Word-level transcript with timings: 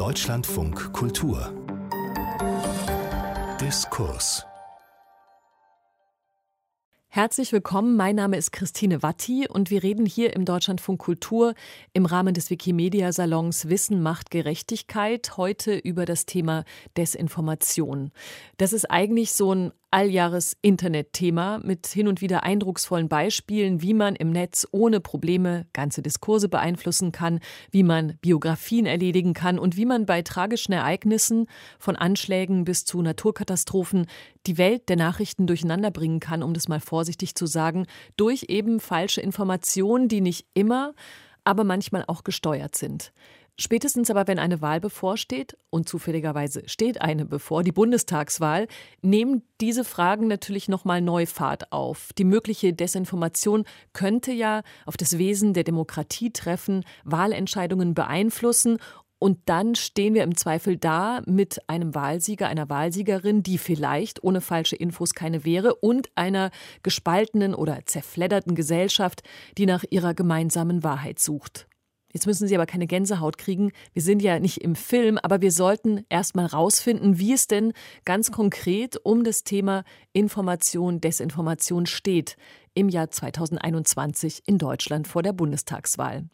Deutschlandfunk 0.00 0.94
Kultur. 0.94 1.52
Diskurs. 3.60 4.46
Herzlich 7.08 7.52
willkommen, 7.52 7.96
mein 7.96 8.16
Name 8.16 8.38
ist 8.38 8.50
Christine 8.50 9.02
Watti 9.02 9.46
und 9.46 9.68
wir 9.70 9.82
reden 9.82 10.06
hier 10.06 10.34
im 10.34 10.46
Deutschlandfunk 10.46 11.00
Kultur 11.00 11.52
im 11.92 12.06
Rahmen 12.06 12.32
des 12.32 12.48
Wikimedia 12.48 13.12
Salons 13.12 13.68
Wissen 13.68 14.02
macht 14.02 14.30
Gerechtigkeit 14.30 15.36
heute 15.36 15.74
über 15.76 16.06
das 16.06 16.24
Thema 16.24 16.64
Desinformation. 16.96 18.10
Das 18.56 18.72
ist 18.72 18.90
eigentlich 18.90 19.32
so 19.32 19.54
ein 19.54 19.72
Alljahres-Internet-Thema 19.90 21.58
mit 21.64 21.86
hin 21.86 22.06
und 22.06 22.20
wieder 22.20 22.42
eindrucksvollen 22.44 23.08
Beispielen, 23.08 23.82
wie 23.82 23.94
man 23.94 24.14
im 24.14 24.30
Netz 24.30 24.66
ohne 24.70 25.00
Probleme 25.00 25.66
ganze 25.72 26.02
Diskurse 26.02 26.48
beeinflussen 26.48 27.12
kann, 27.12 27.40
wie 27.70 27.82
man 27.82 28.16
Biografien 28.20 28.86
erledigen 28.86 29.34
kann 29.34 29.58
und 29.58 29.76
wie 29.76 29.86
man 29.86 30.06
bei 30.06 30.22
tragischen 30.22 30.72
Ereignissen 30.72 31.46
von 31.78 31.96
Anschlägen 31.96 32.64
bis 32.64 32.84
zu 32.84 33.02
Naturkatastrophen 33.02 34.06
die 34.46 34.58
Welt 34.58 34.88
der 34.88 34.96
Nachrichten 34.96 35.46
durcheinanderbringen 35.46 36.20
kann, 36.20 36.42
um 36.42 36.54
das 36.54 36.68
mal 36.68 36.80
vorsichtig 36.80 37.34
zu 37.34 37.46
sagen, 37.46 37.86
durch 38.16 38.44
eben 38.48 38.80
falsche 38.80 39.20
Informationen, 39.20 40.08
die 40.08 40.20
nicht 40.20 40.46
immer, 40.54 40.94
aber 41.44 41.64
manchmal 41.64 42.04
auch 42.06 42.22
gesteuert 42.22 42.76
sind. 42.76 43.12
Spätestens 43.62 44.10
aber, 44.10 44.26
wenn 44.26 44.38
eine 44.38 44.62
Wahl 44.62 44.80
bevorsteht, 44.80 45.54
und 45.68 45.86
zufälligerweise 45.86 46.62
steht 46.66 47.02
eine 47.02 47.26
bevor, 47.26 47.62
die 47.62 47.72
Bundestagswahl, 47.72 48.66
nehmen 49.02 49.42
diese 49.60 49.84
Fragen 49.84 50.28
natürlich 50.28 50.66
nochmal 50.66 51.02
neu 51.02 51.26
Fahrt 51.26 51.70
auf. 51.70 52.08
Die 52.16 52.24
mögliche 52.24 52.72
Desinformation 52.72 53.64
könnte 53.92 54.32
ja 54.32 54.62
auf 54.86 54.96
das 54.96 55.18
Wesen 55.18 55.52
der 55.52 55.64
Demokratie 55.64 56.32
treffen, 56.32 56.86
Wahlentscheidungen 57.04 57.92
beeinflussen 57.92 58.78
und 59.18 59.38
dann 59.44 59.74
stehen 59.74 60.14
wir 60.14 60.22
im 60.22 60.38
Zweifel 60.38 60.78
da 60.78 61.20
mit 61.26 61.60
einem 61.68 61.94
Wahlsieger, 61.94 62.48
einer 62.48 62.70
Wahlsiegerin, 62.70 63.42
die 63.42 63.58
vielleicht 63.58 64.24
ohne 64.24 64.40
falsche 64.40 64.76
Infos 64.76 65.12
keine 65.12 65.44
wäre 65.44 65.74
und 65.74 66.08
einer 66.14 66.50
gespaltenen 66.82 67.54
oder 67.54 67.80
zerfledderten 67.84 68.54
Gesellschaft, 68.54 69.22
die 69.58 69.66
nach 69.66 69.84
ihrer 69.90 70.14
gemeinsamen 70.14 70.82
Wahrheit 70.82 71.18
sucht. 71.18 71.66
Jetzt 72.12 72.26
müssen 72.26 72.48
Sie 72.48 72.54
aber 72.54 72.66
keine 72.66 72.86
Gänsehaut 72.86 73.38
kriegen. 73.38 73.72
Wir 73.92 74.02
sind 74.02 74.20
ja 74.22 74.38
nicht 74.38 74.58
im 74.58 74.74
Film, 74.74 75.18
aber 75.18 75.40
wir 75.40 75.52
sollten 75.52 76.04
erst 76.08 76.34
mal 76.34 76.46
rausfinden, 76.46 77.18
wie 77.18 77.32
es 77.32 77.46
denn 77.46 77.72
ganz 78.04 78.32
konkret 78.32 78.98
um 79.04 79.24
das 79.24 79.44
Thema 79.44 79.84
Information, 80.12 81.00
Desinformation 81.00 81.86
steht 81.86 82.36
im 82.74 82.88
Jahr 82.88 83.10
2021 83.10 84.42
in 84.46 84.58
Deutschland 84.58 85.06
vor 85.06 85.22
der 85.22 85.32
Bundestagswahl. 85.32 86.28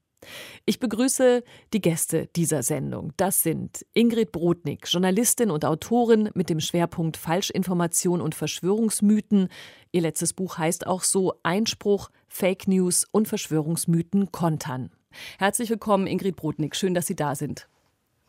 Ich 0.65 0.81
begrüße 0.81 1.45
die 1.73 1.81
Gäste 1.81 2.29
dieser 2.35 2.63
Sendung. 2.63 3.13
Das 3.17 3.43
sind 3.43 3.87
Ingrid 3.95 4.33
Brodnik, 4.33 4.87
Journalistin 4.89 5.51
und 5.51 5.65
Autorin 5.65 6.31
mit 6.35 6.51
dem 6.51 6.61
Schwerpunkt 6.61 7.17
Falschinformation 7.17 8.21
und 8.21 8.35
Verschwörungsmythen. 8.35 9.49
Ihr 9.93 10.01
letztes 10.01 10.33
Buch 10.33 10.59
heißt 10.59 10.87
auch 10.87 11.03
so 11.03 11.35
Einspruch, 11.43 12.11
Fake 12.29 12.67
News 12.67 13.07
und 13.11 13.29
Verschwörungsmythen 13.29 14.33
kontern. 14.33 14.91
Herzlich 15.39 15.70
willkommen, 15.70 16.06
Ingrid 16.06 16.36
Brodnik. 16.36 16.77
Schön, 16.77 16.95
dass 16.95 17.06
Sie 17.06 17.17
da 17.17 17.34
sind. 17.34 17.69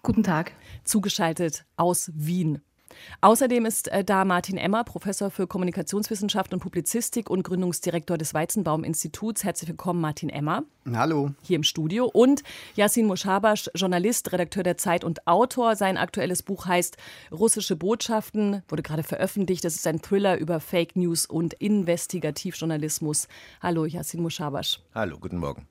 Guten 0.04 0.24
Tag. 0.24 0.54
Zugeschaltet 0.84 1.66
aus 1.76 2.12
Wien. 2.14 2.62
Außerdem 3.22 3.66
ist 3.66 3.88
äh, 3.90 4.04
da 4.04 4.26
Martin 4.26 4.58
Emmer, 4.58 4.84
Professor 4.84 5.30
für 5.30 5.48
Kommunikationswissenschaft 5.48 6.54
und 6.54 6.60
Publizistik 6.60 7.30
und 7.30 7.44
Gründungsdirektor 7.44 8.18
des 8.18 8.34
Weizenbaum-Instituts. 8.34 9.44
Herzlich 9.44 9.70
willkommen, 9.70 10.02
Martin 10.02 10.30
Emmer. 10.30 10.64
Hallo. 10.94 11.32
Hier 11.42 11.58
im 11.58 11.64
Studio. 11.64 12.06
Und 12.06 12.44
Yassin 12.76 13.06
Moschabasch, 13.06 13.70
Journalist, 13.76 14.32
Redakteur 14.32 14.64
der 14.64 14.78
Zeit 14.78 15.04
und 15.04 15.28
Autor. 15.28 15.76
Sein 15.76 15.98
aktuelles 15.98 16.44
Buch 16.44 16.66
heißt 16.66 16.98
Russische 17.32 17.76
Botschaften, 17.76 18.64
wurde 18.68 18.84
gerade 18.84 19.04
veröffentlicht. 19.04 19.64
Das 19.64 19.76
ist 19.76 19.88
ein 19.88 20.02
Thriller 20.02 20.38
über 20.38 20.60
Fake 20.60 20.96
News 20.96 21.26
und 21.26 21.54
Investigativjournalismus. 21.56 23.28
Hallo, 23.62 23.86
Yassin 23.86 24.22
Moschabasch. 24.22 24.80
Hallo, 24.94 25.18
guten 25.20 25.38
Morgen. 25.38 25.68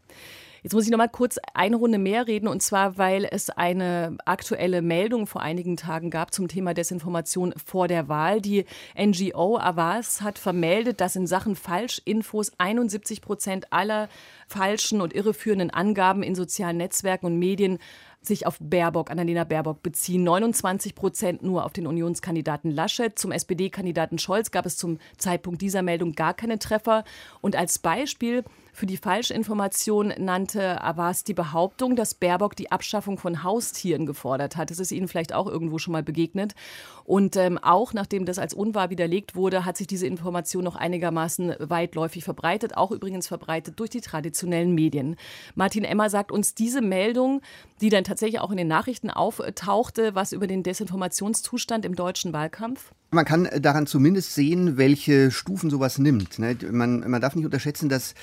Jetzt 0.67 0.75
muss 0.75 0.85
ich 0.85 0.91
noch 0.91 0.99
mal 0.99 1.07
kurz 1.07 1.39
eine 1.55 1.77
Runde 1.77 1.97
mehr 1.97 2.27
reden 2.27 2.49
und 2.49 2.61
zwar, 2.61 2.99
weil 2.99 3.25
es 3.31 3.51
eine 3.51 4.19
aktuelle 4.25 4.83
Meldung 4.83 5.29
vor 5.29 5.41
einigen 5.41 5.77
Tagen 5.77 6.11
gab 6.11 6.35
zum 6.35 6.49
Thema 6.49 6.75
Desinformation 6.75 7.55
vor 7.65 7.87
der 7.87 8.09
Wahl. 8.09 8.41
Die 8.41 8.65
NGO 8.99 9.59
Avas 9.59 10.23
hat 10.23 10.41
vermeldet, 10.41 11.01
dass 11.01 11.15
in 11.15 11.29
Sachen 11.29 11.55
Falschinfos 11.55 12.51
71 12.59 13.21
Prozent 13.21 13.73
aller 13.73 14.09
falschen 14.49 15.01
und 15.01 15.15
irreführenden 15.15 15.71
Angaben 15.71 16.25
in 16.25 16.35
sozialen 16.35 16.79
Netzwerken 16.79 17.27
und 17.27 17.39
Medien 17.39 17.79
sich 18.21 18.45
auf 18.45 18.59
Baerbock, 18.61 19.13
Annalena 19.13 19.45
Baerbock 19.45 19.85
beziehen. 19.85 20.25
29 20.25 20.97
Prozent 20.97 21.45
nur 21.45 21.65
auf 21.65 21.75
den 21.75 21.87
Unionskandidaten 21.87 22.73
Laschet. 22.73 23.17
Zum 23.17 23.31
SPD-Kandidaten 23.31 24.19
Scholz 24.19 24.51
gab 24.51 24.67
es 24.67 24.77
zum 24.77 24.99
Zeitpunkt 25.17 25.63
dieser 25.63 25.83
Meldung 25.83 26.15
gar 26.15 26.35
keine 26.35 26.59
Treffer. 26.59 27.05
Und 27.41 27.55
als 27.55 27.79
Beispiel 27.79 28.43
für 28.77 28.85
die 28.85 28.99
Falschinformation 28.99 30.13
nannte 30.19 30.83
Abbas 30.83 31.25
die 31.25 31.33
Behauptung, 31.33 31.97
dass 31.97 32.13
Baerbock 32.13 32.55
die 32.57 32.71
Abschaffung 32.71 33.17
von 33.17 33.43
Haustieren 33.43 34.05
gefordert 34.05 34.57
hat. 34.57 34.71
Das 34.71 34.79
ist 34.79 34.93
Ihnen 34.93 35.09
vielleicht 35.09 35.33
auch 35.33 35.47
irgendwo 35.47 35.79
schon 35.79 35.93
mal 35.93 36.03
begegnet. 36.03 36.55
Und 37.05 37.37
ähm, 37.37 37.57
auch 37.57 37.95
nachdem 37.95 38.27
das 38.27 38.39
als 38.39 38.53
unwahr 38.53 38.91
widerlegt 38.91 39.35
wurde, 39.35 39.65
hat 39.65 39.79
sich 39.79 39.87
diese 39.87 40.07
Information 40.07 40.63
noch 40.63 40.77
einigermaßen 40.77 41.55
weitläufig 41.59 42.23
verbreitet, 42.23 42.77
auch 42.77 42.91
übrigens 42.91 43.27
verbreitet 43.29 43.81
durch 43.81 43.89
die 43.89 44.03
traditionellen 44.03 44.75
Medien. 44.75 45.17
Martin 45.55 45.85
Emmer 45.85 46.11
sagt 46.11 46.31
uns 46.31 46.55
diese 46.55 46.83
Meldung, 46.83 47.41
die 47.81 47.89
dann 47.89 48.05
tatsächlich 48.05 48.41
auch 48.41 48.51
in 48.51 48.59
den 48.59 48.69
Nachrichten 48.69 49.09
auftauchte, 49.09 50.15
was 50.15 50.33
über 50.33 50.47
den 50.47 50.63
Desinformationszustand 50.63 51.87
im 51.87 51.95
deutschen 51.95 52.35
Wahlkampf? 52.35 52.93
Man 53.13 53.25
kann 53.25 53.49
daran 53.61 53.87
zumindest 53.87 54.35
sehen, 54.35 54.77
welche 54.79 55.31
Stufen 55.31 55.71
sowas 55.71 55.99
nimmt. 55.99 56.41
Ne? 56.41 56.57
Man, 56.73 57.09
man 57.09 57.21
darf 57.21 57.37
nicht 57.37 57.45
unterschätzen, 57.45 57.89
dass 57.89 58.15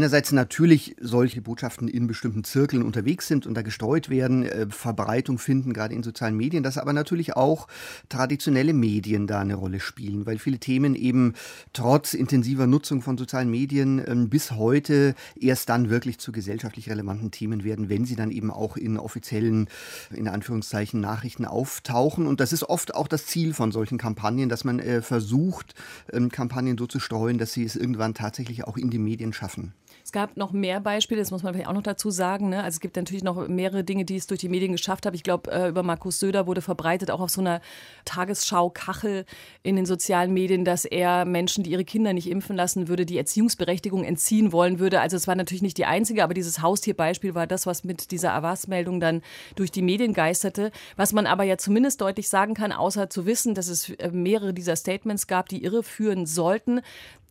einerseits 0.00 0.32
natürlich 0.32 0.96
solche 0.98 1.42
Botschaften 1.42 1.86
in 1.86 2.06
bestimmten 2.06 2.42
Zirkeln 2.42 2.82
unterwegs 2.82 3.28
sind 3.28 3.46
und 3.46 3.52
da 3.52 3.60
gestreut 3.60 4.08
werden, 4.08 4.44
äh, 4.44 4.66
Verbreitung 4.70 5.36
finden, 5.36 5.74
gerade 5.74 5.94
in 5.94 6.02
sozialen 6.02 6.38
Medien, 6.38 6.62
dass 6.62 6.78
aber 6.78 6.94
natürlich 6.94 7.36
auch 7.36 7.68
traditionelle 8.08 8.72
Medien 8.72 9.26
da 9.26 9.40
eine 9.40 9.56
Rolle 9.56 9.78
spielen, 9.78 10.24
weil 10.24 10.38
viele 10.38 10.58
Themen 10.58 10.94
eben 10.94 11.34
trotz 11.74 12.14
intensiver 12.14 12.66
Nutzung 12.66 13.02
von 13.02 13.18
sozialen 13.18 13.50
Medien 13.50 14.02
ähm, 14.06 14.30
bis 14.30 14.52
heute 14.52 15.14
erst 15.38 15.68
dann 15.68 15.90
wirklich 15.90 16.18
zu 16.18 16.32
gesellschaftlich 16.32 16.88
relevanten 16.88 17.30
Themen 17.30 17.62
werden, 17.62 17.90
wenn 17.90 18.06
sie 18.06 18.16
dann 18.16 18.30
eben 18.30 18.50
auch 18.50 18.78
in 18.78 18.96
offiziellen, 18.96 19.68
in 20.16 20.28
Anführungszeichen, 20.28 20.98
Nachrichten 20.98 21.44
auftauchen. 21.44 22.26
Und 22.26 22.40
das 22.40 22.54
ist 22.54 22.62
oft 22.62 22.94
auch 22.94 23.06
das 23.06 23.26
Ziel 23.26 23.52
von 23.52 23.70
solchen 23.70 23.98
Kampagnen 23.98 24.48
dass 24.48 24.64
man 24.64 24.78
äh, 24.78 25.02
versucht, 25.02 25.74
ähm, 26.10 26.30
Kampagnen 26.30 26.78
so 26.78 26.86
zu 26.86 27.00
streuen, 27.00 27.36
dass 27.36 27.52
sie 27.52 27.64
es 27.64 27.76
irgendwann 27.76 28.14
tatsächlich 28.14 28.64
auch 28.64 28.78
in 28.78 28.88
die 28.88 28.98
Medien 28.98 29.34
schaffen. 29.34 29.74
Es 30.10 30.12
gab 30.12 30.36
noch 30.36 30.50
mehr 30.50 30.80
Beispiele, 30.80 31.20
das 31.20 31.30
muss 31.30 31.44
man 31.44 31.54
vielleicht 31.54 31.68
auch 31.68 31.72
noch 31.72 31.84
dazu 31.84 32.10
sagen. 32.10 32.48
Ne? 32.48 32.64
Also 32.64 32.78
es 32.78 32.80
gibt 32.80 32.96
natürlich 32.96 33.22
noch 33.22 33.46
mehrere 33.46 33.84
Dinge, 33.84 34.04
die 34.04 34.16
es 34.16 34.26
durch 34.26 34.40
die 34.40 34.48
Medien 34.48 34.72
geschafft 34.72 35.06
haben. 35.06 35.14
Ich 35.14 35.22
glaube, 35.22 35.52
äh, 35.52 35.68
über 35.68 35.84
Markus 35.84 36.18
Söder 36.18 36.48
wurde 36.48 36.62
verbreitet, 36.62 37.12
auch 37.12 37.20
auf 37.20 37.30
so 37.30 37.40
einer 37.40 37.60
Tagesschau-Kachel 38.06 39.24
in 39.62 39.76
den 39.76 39.86
sozialen 39.86 40.34
Medien, 40.34 40.64
dass 40.64 40.84
er 40.84 41.24
Menschen, 41.24 41.62
die 41.62 41.70
ihre 41.70 41.84
Kinder 41.84 42.12
nicht 42.12 42.28
impfen 42.28 42.56
lassen 42.56 42.88
würde, 42.88 43.06
die 43.06 43.18
Erziehungsberechtigung 43.18 44.02
entziehen 44.02 44.50
wollen 44.50 44.80
würde. 44.80 45.00
Also 45.00 45.16
es 45.16 45.28
war 45.28 45.36
natürlich 45.36 45.62
nicht 45.62 45.78
die 45.78 45.86
einzige, 45.86 46.24
aber 46.24 46.34
dieses 46.34 46.60
Haustierbeispiel 46.60 47.36
war 47.36 47.46
das, 47.46 47.64
was 47.64 47.84
mit 47.84 48.10
dieser 48.10 48.34
Avas-Meldung 48.34 48.98
dann 48.98 49.22
durch 49.54 49.70
die 49.70 49.82
Medien 49.82 50.12
geisterte. 50.12 50.72
Was 50.96 51.12
man 51.12 51.26
aber 51.26 51.44
ja 51.44 51.56
zumindest 51.56 52.00
deutlich 52.00 52.28
sagen 52.28 52.54
kann, 52.54 52.72
außer 52.72 53.10
zu 53.10 53.26
wissen, 53.26 53.54
dass 53.54 53.68
es 53.68 53.90
äh, 53.90 54.10
mehrere 54.10 54.52
dieser 54.54 54.74
Statements 54.74 55.28
gab, 55.28 55.48
die 55.48 55.62
irreführen 55.62 56.26
sollten, 56.26 56.80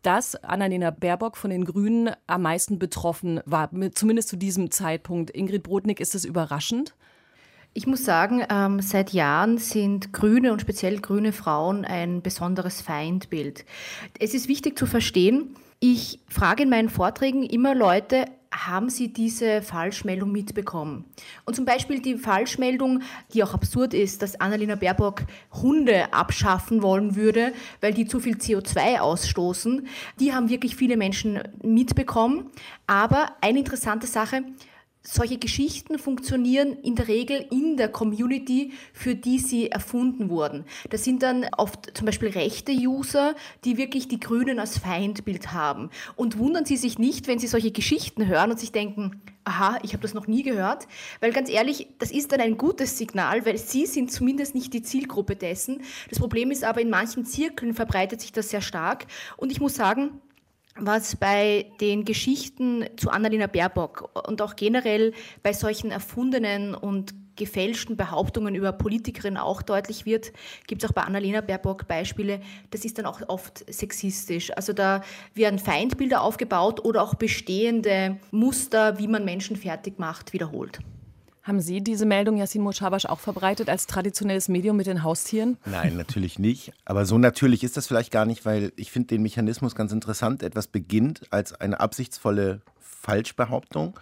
dass 0.01 0.35
Annalena 0.35 0.91
Baerbock 0.91 1.37
von 1.37 1.49
den 1.49 1.65
Grünen 1.65 2.11
am 2.27 2.41
meisten 2.43 2.79
betroffen 2.79 3.41
war, 3.45 3.69
zumindest 3.93 4.29
zu 4.29 4.37
diesem 4.37 4.71
Zeitpunkt. 4.71 5.31
Ingrid 5.31 5.63
Brodnik, 5.63 5.99
ist 5.99 6.15
das 6.15 6.25
überraschend? 6.25 6.95
Ich 7.73 7.85
muss 7.85 8.03
sagen, 8.03 8.43
ähm, 8.49 8.81
seit 8.81 9.13
Jahren 9.13 9.57
sind 9.57 10.11
grüne 10.11 10.51
und 10.51 10.61
speziell 10.61 10.99
grüne 10.99 11.31
Frauen 11.31 11.85
ein 11.85 12.21
besonderes 12.21 12.81
Feindbild. 12.81 13.63
Es 14.19 14.33
ist 14.33 14.47
wichtig 14.47 14.77
zu 14.77 14.85
verstehen, 14.85 15.55
ich 15.79 16.19
frage 16.27 16.63
in 16.63 16.69
meinen 16.69 16.89
Vorträgen 16.89 17.43
immer 17.43 17.73
Leute, 17.73 18.25
haben 18.51 18.89
Sie 18.89 19.13
diese 19.13 19.61
Falschmeldung 19.61 20.31
mitbekommen? 20.31 21.05
Und 21.45 21.55
zum 21.55 21.65
Beispiel 21.65 22.01
die 22.01 22.17
Falschmeldung, 22.17 23.01
die 23.33 23.43
auch 23.43 23.53
absurd 23.53 23.93
ist, 23.93 24.21
dass 24.21 24.39
Annalena 24.39 24.75
Baerbock 24.75 25.23
Hunde 25.53 26.11
abschaffen 26.13 26.81
wollen 26.81 27.15
würde, 27.15 27.53
weil 27.81 27.93
die 27.93 28.05
zu 28.05 28.19
viel 28.19 28.35
CO2 28.35 28.99
ausstoßen, 28.99 29.87
die 30.19 30.33
haben 30.33 30.49
wirklich 30.49 30.75
viele 30.75 30.97
Menschen 30.97 31.41
mitbekommen. 31.63 32.49
Aber 32.87 33.33
eine 33.41 33.59
interessante 33.59 34.07
Sache, 34.07 34.43
solche 35.11 35.37
Geschichten 35.37 35.97
funktionieren 35.97 36.77
in 36.83 36.95
der 36.95 37.07
Regel 37.07 37.45
in 37.51 37.77
der 37.77 37.89
Community, 37.89 38.73
für 38.93 39.15
die 39.15 39.39
sie 39.39 39.71
erfunden 39.71 40.29
wurden. 40.29 40.65
Das 40.89 41.03
sind 41.03 41.23
dann 41.23 41.45
oft 41.57 41.97
zum 41.97 42.05
Beispiel 42.05 42.29
rechte 42.29 42.71
User, 42.71 43.35
die 43.65 43.77
wirklich 43.77 44.07
die 44.07 44.19
Grünen 44.19 44.59
als 44.59 44.77
Feindbild 44.77 45.51
haben. 45.51 45.89
Und 46.15 46.37
wundern 46.37 46.65
Sie 46.65 46.77
sich 46.77 46.99
nicht, 46.99 47.27
wenn 47.27 47.39
Sie 47.39 47.47
solche 47.47 47.71
Geschichten 47.71 48.27
hören 48.27 48.51
und 48.51 48.59
sich 48.59 48.71
denken, 48.71 49.21
aha, 49.45 49.79
ich 49.81 49.93
habe 49.93 50.03
das 50.03 50.13
noch 50.13 50.27
nie 50.27 50.43
gehört, 50.43 50.87
weil 51.21 51.31
ganz 51.31 51.49
ehrlich, 51.49 51.87
das 51.97 52.11
ist 52.11 52.31
dann 52.31 52.39
ein 52.39 52.57
gutes 52.57 52.97
Signal, 52.97 53.45
weil 53.45 53.57
Sie 53.57 53.87
sind 53.87 54.11
zumindest 54.11 54.53
nicht 54.53 54.73
die 54.73 54.83
Zielgruppe 54.83 55.35
dessen. 55.35 55.81
Das 56.09 56.19
Problem 56.19 56.51
ist 56.51 56.63
aber, 56.63 56.81
in 56.81 56.89
manchen 56.89 57.25
Zirkeln 57.25 57.73
verbreitet 57.73 58.21
sich 58.21 58.31
das 58.31 58.49
sehr 58.49 58.61
stark 58.61 59.07
und 59.37 59.51
ich 59.51 59.59
muss 59.59 59.75
sagen, 59.75 60.21
was 60.79 61.15
bei 61.15 61.67
den 61.81 62.05
Geschichten 62.05 62.85
zu 62.97 63.09
Annalena 63.09 63.47
Baerbock 63.47 64.09
und 64.27 64.41
auch 64.41 64.55
generell 64.55 65.13
bei 65.43 65.53
solchen 65.53 65.91
erfundenen 65.91 66.75
und 66.75 67.13
gefälschten 67.35 67.97
Behauptungen 67.97 68.53
über 68.53 68.71
Politikerinnen 68.73 69.37
auch 69.37 69.61
deutlich 69.61 70.05
wird, 70.05 70.31
gibt 70.67 70.83
es 70.83 70.89
auch 70.89 70.93
bei 70.93 71.01
Annalena 71.01 71.41
Baerbock 71.41 71.87
Beispiele, 71.87 72.41
das 72.69 72.85
ist 72.85 72.97
dann 72.97 73.05
auch 73.05 73.21
oft 73.27 73.63
sexistisch. 73.73 74.51
Also 74.55 74.73
da 74.73 75.01
werden 75.33 75.57
Feindbilder 75.57 76.21
aufgebaut 76.21 76.83
oder 76.83 77.01
auch 77.01 77.15
bestehende 77.15 78.17
Muster, 78.31 78.99
wie 78.99 79.07
man 79.07 79.25
Menschen 79.25 79.55
fertig 79.55 79.97
macht, 79.97 80.33
wiederholt. 80.33 80.79
Haben 81.49 81.61
Sie 81.61 81.81
diese 81.81 82.05
Meldung, 82.05 82.37
Yassin 82.37 82.61
Moschabasch, 82.61 83.07
auch 83.07 83.19
verbreitet 83.19 83.69
als 83.69 83.87
traditionelles 83.87 84.49
Medium 84.49 84.77
mit 84.77 84.85
den 84.85 85.01
Haustieren? 85.01 85.57
Nein, 85.65 85.97
natürlich 85.97 86.37
nicht. 86.37 86.73
Aber 86.85 87.07
so 87.07 87.17
natürlich 87.17 87.63
ist 87.63 87.75
das 87.75 87.87
vielleicht 87.87 88.11
gar 88.11 88.27
nicht, 88.27 88.45
weil 88.45 88.71
ich 88.75 88.91
finde 88.91 89.07
den 89.07 89.23
Mechanismus 89.23 89.73
ganz 89.73 89.91
interessant. 89.91 90.43
Etwas 90.43 90.67
beginnt 90.67 91.23
als 91.31 91.59
eine 91.59 91.79
absichtsvolle 91.79 92.61
Falschbehauptung 92.79 93.99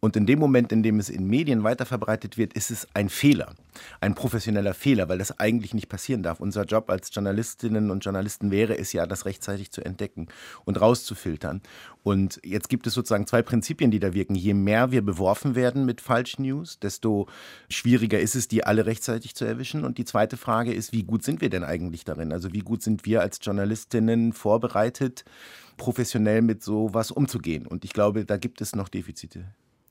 und 0.00 0.16
in 0.16 0.24
dem 0.24 0.38
Moment, 0.38 0.72
in 0.72 0.82
dem 0.82 0.98
es 0.98 1.10
in 1.10 1.26
Medien 1.26 1.62
weiterverbreitet 1.62 2.38
wird, 2.38 2.54
ist 2.54 2.70
es 2.70 2.88
ein 2.94 3.10
Fehler, 3.10 3.54
ein 4.00 4.14
professioneller 4.14 4.72
Fehler, 4.72 5.10
weil 5.10 5.18
das 5.18 5.38
eigentlich 5.38 5.74
nicht 5.74 5.90
passieren 5.90 6.22
darf. 6.22 6.40
Unser 6.40 6.64
Job 6.64 6.88
als 6.88 7.10
Journalistinnen 7.14 7.90
und 7.90 8.02
Journalisten 8.02 8.50
wäre 8.50 8.78
es 8.78 8.94
ja, 8.94 9.06
das 9.06 9.26
rechtzeitig 9.26 9.72
zu 9.72 9.84
entdecken 9.84 10.28
und 10.64 10.80
rauszufiltern. 10.80 11.60
Und 12.02 12.40
jetzt 12.42 12.70
gibt 12.70 12.86
es 12.86 12.94
sozusagen 12.94 13.26
zwei 13.26 13.42
Prinzipien, 13.42 13.90
die 13.90 14.00
da 14.00 14.14
wirken. 14.14 14.34
Je 14.34 14.54
mehr 14.54 14.90
wir 14.90 15.02
beworfen 15.02 15.54
werden 15.54 15.84
mit 15.84 16.00
Falschnews, 16.00 16.78
desto 16.80 17.28
schwieriger 17.68 18.18
ist 18.18 18.34
es, 18.34 18.48
die 18.48 18.64
alle 18.64 18.86
rechtzeitig 18.86 19.34
zu 19.34 19.44
erwischen. 19.44 19.84
Und 19.84 19.98
die 19.98 20.06
zweite 20.06 20.38
Frage 20.38 20.72
ist, 20.72 20.94
wie 20.94 21.02
gut 21.02 21.24
sind 21.24 21.42
wir 21.42 21.50
denn 21.50 21.62
eigentlich 21.62 22.04
darin? 22.06 22.32
Also 22.32 22.54
wie 22.54 22.60
gut 22.60 22.82
sind 22.82 23.04
wir 23.04 23.20
als 23.20 23.38
Journalistinnen 23.42 24.32
vorbereitet, 24.32 25.26
professionell 25.76 26.40
mit 26.40 26.62
sowas 26.62 27.10
umzugehen? 27.10 27.66
Und 27.66 27.84
ich 27.84 27.92
glaube, 27.92 28.24
da 28.24 28.38
gibt 28.38 28.62
es 28.62 28.74
noch 28.74 28.88
Defizite. 28.88 29.44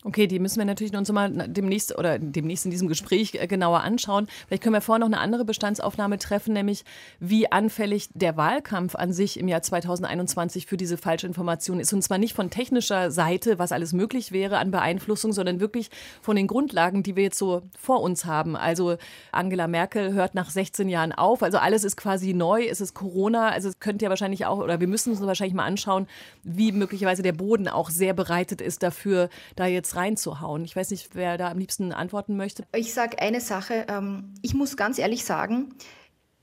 Okay, 0.06 0.28
die 0.28 0.40
müssen 0.40 0.60
wir 0.60 0.66
natürlich 0.66 0.96
uns 0.96 1.12
mal 1.12 1.30
demnächst 1.50 1.98
oder 1.98 2.20
demnächst 2.20 2.64
in 2.64 2.72
diesem 2.72 2.88
Gespräch 2.88 3.36
äh, 3.36 3.48
genauer 3.48 3.82
anschauen. 3.82 4.30
Vielleicht 4.48 4.64
können 4.64 4.76
wir 4.76 4.80
vorher 4.80 5.00
noch 5.00 5.08
eine 5.08 5.20
andere 5.20 5.44
Bestandsaufnahme 5.44 6.18
treffen, 6.18 6.54
nämlich 6.54 6.86
wie 7.20 7.52
anfällig 7.52 8.08
der 8.14 8.38
Wahlkampf 8.38 8.96
an 8.96 9.12
sich 9.12 9.38
im 9.38 9.50
Jahr 9.50 9.62
2021 9.62 10.68
für 10.68 10.78
diese 10.78 10.96
Falschinformation 10.96 11.82
ist. 11.82 11.92
Und 11.92 12.02
zwar 12.02 12.18
nicht 12.18 12.34
von 12.34 12.50
technischer 12.50 13.12
Seite, 13.12 13.60
was 13.60 13.74
alles 13.74 13.92
möglich 13.92 14.32
wäre 14.32 14.60
an 14.60 14.72
Beeinflussung, 14.72 15.34
sondern 15.34 15.60
wirklich 15.60 15.90
von 16.22 16.38
den 16.38 16.48
Grundlagen, 16.48 17.04
die 17.04 17.18
wir 17.18 17.24
jetzt 17.24 17.38
so 17.38 17.64
vor 17.78 18.02
uns 18.02 18.24
haben. 18.24 18.56
Also 18.56 18.96
Angela 19.34 19.68
Merkel 19.68 20.14
hört 20.14 20.34
nach 20.34 20.50
16 20.50 20.88
Jahren 20.88 21.12
auf. 21.12 21.44
Also 21.44 21.58
alles 21.58 21.84
ist 21.84 21.98
quasi 21.98 22.34
neu. 22.34 22.64
Es 22.64 22.80
ist 22.80 22.94
Corona. 22.94 23.50
Also 23.50 23.68
es 23.68 23.80
könnte 23.80 24.06
ja 24.06 24.10
wahrscheinlich 24.10 24.46
auch, 24.46 24.60
oder 24.60 24.80
wir 24.80 24.88
müssen 24.88 25.12
uns 25.12 25.20
wahrscheinlich 25.20 25.56
mal 25.56 25.66
anschauen, 25.66 26.08
wie 26.44 26.72
möglicherweise 26.72 27.22
der 27.22 27.34
Boden 27.34 27.68
auch 27.68 27.90
sehr 27.90 28.14
bereitet 28.14 28.62
ist 28.62 28.82
dafür, 28.82 29.28
da 29.58 29.66
jetzt 29.66 29.89
jetzt 29.90 29.96
reinzuhauen? 29.96 30.64
Ich 30.66 30.76
weiß 30.76 30.92
nicht, 30.92 31.10
wer 31.14 31.38
da 31.38 31.50
am 31.50 31.58
liebsten 31.58 31.92
antworten 31.92 32.38
möchte. 32.38 32.64
Ich 32.76 32.94
sage 32.94 33.20
eine 33.20 33.42
Sache. 33.42 33.86
Ähm, 33.90 34.34
ich 34.42 34.54
muss 34.54 34.78
ganz 34.78 35.00
ehrlich 35.00 35.26
sagen, 35.26 35.74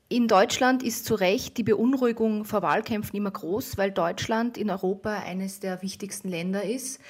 in 0.09 0.29
Deutschland 0.29 0.83
ist 0.83 1.05
zu 1.05 1.15
Recht 1.15 1.57
die 1.57 1.65
Beunruhigung 1.65 2.45
vor 2.45 2.63
Wahlkämpfen 2.63 3.17
immer 3.17 3.31
groß, 3.31 3.77
weil 3.77 3.91
Deutschland 3.91 4.57
in 4.57 4.71
Europa 4.71 5.11
eines 5.11 5.61
der 5.61 5.83
wichtigsten 5.83 6.29
Länder 6.29 6.63
ist. 6.63 7.01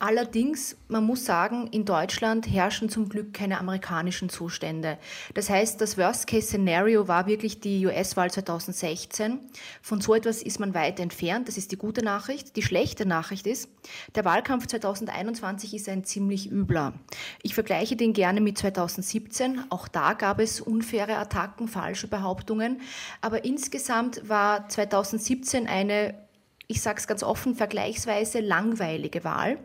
Allerdings, 0.00 0.76
man 0.88 1.04
muss 1.04 1.24
sagen, 1.24 1.68
in 1.68 1.84
Deutschland 1.84 2.50
herrschen 2.50 2.88
zum 2.88 3.08
Glück 3.08 3.32
keine 3.32 3.58
amerikanischen 3.58 4.28
Zustände. 4.28 4.98
Das 5.34 5.48
heißt, 5.48 5.80
das 5.80 5.96
Worst-Case-Szenario 5.96 7.06
war 7.06 7.28
wirklich 7.28 7.60
die 7.60 7.86
US-Wahl 7.86 8.30
2016. 8.30 9.38
Von 9.82 10.00
so 10.00 10.14
etwas 10.14 10.42
ist 10.42 10.58
man 10.58 10.74
weit 10.74 10.98
entfernt. 10.98 11.46
Das 11.46 11.56
ist 11.56 11.70
die 11.70 11.78
gute 11.78 12.04
Nachricht. 12.04 12.56
Die 12.56 12.62
schlechte 12.62 13.06
Nachricht 13.06 13.46
ist, 13.46 13.68
der 14.16 14.24
Wahlkampf 14.24 14.66
2021 14.66 15.74
ist 15.74 15.88
ein 15.88 16.02
ziemlich 16.04 16.50
übler. 16.50 16.94
Ich 17.42 17.54
vergleiche 17.54 17.94
den 17.94 18.12
gerne 18.12 18.40
mit 18.40 18.58
2017. 18.58 19.62
Auch 19.70 19.86
da 19.86 20.14
gab 20.14 20.40
es 20.40 20.60
unfaire 20.60 21.18
Attacken, 21.18 21.68
falsche 21.68 22.08
Behauptungen. 22.08 22.80
Aber 23.20 23.44
insgesamt 23.44 24.28
war 24.28 24.68
2017 24.68 25.68
eine 25.68 26.23
ich 26.66 26.80
sage 26.80 26.98
es 26.98 27.06
ganz 27.06 27.22
offen, 27.22 27.54
vergleichsweise 27.54 28.40
langweilige 28.40 29.22
Wahl. 29.24 29.58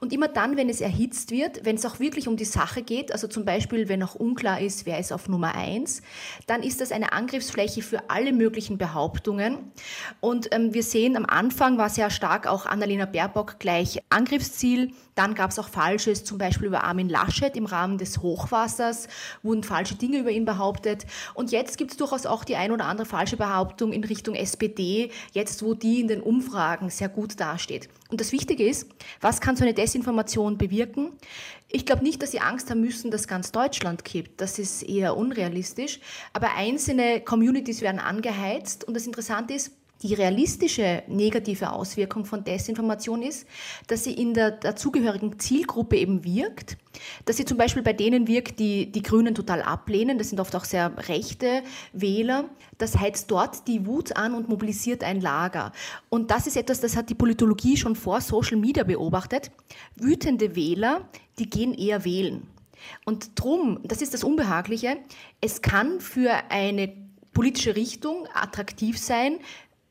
Und 0.00 0.12
immer 0.12 0.28
dann, 0.28 0.56
wenn 0.56 0.68
es 0.68 0.80
erhitzt 0.80 1.30
wird, 1.30 1.64
wenn 1.64 1.76
es 1.76 1.86
auch 1.86 2.00
wirklich 2.00 2.26
um 2.26 2.36
die 2.36 2.44
Sache 2.44 2.82
geht, 2.82 3.12
also 3.12 3.28
zum 3.28 3.44
Beispiel, 3.44 3.88
wenn 3.88 4.02
auch 4.02 4.16
unklar 4.16 4.60
ist, 4.60 4.84
wer 4.84 4.98
ist 4.98 5.12
auf 5.12 5.28
Nummer 5.28 5.54
eins, 5.54 6.02
dann 6.46 6.62
ist 6.62 6.80
das 6.80 6.90
eine 6.90 7.12
Angriffsfläche 7.12 7.82
für 7.82 8.10
alle 8.10 8.32
möglichen 8.32 8.78
Behauptungen. 8.78 9.70
Und 10.20 10.52
ähm, 10.52 10.74
wir 10.74 10.82
sehen, 10.82 11.16
am 11.16 11.26
Anfang 11.26 11.78
war 11.78 11.88
sehr 11.88 12.10
stark 12.10 12.46
auch 12.46 12.66
Annalena 12.66 13.06
Baerbock 13.06 13.58
gleich 13.60 14.00
Angriffsziel. 14.08 14.92
Dann 15.20 15.34
gab 15.34 15.50
es 15.50 15.58
auch 15.58 15.68
Falsches, 15.68 16.24
zum 16.24 16.38
Beispiel 16.38 16.68
über 16.68 16.82
Armin 16.82 17.10
Laschet 17.10 17.54
im 17.54 17.66
Rahmen 17.66 17.98
des 17.98 18.22
Hochwassers, 18.22 19.06
wurden 19.42 19.62
falsche 19.62 19.94
Dinge 19.94 20.16
über 20.16 20.30
ihn 20.30 20.46
behauptet. 20.46 21.04
Und 21.34 21.52
jetzt 21.52 21.76
gibt 21.76 21.90
es 21.90 21.98
durchaus 21.98 22.24
auch 22.24 22.42
die 22.42 22.56
ein 22.56 22.72
oder 22.72 22.86
andere 22.86 23.06
falsche 23.06 23.36
Behauptung 23.36 23.92
in 23.92 24.02
Richtung 24.02 24.34
SPD, 24.34 25.10
jetzt 25.32 25.62
wo 25.62 25.74
die 25.74 26.00
in 26.00 26.08
den 26.08 26.22
Umfragen 26.22 26.88
sehr 26.88 27.10
gut 27.10 27.38
dasteht. 27.38 27.90
Und 28.08 28.18
das 28.22 28.32
Wichtige 28.32 28.66
ist, 28.66 28.88
was 29.20 29.42
kann 29.42 29.56
so 29.56 29.62
eine 29.62 29.74
Desinformation 29.74 30.56
bewirken? 30.56 31.12
Ich 31.68 31.84
glaube 31.84 32.02
nicht, 32.02 32.22
dass 32.22 32.30
Sie 32.30 32.40
Angst 32.40 32.70
haben 32.70 32.80
müssen, 32.80 33.10
dass 33.10 33.28
ganz 33.28 33.52
Deutschland 33.52 34.06
kippt. 34.06 34.40
Das 34.40 34.58
ist 34.58 34.82
eher 34.82 35.18
unrealistisch. 35.18 36.00
Aber 36.32 36.54
einzelne 36.56 37.20
Communities 37.20 37.82
werden 37.82 38.00
angeheizt. 38.00 38.84
Und 38.84 38.94
das 38.94 39.04
Interessante 39.04 39.52
ist, 39.52 39.72
die 40.02 40.14
realistische 40.14 41.02
negative 41.08 41.72
Auswirkung 41.72 42.24
von 42.24 42.42
Desinformation 42.42 43.22
ist, 43.22 43.46
dass 43.86 44.04
sie 44.04 44.14
in 44.14 44.32
der 44.32 44.52
dazugehörigen 44.52 45.38
Zielgruppe 45.38 45.96
eben 45.96 46.24
wirkt, 46.24 46.78
dass 47.26 47.36
sie 47.36 47.44
zum 47.44 47.58
Beispiel 47.58 47.82
bei 47.82 47.92
denen 47.92 48.26
wirkt, 48.26 48.58
die 48.58 48.90
die 48.90 49.02
Grünen 49.02 49.34
total 49.34 49.62
ablehnen, 49.62 50.16
das 50.16 50.30
sind 50.30 50.40
oft 50.40 50.56
auch 50.56 50.64
sehr 50.64 50.92
rechte 51.08 51.62
Wähler, 51.92 52.48
das 52.78 52.98
heizt 52.98 53.30
dort 53.30 53.68
die 53.68 53.86
Wut 53.86 54.16
an 54.16 54.34
und 54.34 54.48
mobilisiert 54.48 55.04
ein 55.04 55.20
Lager. 55.20 55.72
Und 56.08 56.30
das 56.30 56.46
ist 56.46 56.56
etwas, 56.56 56.80
das 56.80 56.96
hat 56.96 57.10
die 57.10 57.14
Politologie 57.14 57.76
schon 57.76 57.94
vor 57.94 58.20
Social 58.20 58.56
Media 58.56 58.84
beobachtet. 58.84 59.50
Wütende 59.96 60.56
Wähler, 60.56 61.08
die 61.38 61.50
gehen 61.50 61.74
eher 61.74 62.04
wählen. 62.04 62.46
Und 63.04 63.38
drum, 63.38 63.80
das 63.84 64.00
ist 64.00 64.14
das 64.14 64.24
Unbehagliche, 64.24 64.96
es 65.42 65.60
kann 65.60 66.00
für 66.00 66.32
eine 66.48 66.90
politische 67.32 67.76
Richtung 67.76 68.26
attraktiv 68.34 68.98
sein, 68.98 69.38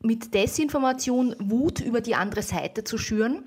mit 0.02 0.34
Desinformation 0.34 1.36
Wut 1.40 1.82
über 1.82 2.00
die 2.00 2.16
andere 2.16 2.42
Seite 2.42 2.86
zu 2.86 2.98
schüren, 2.98 3.44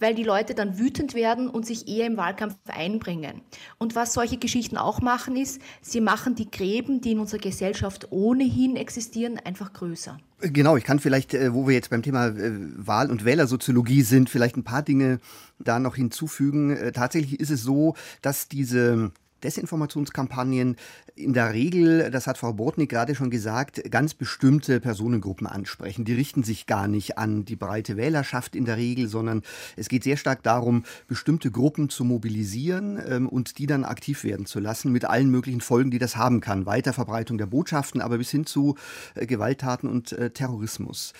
weil 0.00 0.16
die 0.16 0.24
Leute 0.24 0.54
dann 0.54 0.78
wütend 0.78 1.14
werden 1.14 1.48
und 1.48 1.64
sich 1.64 1.86
eher 1.86 2.06
im 2.06 2.16
Wahlkampf 2.16 2.56
einbringen. 2.66 3.42
Und 3.78 3.94
was 3.94 4.12
solche 4.12 4.36
Geschichten 4.36 4.76
auch 4.76 5.00
machen, 5.00 5.36
ist, 5.36 5.60
sie 5.80 6.00
machen 6.00 6.34
die 6.34 6.50
Gräben, 6.50 7.00
die 7.00 7.12
in 7.12 7.20
unserer 7.20 7.40
Gesellschaft 7.40 8.08
ohnehin 8.10 8.74
existieren, 8.74 9.38
einfach 9.44 9.72
größer. 9.72 10.18
Genau, 10.40 10.76
ich 10.76 10.82
kann 10.82 10.98
vielleicht, 10.98 11.34
äh, 11.34 11.54
wo 11.54 11.68
wir 11.68 11.74
jetzt 11.74 11.90
beim 11.90 12.02
Thema 12.02 12.26
äh, 12.26 12.50
Wahl- 12.76 13.10
und 13.10 13.24
Wählersoziologie 13.24 14.02
sind, 14.02 14.28
vielleicht 14.28 14.56
ein 14.56 14.64
paar 14.64 14.82
Dinge 14.82 15.20
da 15.60 15.78
noch 15.78 15.94
hinzufügen. 15.94 16.76
Äh, 16.76 16.90
tatsächlich 16.90 17.38
ist 17.38 17.50
es 17.50 17.62
so, 17.62 17.94
dass 18.22 18.48
diese 18.48 19.12
Desinformationskampagnen 19.44 20.76
in 21.14 21.32
der 21.32 21.52
Regel, 21.52 22.10
das 22.10 22.26
hat 22.26 22.38
Frau 22.38 22.52
Bortnick 22.52 22.90
gerade 22.90 23.14
schon 23.14 23.30
gesagt, 23.30 23.82
ganz 23.90 24.14
bestimmte 24.14 24.80
Personengruppen 24.80 25.46
ansprechen. 25.46 26.04
Die 26.04 26.14
richten 26.14 26.42
sich 26.42 26.66
gar 26.66 26.88
nicht 26.88 27.18
an 27.18 27.44
die 27.44 27.56
breite 27.56 27.96
Wählerschaft 27.96 28.56
in 28.56 28.64
der 28.64 28.76
Regel, 28.76 29.08
sondern 29.08 29.42
es 29.76 29.88
geht 29.88 30.04
sehr 30.04 30.16
stark 30.16 30.42
darum, 30.42 30.84
bestimmte 31.08 31.50
Gruppen 31.50 31.88
zu 31.88 32.04
mobilisieren 32.04 33.00
ähm, 33.06 33.28
und 33.28 33.58
die 33.58 33.66
dann 33.66 33.84
aktiv 33.84 34.24
werden 34.24 34.46
zu 34.46 34.60
lassen, 34.60 34.92
mit 34.92 35.04
allen 35.04 35.30
möglichen 35.30 35.60
Folgen, 35.60 35.90
die 35.90 35.98
das 35.98 36.16
haben 36.16 36.40
kann. 36.40 36.66
Weiterverbreitung 36.66 37.38
der 37.38 37.46
Botschaften, 37.46 38.00
aber 38.00 38.18
bis 38.18 38.30
hin 38.30 38.46
zu 38.46 38.76
äh, 39.14 39.26
Gewalttaten 39.26 39.88
und 39.88 40.12
äh, 40.12 40.30
Terrorismus. 40.30 41.12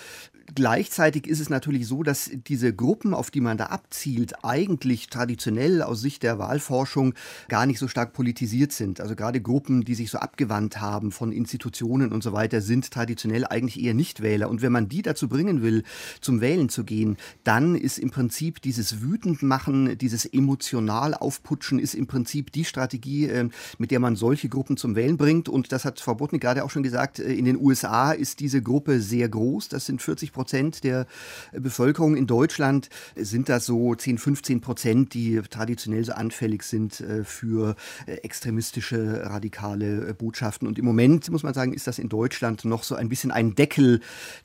Gleichzeitig 0.55 1.27
ist 1.27 1.41
es 1.41 1.51
natürlich 1.51 1.87
so, 1.87 2.03
dass 2.03 2.31
diese 2.33 2.75
Gruppen, 2.75 3.15
auf 3.15 3.31
die 3.31 3.41
man 3.41 3.57
da 3.57 3.67
abzielt, 3.67 4.45
eigentlich 4.45 5.09
traditionell 5.09 5.83
aus 5.83 6.01
Sicht 6.01 6.23
der 6.23 6.39
Wahlforschung 6.39 7.15
gar 7.49 7.65
nicht 7.65 7.79
so 7.79 7.89
stark 7.89 8.12
politisiert 8.13 8.73
sind. 8.73 9.01
Also 9.01 9.17
gerade 9.17 9.41
Gruppen, 9.41 9.85
die 9.85 9.95
sich 9.95 10.11
so 10.11 10.19
abgewandt 10.19 10.81
haben 10.81 11.13
von 11.13 11.33
Institutionen 11.33 12.13
und 12.13 12.23
so 12.23 12.33
weiter, 12.33 12.61
sind 12.61 12.91
traditionell 12.91 13.47
eigentlich 13.47 13.81
eher 13.81 13.95
Nichtwähler. 13.95 14.49
Und 14.49 14.63
wenn 14.63 14.73
man 14.73 14.89
die 14.89 15.03
dazu 15.03 15.29
bringen 15.29 15.63
will, 15.63 15.83
zum 16.21 16.41
Wählen 16.41 16.69
zu 16.69 16.85
gehen, 16.85 17.17
dann 17.45 17.75
ist 17.75 17.99
im 17.99 18.11
Prinzip 18.11 18.61
dieses 18.63 19.03
Wütendmachen, 19.03 19.99
dieses 19.99 20.27
emotional 20.27 21.15
Aufputschen, 21.15 21.79
ist 21.79 21.95
im 21.95 22.07
Prinzip 22.07 22.53
die 22.53 22.65
Strategie, 22.65 23.27
äh, 23.27 23.49
mit 23.79 23.91
der 23.91 24.01
man 24.01 24.17
solche 24.17 24.49
Gruppen 24.49 24.77
zum 24.77 24.95
Wählen 24.95 25.17
bringt. 25.17 25.49
Und 25.49 25.73
das 25.73 25.85
hat 25.85 26.01
Frau 26.01 26.15
Botnik 26.15 26.43
gerade 26.43 26.65
auch 26.65 26.71
schon 26.71 26.83
gesagt, 26.83 27.19
äh, 27.19 27.33
in 27.33 27.45
den 27.45 27.61
USA 27.61 28.13
ist 28.13 28.41
diese 28.41 28.63
Gruppe 28.63 29.01
sehr 29.01 29.29
groß. 29.29 29.69
Das 29.69 29.87
sind 29.87 30.03
40 30.03 30.33
Prozent 30.33 30.85
der 30.85 31.07
Bevölkerung. 31.53 32.17
In 32.17 32.27
Deutschland 32.27 32.89
sind 33.17 33.49
das 33.49 33.67
so 33.67 33.95
10, 33.95 34.19
15 34.19 34.61
Prozent, 34.61 35.15
die 35.15 35.41
traditionell 35.51 36.05
so 36.05 36.13
anfällig 36.13 36.63
sind 36.63 37.01
äh, 37.01 37.25
für 37.25 37.77
extremistische, 38.07 39.23
radikale 39.25 40.15
Botschaften. 40.15 40.69
Und 40.69 40.79
im 40.79 40.85
Moment, 40.85 41.31
muss 41.31 41.43
man 41.43 41.55
sagen, 41.55 41.73
ist 41.73 41.87
das 41.87 41.99
in 41.99 42.09
Deutschland 42.09 42.65
noch 42.65 42.83
so 42.83 42.95
ein 42.95 43.09
bisschen 43.09 43.31
ein 43.31 43.55
Deckel, 43.55 44.01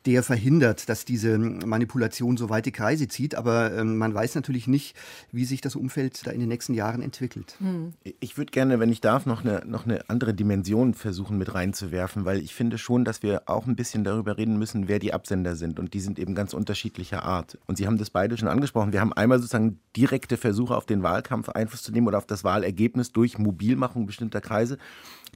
der 0.06 0.24
verhindert, 0.24 0.90
dass 0.90 1.06
diese 1.06 1.38
Manipulation 1.38 2.38
so 2.38 2.50
weite 2.50 2.72
Kreise 2.72 3.08
zieht. 3.08 3.36
Aber 3.36 3.74
ähm, 3.74 3.98
man 3.98 4.14
weiß 4.14 4.36
natürlich 4.36 4.68
nicht, 4.68 4.96
wie 5.32 5.46
sich 5.46 5.62
das 5.62 5.76
Umfeld 5.76 6.26
da 6.26 6.32
in 6.32 6.40
den 6.40 6.50
nächsten 6.50 6.74
Jahren 6.74 7.02
entwickelt. 7.02 7.56
Hm. 7.60 7.94
Ich 8.20 8.38
würde 8.38 8.52
gerne, 8.52 8.80
wenn 8.80 8.92
ich 8.92 9.02
darf, 9.02 9.26
noch 9.26 9.44
eine, 9.44 9.64
noch 9.66 9.86
eine 9.86 10.10
andere 10.10 10.34
Dimension 10.34 10.94
versuchen 10.94 11.38
mit 11.38 11.54
reinzuwerfen, 11.54 12.26
weil 12.26 12.40
ich 12.40 12.54
finde 12.54 12.78
schon, 12.78 13.06
dass 13.06 13.24
wir 13.24 13.44
auch 13.48 13.68
ein 13.68 13.76
bisschen 13.76 14.04
darüber 14.04 14.38
reden 14.38 14.58
müssen, 14.58 14.88
wer 14.88 15.00
die 15.00 15.14
Absender 15.14 15.56
sind. 15.56 15.80
Und 15.80 15.94
die 15.94 16.00
sind 16.00 16.20
eben 16.20 16.36
ganz 16.36 16.54
unterschiedlicher 16.54 17.24
Art. 17.24 17.58
Und 17.66 17.78
Sie 17.78 17.88
haben 17.88 17.98
das 17.98 18.10
beide 18.10 18.38
schon 18.38 18.48
angesprochen. 18.48 18.94
Wir 18.94 19.02
haben 19.02 19.14
einmal 19.14 19.40
sozusagen 19.40 19.80
direkte 19.96 20.38
Versuche 20.38 20.76
auf 20.76 20.86
den 20.86 21.04
Wahlkampf 21.04 21.50
Einfluss 21.50 21.84
zu 21.84 21.92
nehmen 21.92 22.08
oder 22.08 22.18
auf 22.18 22.26
das 22.26 22.44
Wahlergebnis 22.44 23.12
durch 23.12 23.37
Mobilmachung 23.40 24.06
bestimmter 24.06 24.42
Kreise 24.42 24.78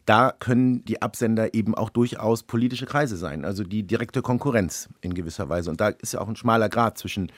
da 0.05 0.34
können 0.38 0.84
die 0.86 1.01
Absender 1.01 1.53
eben 1.53 1.75
auch 1.75 1.89
durchaus 1.89 2.43
politische 2.43 2.86
Kreise 2.86 3.17
sein, 3.17 3.46
also 3.46 3.63
die 3.63 3.84
direkte 3.84 4.22
Konkurrenz 4.22 4.89
in 5.01 5.13
gewisser 5.13 5.50
Weise. 5.50 5.70
Und 5.70 5.79
da 5.79 5.89
ist 5.89 6.13
ja 6.13 6.22
auch 6.22 6.27
ein 6.27 6.36
schmaler 6.36 6.70
Grad 6.70 6.98
zwischen 6.98 7.31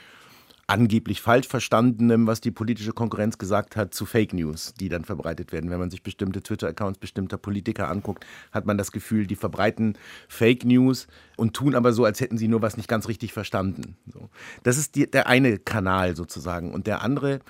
angeblich 0.65 1.21
falsch 1.21 1.47
verstandenem, 1.49 2.25
was 2.25 2.39
die 2.39 2.51
politische 2.51 2.93
Konkurrenz 2.93 3.37
gesagt 3.37 3.75
hat, 3.75 3.93
zu 3.93 4.05
Fake 4.05 4.33
News, 4.33 4.73
die 4.73 4.87
dann 4.87 5.03
verbreitet 5.03 5.51
werden. 5.51 5.69
Wenn 5.69 5.79
man 5.79 5.91
sich 5.91 6.03
bestimmte 6.03 6.41
Twitter-Accounts 6.41 6.99
bestimmter 6.99 7.37
Politiker 7.37 7.89
anguckt, 7.89 8.25
hat 8.53 8.65
man 8.65 8.77
das 8.77 8.93
Gefühl, 8.93 9.27
die 9.27 9.35
verbreiten 9.35 9.97
Fake 10.29 10.63
News 10.63 11.07
und 11.35 11.53
tun 11.53 11.75
aber 11.75 11.91
so, 11.91 12.05
als 12.05 12.21
hätten 12.21 12.37
sie 12.37 12.47
nur 12.47 12.61
was 12.61 12.77
nicht 12.77 12.87
ganz 12.87 13.09
richtig 13.09 13.33
verstanden. 13.33 13.97
So. 14.07 14.29
Das 14.63 14.77
ist 14.77 14.95
die, 14.95 15.11
der 15.11 15.27
eine 15.27 15.59
Kanal 15.59 16.15
sozusagen. 16.15 16.73
Und 16.73 16.87
der 16.87 17.01
andere 17.01 17.41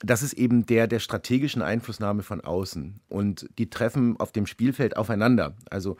das 0.00 0.22
ist 0.22 0.34
eben 0.34 0.66
der 0.66 0.86
der 0.86 0.98
strategischen 0.98 1.62
Einflussnahme 1.62 2.22
von 2.22 2.40
außen. 2.40 3.00
Und 3.08 3.48
die 3.58 3.70
treffen 3.70 4.18
auf 4.18 4.32
dem 4.32 4.46
Spielfeld 4.46 4.96
aufeinander. 4.96 5.54
Also 5.70 5.96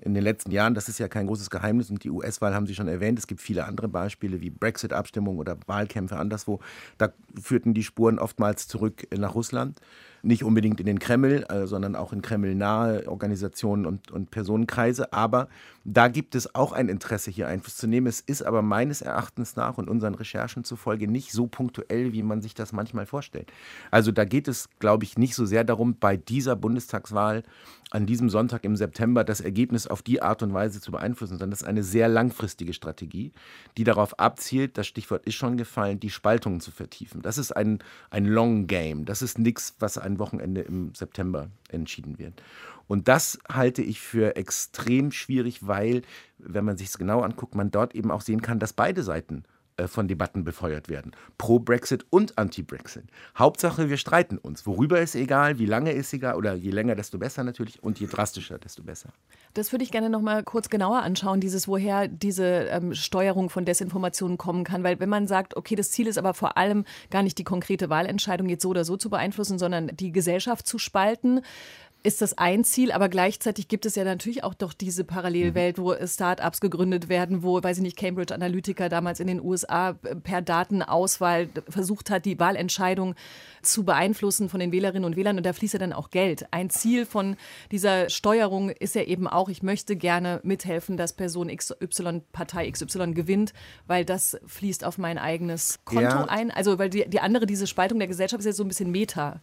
in 0.00 0.14
den 0.14 0.22
letzten 0.22 0.50
Jahren, 0.50 0.74
das 0.74 0.88
ist 0.88 0.98
ja 0.98 1.08
kein 1.08 1.26
großes 1.26 1.48
Geheimnis 1.48 1.90
und 1.90 2.04
die 2.04 2.10
US-Wahl 2.10 2.54
haben 2.54 2.66
Sie 2.66 2.74
schon 2.74 2.88
erwähnt. 2.88 3.18
Es 3.18 3.26
gibt 3.26 3.40
viele 3.40 3.64
andere 3.64 3.88
Beispiele 3.88 4.40
wie 4.40 4.50
Brexit-Abstimmung 4.50 5.38
oder 5.38 5.56
Wahlkämpfe 5.66 6.16
anderswo. 6.16 6.60
Da 6.98 7.12
führten 7.40 7.72
die 7.72 7.84
Spuren 7.84 8.18
oftmals 8.18 8.68
zurück 8.68 9.06
nach 9.16 9.34
Russland 9.34 9.80
nicht 10.26 10.44
unbedingt 10.44 10.80
in 10.80 10.86
den 10.86 10.98
Kreml, 10.98 11.44
äh, 11.48 11.66
sondern 11.66 11.96
auch 11.96 12.12
in 12.12 12.22
Kreml-nahe 12.22 13.08
Organisationen 13.08 13.86
und, 13.86 14.10
und 14.10 14.30
Personenkreise. 14.30 15.12
Aber 15.12 15.48
da 15.84 16.08
gibt 16.08 16.34
es 16.34 16.54
auch 16.54 16.72
ein 16.72 16.88
Interesse, 16.88 17.30
hier 17.30 17.46
Einfluss 17.46 17.76
zu 17.76 17.86
nehmen. 17.86 18.08
Es 18.08 18.20
ist 18.20 18.42
aber 18.42 18.60
meines 18.60 19.02
Erachtens 19.02 19.54
nach 19.54 19.78
und 19.78 19.88
unseren 19.88 20.14
Recherchen 20.14 20.64
zufolge 20.64 21.06
nicht 21.06 21.32
so 21.32 21.46
punktuell, 21.46 22.12
wie 22.12 22.24
man 22.24 22.42
sich 22.42 22.54
das 22.54 22.72
manchmal 22.72 23.06
vorstellt. 23.06 23.52
Also 23.90 24.10
da 24.10 24.24
geht 24.24 24.48
es, 24.48 24.68
glaube 24.80 25.04
ich, 25.04 25.16
nicht 25.16 25.36
so 25.36 25.46
sehr 25.46 25.62
darum, 25.62 25.96
bei 25.98 26.16
dieser 26.16 26.56
Bundestagswahl 26.56 27.44
an 27.90 28.04
diesem 28.04 28.28
Sonntag 28.30 28.64
im 28.64 28.76
September 28.76 29.22
das 29.22 29.40
Ergebnis 29.40 29.86
auf 29.86 30.02
die 30.02 30.20
Art 30.20 30.42
und 30.42 30.52
Weise 30.52 30.80
zu 30.80 30.90
beeinflussen, 30.90 31.34
sondern 31.34 31.50
das 31.50 31.62
ist 31.62 31.68
eine 31.68 31.84
sehr 31.84 32.08
langfristige 32.08 32.72
Strategie, 32.72 33.32
die 33.76 33.84
darauf 33.84 34.18
abzielt, 34.18 34.76
das 34.76 34.88
Stichwort 34.88 35.24
ist 35.24 35.36
schon 35.36 35.56
gefallen, 35.56 36.00
die 36.00 36.10
Spaltungen 36.10 36.60
zu 36.60 36.72
vertiefen. 36.72 37.22
Das 37.22 37.38
ist 37.38 37.52
ein, 37.56 37.78
ein 38.10 38.24
Long 38.24 38.66
Game. 38.66 39.04
Das 39.04 39.22
ist 39.22 39.38
nichts, 39.38 39.76
was 39.78 39.98
Wochenende 40.18 40.62
im 40.62 40.94
September 40.94 41.48
entschieden 41.70 42.18
wird. 42.18 42.42
Und 42.88 43.08
das 43.08 43.38
halte 43.48 43.82
ich 43.82 44.00
für 44.00 44.36
extrem 44.36 45.12
schwierig, 45.12 45.66
weil, 45.66 46.02
wenn 46.38 46.64
man 46.64 46.76
sich 46.76 46.88
es 46.88 46.98
genau 46.98 47.22
anguckt, 47.22 47.54
man 47.54 47.70
dort 47.70 47.94
eben 47.94 48.10
auch 48.10 48.20
sehen 48.20 48.42
kann, 48.42 48.58
dass 48.58 48.72
beide 48.72 49.02
Seiten 49.02 49.44
von 49.86 50.08
Debatten 50.08 50.44
befeuert 50.44 50.88
werden. 50.88 51.12
Pro-Brexit 51.38 52.06
und 52.10 52.38
Anti-Brexit. 52.38 53.04
Hauptsache, 53.36 53.90
wir 53.90 53.98
streiten 53.98 54.38
uns. 54.38 54.66
Worüber 54.66 55.00
ist 55.00 55.14
egal, 55.14 55.58
wie 55.58 55.66
lange 55.66 55.92
ist 55.92 56.12
egal 56.12 56.36
oder 56.36 56.54
je 56.54 56.70
länger, 56.70 56.94
desto 56.94 57.18
besser 57.18 57.44
natürlich 57.44 57.82
und 57.82 58.00
je 58.00 58.06
drastischer, 58.06 58.58
desto 58.58 58.82
besser. 58.82 59.10
Das 59.54 59.72
würde 59.72 59.84
ich 59.84 59.90
gerne 59.90 60.10
noch 60.10 60.22
mal 60.22 60.42
kurz 60.42 60.68
genauer 60.70 61.02
anschauen, 61.02 61.40
dieses, 61.40 61.68
woher 61.68 62.08
diese 62.08 62.44
ähm, 62.44 62.94
Steuerung 62.94 63.50
von 63.50 63.64
Desinformationen 63.64 64.38
kommen 64.38 64.64
kann. 64.64 64.82
Weil 64.82 64.98
wenn 65.00 65.08
man 65.08 65.26
sagt, 65.26 65.56
okay, 65.56 65.74
das 65.74 65.90
Ziel 65.90 66.06
ist 66.06 66.18
aber 66.18 66.34
vor 66.34 66.56
allem 66.56 66.84
gar 67.10 67.22
nicht 67.22 67.38
die 67.38 67.44
konkrete 67.44 67.90
Wahlentscheidung 67.90 68.48
jetzt 68.48 68.62
so 68.62 68.70
oder 68.70 68.84
so 68.84 68.96
zu 68.96 69.10
beeinflussen, 69.10 69.58
sondern 69.58 69.88
die 69.88 70.12
Gesellschaft 70.12 70.66
zu 70.66 70.78
spalten, 70.78 71.42
ist 72.06 72.22
das 72.22 72.38
ein 72.38 72.62
Ziel, 72.62 72.92
aber 72.92 73.08
gleichzeitig 73.08 73.66
gibt 73.66 73.84
es 73.84 73.96
ja 73.96 74.04
natürlich 74.04 74.44
auch 74.44 74.54
doch 74.54 74.72
diese 74.72 75.02
Parallelwelt, 75.02 75.78
wo 75.78 75.92
Start-ups 76.06 76.60
gegründet 76.60 77.08
werden, 77.08 77.42
wo, 77.42 77.60
weiß 77.60 77.78
ich 77.78 77.82
nicht, 77.82 77.96
Cambridge 77.96 78.32
Analytica 78.32 78.88
damals 78.88 79.18
in 79.18 79.26
den 79.26 79.42
USA 79.42 79.94
per 80.22 80.40
Datenauswahl 80.40 81.48
versucht 81.68 82.10
hat, 82.10 82.24
die 82.24 82.38
Wahlentscheidung 82.38 83.16
zu 83.60 83.84
beeinflussen 83.84 84.48
von 84.48 84.60
den 84.60 84.70
Wählerinnen 84.70 85.04
und 85.04 85.16
Wählern 85.16 85.36
und 85.36 85.44
da 85.44 85.52
fließt 85.52 85.74
ja 85.74 85.80
dann 85.80 85.92
auch 85.92 86.10
Geld. 86.10 86.46
Ein 86.52 86.70
Ziel 86.70 87.06
von 87.06 87.36
dieser 87.72 88.08
Steuerung 88.08 88.70
ist 88.70 88.94
ja 88.94 89.02
eben 89.02 89.26
auch, 89.26 89.48
ich 89.48 89.64
möchte 89.64 89.96
gerne 89.96 90.38
mithelfen, 90.44 90.96
dass 90.96 91.12
Person 91.12 91.48
XY, 91.48 92.22
Partei 92.30 92.70
XY 92.70 93.14
gewinnt, 93.14 93.52
weil 93.88 94.04
das 94.04 94.38
fließt 94.46 94.84
auf 94.84 94.96
mein 94.96 95.18
eigenes 95.18 95.80
Konto 95.84 96.02
ja. 96.02 96.24
ein. 96.26 96.52
Also 96.52 96.78
weil 96.78 96.88
die, 96.88 97.08
die 97.08 97.18
andere, 97.18 97.46
diese 97.46 97.66
Spaltung 97.66 97.98
der 97.98 98.06
Gesellschaft 98.06 98.38
ist 98.38 98.46
ja 98.46 98.52
so 98.52 98.62
ein 98.62 98.68
bisschen 98.68 98.92
Meta 98.92 99.40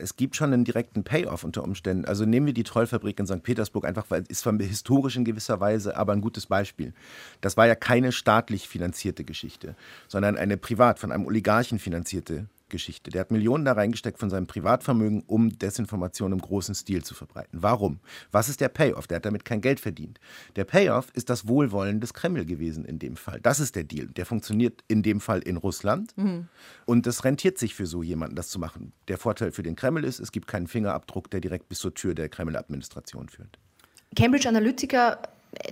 es 0.00 0.16
gibt 0.16 0.36
schon 0.36 0.52
einen 0.52 0.64
direkten 0.64 1.04
Payoff 1.04 1.44
unter 1.44 1.62
Umständen. 1.62 2.04
Also 2.04 2.24
nehmen 2.24 2.46
wir 2.46 2.54
die 2.54 2.64
Trollfabrik 2.64 3.18
in 3.18 3.26
St. 3.26 3.42
Petersburg 3.42 3.84
einfach, 3.84 4.06
weil 4.08 4.24
es 4.28 4.40
zwar 4.40 4.54
historisch 4.58 5.16
in 5.16 5.24
gewisser 5.24 5.60
Weise, 5.60 5.96
aber 5.96 6.12
ein 6.12 6.20
gutes 6.20 6.46
Beispiel. 6.46 6.92
Das 7.40 7.56
war 7.56 7.66
ja 7.66 7.74
keine 7.74 8.12
staatlich 8.12 8.68
finanzierte 8.68 9.24
Geschichte, 9.24 9.76
sondern 10.08 10.36
eine 10.36 10.56
privat 10.56 10.98
von 10.98 11.12
einem 11.12 11.26
Oligarchen 11.26 11.78
finanzierte 11.78 12.46
Geschichte. 12.70 13.10
Der 13.10 13.20
hat 13.20 13.30
Millionen 13.30 13.64
da 13.64 13.72
reingesteckt 13.72 14.18
von 14.18 14.30
seinem 14.30 14.46
Privatvermögen, 14.46 15.22
um 15.26 15.58
Desinformation 15.58 16.32
im 16.32 16.40
großen 16.40 16.74
Stil 16.74 17.04
zu 17.04 17.14
verbreiten. 17.14 17.62
Warum? 17.62 18.00
Was 18.32 18.48
ist 18.48 18.60
der 18.60 18.68
Payoff? 18.68 19.06
Der 19.06 19.16
hat 19.16 19.26
damit 19.26 19.44
kein 19.44 19.60
Geld 19.60 19.80
verdient. 19.80 20.18
Der 20.56 20.64
Payoff 20.64 21.08
ist 21.12 21.28
das 21.28 21.46
Wohlwollen 21.46 22.00
des 22.00 22.14
Kreml 22.14 22.46
gewesen 22.46 22.84
in 22.84 22.98
dem 22.98 23.16
Fall. 23.16 23.40
Das 23.42 23.60
ist 23.60 23.76
der 23.76 23.84
Deal. 23.84 24.06
Der 24.06 24.24
funktioniert 24.24 24.82
in 24.88 25.02
dem 25.02 25.20
Fall 25.20 25.40
in 25.40 25.56
Russland. 25.56 26.16
Mhm. 26.16 26.48
Und 26.86 27.06
es 27.06 27.24
rentiert 27.24 27.58
sich 27.58 27.74
für 27.74 27.86
so 27.86 28.02
jemanden, 28.02 28.36
das 28.36 28.48
zu 28.48 28.58
machen. 28.58 28.92
Der 29.08 29.18
Vorteil 29.18 29.52
für 29.52 29.62
den 29.62 29.76
Kreml 29.76 30.04
ist, 30.04 30.20
es 30.20 30.32
gibt 30.32 30.46
keinen 30.46 30.66
Fingerabdruck, 30.66 31.30
der 31.30 31.40
direkt 31.40 31.68
bis 31.68 31.78
zur 31.78 31.92
Tür 31.92 32.14
der 32.14 32.28
Kreml-Administration 32.28 33.28
führt. 33.28 33.58
Cambridge 34.16 34.48
Analytica 34.48 35.20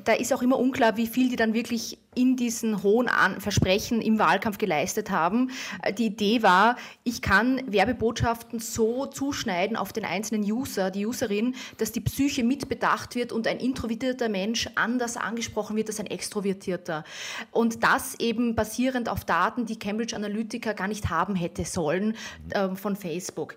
da 0.05 0.13
ist 0.13 0.33
auch 0.33 0.43
immer 0.43 0.59
unklar, 0.59 0.97
wie 0.97 1.07
viel 1.07 1.29
die 1.29 1.37
dann 1.37 1.55
wirklich 1.55 1.99
in 2.15 2.37
diesen 2.37 2.83
hohen 2.83 3.09
Versprechen 3.39 4.01
im 4.01 4.19
Wahlkampf 4.19 4.59
geleistet 4.59 5.11
haben. 5.11 5.51
Äh, 5.83 5.93
die 5.93 6.07
Idee 6.07 6.43
war, 6.43 6.77
ich 7.05 7.23
kann 7.23 7.63
Werbebotschaften 7.67 8.59
so 8.59 9.07
zuschneiden 9.07 9.77
auf 9.77 9.93
den 9.93 10.05
einzelnen 10.05 10.43
User, 10.43 10.91
die 10.91 11.07
Userin, 11.07 11.55
dass 11.77 11.93
die 11.93 12.01
Psyche 12.01 12.43
mitbedacht 12.43 13.15
wird 13.15 13.31
und 13.31 13.47
ein 13.47 13.61
introvertierter 13.61 14.29
Mensch 14.29 14.69
anders 14.75 15.17
angesprochen 15.17 15.77
wird 15.77 15.89
als 15.89 16.01
ein 16.01 16.07
extrovertierter. 16.07 17.05
Und 17.53 17.85
das 17.85 18.17
eben 18.19 18.57
basierend 18.57 19.09
auf 19.09 19.25
Daten, 19.25 19.65
die 19.67 19.79
Cambridge 19.79 20.17
Analytica 20.17 20.73
gar 20.73 20.89
nicht 20.89 21.11
haben 21.11 21.37
hätte 21.37 21.65
sollen 21.65 22.17
äh, 22.51 22.71
von 22.71 22.97
Facebook. 22.97 23.55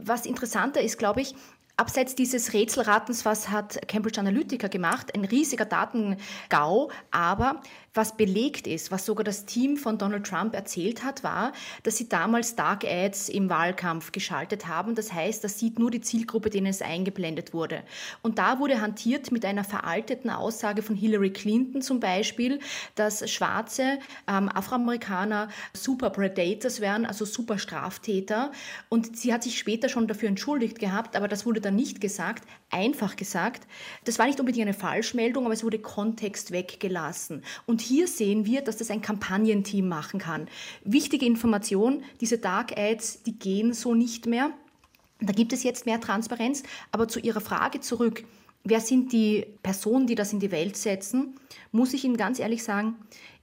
Was 0.00 0.26
interessanter 0.26 0.82
ist, 0.82 0.98
glaube 0.98 1.22
ich, 1.22 1.34
Abseits 1.82 2.14
dieses 2.14 2.52
Rätselratens, 2.52 3.24
was 3.24 3.50
hat 3.50 3.88
Cambridge 3.88 4.20
Analytica 4.20 4.68
gemacht? 4.68 5.12
Ein 5.16 5.24
riesiger 5.24 5.64
Datengau, 5.64 6.92
aber 7.10 7.60
was 7.94 8.16
belegt 8.16 8.66
ist, 8.66 8.90
was 8.90 9.04
sogar 9.04 9.24
das 9.24 9.44
Team 9.44 9.76
von 9.76 9.98
Donald 9.98 10.26
Trump 10.26 10.54
erzählt 10.54 11.04
hat, 11.04 11.22
war, 11.22 11.52
dass 11.82 11.98
sie 11.98 12.08
damals 12.08 12.56
Dark 12.56 12.84
Ads 12.84 13.28
im 13.28 13.50
Wahlkampf 13.50 14.12
geschaltet 14.12 14.66
haben. 14.66 14.94
Das 14.94 15.12
heißt, 15.12 15.44
das 15.44 15.58
sieht 15.58 15.78
nur 15.78 15.90
die 15.90 16.00
Zielgruppe, 16.00 16.48
denen 16.48 16.68
es 16.68 16.80
eingeblendet 16.80 17.52
wurde. 17.52 17.82
Und 18.22 18.38
da 18.38 18.58
wurde 18.58 18.80
hantiert 18.80 19.30
mit 19.30 19.44
einer 19.44 19.64
veralteten 19.64 20.30
Aussage 20.30 20.82
von 20.82 20.96
Hillary 20.96 21.30
Clinton 21.30 21.82
zum 21.82 22.00
Beispiel, 22.00 22.60
dass 22.94 23.30
schwarze 23.30 23.98
ähm, 24.26 24.48
Afroamerikaner 24.48 25.48
super 25.74 26.08
Predators 26.08 26.80
wären, 26.80 27.04
also 27.04 27.26
super 27.26 27.58
Straftäter. 27.58 28.52
Und 28.88 29.18
sie 29.18 29.34
hat 29.34 29.42
sich 29.42 29.58
später 29.58 29.90
schon 29.90 30.08
dafür 30.08 30.28
entschuldigt 30.28 30.78
gehabt, 30.78 31.14
aber 31.14 31.28
das 31.28 31.44
wurde 31.44 31.60
dann 31.60 31.76
nicht 31.76 32.00
gesagt, 32.00 32.44
einfach 32.70 33.16
gesagt. 33.16 33.66
Das 34.04 34.18
war 34.18 34.26
nicht 34.26 34.40
unbedingt 34.40 34.62
eine 34.62 34.74
Falschmeldung, 34.74 35.44
aber 35.44 35.52
es 35.52 35.62
wurde 35.62 35.78
Kontext 35.78 36.52
weggelassen. 36.52 37.42
Und 37.66 37.81
hier 37.82 38.08
sehen 38.08 38.46
wir, 38.46 38.62
dass 38.62 38.78
das 38.78 38.90
ein 38.90 39.02
Kampagnenteam 39.02 39.88
machen 39.88 40.20
kann. 40.20 40.48
Wichtige 40.84 41.26
Information, 41.26 42.02
diese 42.20 42.38
Dark 42.38 42.78
Ads, 42.78 43.22
die 43.24 43.38
gehen 43.38 43.74
so 43.74 43.94
nicht 43.94 44.26
mehr. 44.26 44.50
Da 45.20 45.32
gibt 45.32 45.52
es 45.52 45.62
jetzt 45.62 45.86
mehr 45.86 46.00
Transparenz. 46.00 46.62
Aber 46.90 47.08
zu 47.08 47.20
Ihrer 47.20 47.40
Frage 47.40 47.80
zurück, 47.80 48.24
wer 48.64 48.80
sind 48.80 49.12
die 49.12 49.46
Personen, 49.62 50.06
die 50.06 50.14
das 50.14 50.32
in 50.32 50.40
die 50.40 50.50
Welt 50.50 50.76
setzen, 50.76 51.34
muss 51.70 51.92
ich 51.92 52.04
Ihnen 52.04 52.16
ganz 52.16 52.38
ehrlich 52.38 52.64
sagen, 52.64 52.96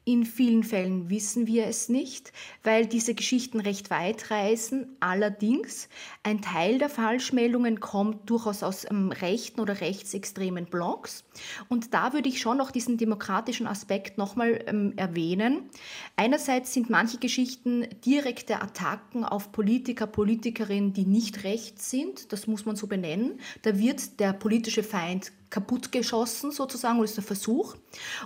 in 0.06 0.26
vielen 0.26 0.64
Fällen 0.64 1.12
wissen 1.12 1.46
wir 1.46 1.68
es 1.68 1.88
nicht, 1.88 2.34
weil 2.64 2.88
diese 2.88 3.14
Geschichten 3.14 3.60
recht 3.60 3.92
weit 3.92 4.32
reisen. 4.32 4.96
Allerdings, 5.00 5.88
ein 6.24 6.42
Teil 6.42 6.80
der 6.80 6.90
Falschmeldungen 6.90 7.80
kommt 7.80 8.28
durchaus 8.28 8.64
aus 8.64 8.90
ähm, 8.90 9.12
rechten 9.12 9.60
oder 9.60 9.82
rechtsextremen 9.82 10.66
Blogs. 10.66 11.26
Und 11.68 11.94
da 11.94 12.14
würde 12.14 12.30
ich 12.30 12.42
schon 12.42 12.58
noch 12.58 12.72
diesen 12.72 12.98
demokratischen 12.98 13.68
Aspekt 13.68 14.18
nochmal 14.18 14.64
ähm, 14.68 14.94
erwähnen. 14.96 15.70
Einerseits 16.16 16.74
sind 16.74 16.90
manche 16.90 17.18
Geschichten 17.18 17.88
direkte 18.06 18.62
Attacken 18.62 19.24
auf 19.24 19.52
Politiker, 19.52 20.08
Politikerinnen, 20.08 20.94
die 20.94 21.06
nicht 21.06 21.44
rechts 21.44 21.90
sind. 21.90 22.32
Das 22.32 22.48
muss 22.48 22.66
man 22.66 22.76
so 22.76 22.88
benennen. 22.88 23.40
Da 23.62 23.78
wird 23.78 24.20
der 24.20 24.34
politische 24.34 24.84
Feind 24.84 25.32
kaputtgeschossen 25.50 26.52
sozusagen, 26.52 26.98
oder 26.98 27.06
ist 27.06 27.18
der 27.18 27.24
Versuch. 27.24 27.76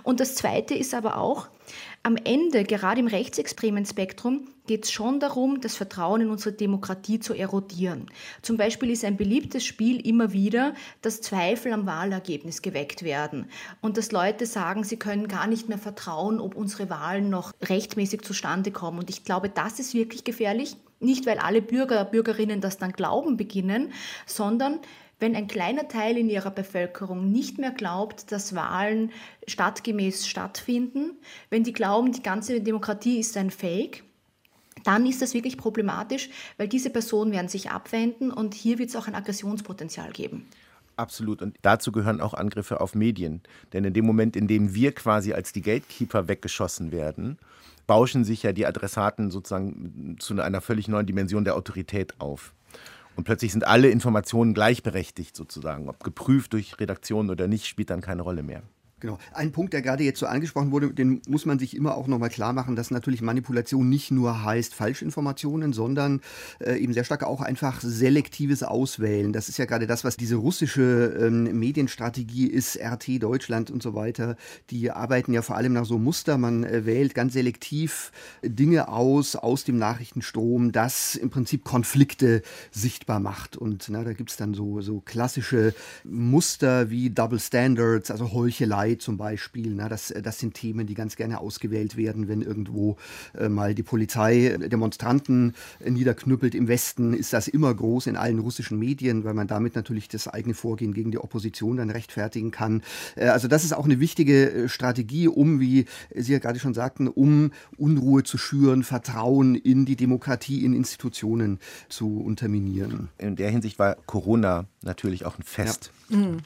Und 0.02 0.20
das 0.20 0.34
Zweite 0.34 0.74
ist 0.74 0.94
aber 0.94 1.18
auch, 1.18 1.48
am 2.02 2.16
Ende, 2.16 2.64
gerade 2.64 3.00
im 3.00 3.06
rechtsextremen 3.06 3.86
Spektrum, 3.86 4.48
geht 4.66 4.84
es 4.84 4.92
schon 4.92 5.20
darum, 5.20 5.60
das 5.60 5.76
Vertrauen 5.76 6.22
in 6.22 6.30
unsere 6.30 6.54
Demokratie 6.54 7.20
zu 7.20 7.34
erodieren. 7.34 8.06
Zum 8.40 8.56
Beispiel 8.56 8.90
ist 8.90 9.04
ein 9.04 9.16
beliebtes 9.16 9.64
Spiel 9.64 10.06
immer 10.06 10.32
wieder, 10.32 10.74
dass 11.02 11.20
Zweifel 11.20 11.72
am 11.72 11.86
Wahlergebnis 11.86 12.62
geweckt 12.62 13.02
werden 13.02 13.46
und 13.82 13.98
dass 13.98 14.12
Leute 14.12 14.46
sagen, 14.46 14.84
sie 14.84 14.96
können 14.96 15.28
gar 15.28 15.46
nicht 15.46 15.68
mehr 15.68 15.78
vertrauen, 15.78 16.40
ob 16.40 16.54
unsere 16.56 16.88
Wahlen 16.88 17.28
noch 17.28 17.52
rechtmäßig 17.62 18.22
zustande 18.22 18.70
kommen. 18.70 18.98
Und 18.98 19.10
ich 19.10 19.24
glaube, 19.24 19.50
das 19.50 19.78
ist 19.78 19.92
wirklich 19.92 20.24
gefährlich. 20.24 20.76
Nicht, 21.00 21.26
weil 21.26 21.38
alle 21.38 21.60
Bürger, 21.60 22.04
Bürgerinnen 22.04 22.62
das 22.62 22.78
dann 22.78 22.92
glauben 22.92 23.36
beginnen, 23.36 23.92
sondern 24.26 24.80
wenn 25.20 25.36
ein 25.36 25.46
kleiner 25.46 25.88
Teil 25.88 26.16
in 26.16 26.28
ihrer 26.28 26.50
Bevölkerung 26.50 27.30
nicht 27.30 27.58
mehr 27.58 27.70
glaubt, 27.70 28.32
dass 28.32 28.54
Wahlen 28.54 29.12
stadtgemäß 29.46 30.26
stattfinden, 30.26 31.18
wenn 31.50 31.64
die 31.64 31.72
glauben, 31.72 32.12
die 32.12 32.22
ganze 32.22 32.60
Demokratie 32.60 33.20
ist 33.20 33.36
ein 33.36 33.50
Fake, 33.50 34.04
dann 34.82 35.06
ist 35.06 35.22
das 35.22 35.34
wirklich 35.34 35.56
problematisch, 35.56 36.30
weil 36.56 36.68
diese 36.68 36.90
Personen 36.90 37.32
werden 37.32 37.48
sich 37.48 37.70
abwenden 37.70 38.30
und 38.30 38.54
hier 38.54 38.78
wird 38.78 38.90
es 38.90 38.96
auch 38.96 39.06
ein 39.06 39.14
Aggressionspotenzial 39.14 40.10
geben. 40.12 40.46
Absolut. 40.96 41.42
Und 41.42 41.56
dazu 41.62 41.92
gehören 41.92 42.20
auch 42.20 42.34
Angriffe 42.34 42.80
auf 42.80 42.94
Medien. 42.94 43.42
Denn 43.72 43.84
in 43.84 43.94
dem 43.94 44.04
Moment, 44.04 44.36
in 44.36 44.46
dem 44.46 44.74
wir 44.74 44.92
quasi 44.92 45.32
als 45.32 45.52
die 45.52 45.62
Gatekeeper 45.62 46.28
weggeschossen 46.28 46.92
werden, 46.92 47.38
bauschen 47.86 48.24
sich 48.24 48.42
ja 48.42 48.52
die 48.52 48.66
Adressaten 48.66 49.30
sozusagen 49.30 50.16
zu 50.20 50.40
einer 50.40 50.60
völlig 50.60 50.88
neuen 50.88 51.06
Dimension 51.06 51.44
der 51.44 51.56
Autorität 51.56 52.20
auf. 52.20 52.54
Und 53.16 53.24
plötzlich 53.24 53.52
sind 53.52 53.66
alle 53.66 53.90
Informationen 53.90 54.54
gleichberechtigt 54.54 55.36
sozusagen. 55.36 55.88
Ob 55.88 56.02
geprüft 56.02 56.52
durch 56.52 56.78
Redaktionen 56.80 57.30
oder 57.30 57.46
nicht, 57.48 57.66
spielt 57.66 57.90
dann 57.90 58.00
keine 58.00 58.22
Rolle 58.22 58.42
mehr. 58.42 58.62
Genau. 59.04 59.18
Ein 59.34 59.52
Punkt, 59.52 59.74
der 59.74 59.82
gerade 59.82 60.02
jetzt 60.02 60.18
so 60.18 60.24
angesprochen 60.24 60.70
wurde, 60.70 60.94
den 60.94 61.20
muss 61.28 61.44
man 61.44 61.58
sich 61.58 61.76
immer 61.76 61.94
auch 61.94 62.06
nochmal 62.06 62.30
klar 62.30 62.54
machen, 62.54 62.74
dass 62.74 62.90
natürlich 62.90 63.20
Manipulation 63.20 63.86
nicht 63.86 64.10
nur 64.10 64.44
heißt 64.44 64.74
Falschinformationen, 64.74 65.74
sondern 65.74 66.22
äh, 66.58 66.78
eben 66.78 66.94
sehr 66.94 67.04
stark 67.04 67.22
auch 67.22 67.42
einfach 67.42 67.82
selektives 67.82 68.62
Auswählen. 68.62 69.34
Das 69.34 69.50
ist 69.50 69.58
ja 69.58 69.66
gerade 69.66 69.86
das, 69.86 70.04
was 70.04 70.16
diese 70.16 70.36
russische 70.36 71.18
ähm, 71.20 71.58
Medienstrategie 71.58 72.46
ist, 72.46 72.78
RT 72.80 73.22
Deutschland 73.22 73.70
und 73.70 73.82
so 73.82 73.92
weiter. 73.92 74.36
Die 74.70 74.90
arbeiten 74.90 75.34
ja 75.34 75.42
vor 75.42 75.56
allem 75.56 75.74
nach 75.74 75.84
so 75.84 75.98
Muster. 75.98 76.38
Man 76.38 76.64
äh, 76.64 76.86
wählt 76.86 77.14
ganz 77.14 77.34
selektiv 77.34 78.10
Dinge 78.42 78.88
aus, 78.88 79.36
aus 79.36 79.64
dem 79.64 79.76
Nachrichtenstrom, 79.76 80.72
das 80.72 81.14
im 81.14 81.28
Prinzip 81.28 81.62
Konflikte 81.62 82.40
sichtbar 82.70 83.20
macht. 83.20 83.58
Und 83.58 83.84
na, 83.90 84.02
da 84.02 84.14
gibt 84.14 84.30
es 84.30 84.38
dann 84.38 84.54
so, 84.54 84.80
so 84.80 85.00
klassische 85.00 85.74
Muster 86.04 86.88
wie 86.88 87.10
Double 87.10 87.38
Standards, 87.38 88.10
also 88.10 88.32
Heuchelei 88.32 88.93
zum 88.98 89.16
Beispiel. 89.16 89.74
Na, 89.74 89.88
das, 89.88 90.12
das 90.22 90.38
sind 90.38 90.54
Themen, 90.54 90.86
die 90.86 90.94
ganz 90.94 91.16
gerne 91.16 91.40
ausgewählt 91.40 91.96
werden, 91.96 92.28
wenn 92.28 92.42
irgendwo 92.42 92.96
äh, 93.38 93.48
mal 93.48 93.74
die 93.74 93.82
Polizei 93.82 94.56
Demonstranten 94.58 95.54
äh, 95.80 95.90
niederknüppelt. 95.90 96.54
Im 96.54 96.68
Westen 96.68 97.14
ist 97.14 97.32
das 97.32 97.48
immer 97.48 97.72
groß 97.74 98.06
in 98.06 98.16
allen 98.16 98.38
russischen 98.38 98.78
Medien, 98.78 99.24
weil 99.24 99.34
man 99.34 99.46
damit 99.46 99.74
natürlich 99.74 100.08
das 100.08 100.28
eigene 100.28 100.54
Vorgehen 100.54 100.94
gegen 100.94 101.10
die 101.10 101.18
Opposition 101.18 101.76
dann 101.76 101.90
rechtfertigen 101.90 102.50
kann. 102.50 102.82
Äh, 103.16 103.28
also 103.28 103.48
das 103.48 103.64
ist 103.64 103.72
auch 103.72 103.84
eine 103.84 104.00
wichtige 104.00 104.50
äh, 104.50 104.68
Strategie, 104.68 105.28
um, 105.28 105.60
wie 105.60 105.86
Sie 106.14 106.32
ja 106.32 106.38
gerade 106.38 106.58
schon 106.58 106.74
sagten, 106.74 107.08
um 107.08 107.50
Unruhe 107.76 108.22
zu 108.22 108.38
schüren, 108.38 108.82
Vertrauen 108.82 109.54
in 109.54 109.84
die 109.84 109.96
Demokratie, 109.96 110.64
in 110.64 110.74
Institutionen 110.74 111.58
zu 111.88 112.20
unterminieren. 112.20 113.08
In 113.18 113.36
der 113.36 113.50
Hinsicht 113.50 113.78
war 113.78 113.96
Corona 114.06 114.66
natürlich 114.82 115.24
auch 115.24 115.38
ein 115.38 115.42
Fest. 115.42 115.90
Ja. 116.08 116.18
Mhm. 116.18 116.38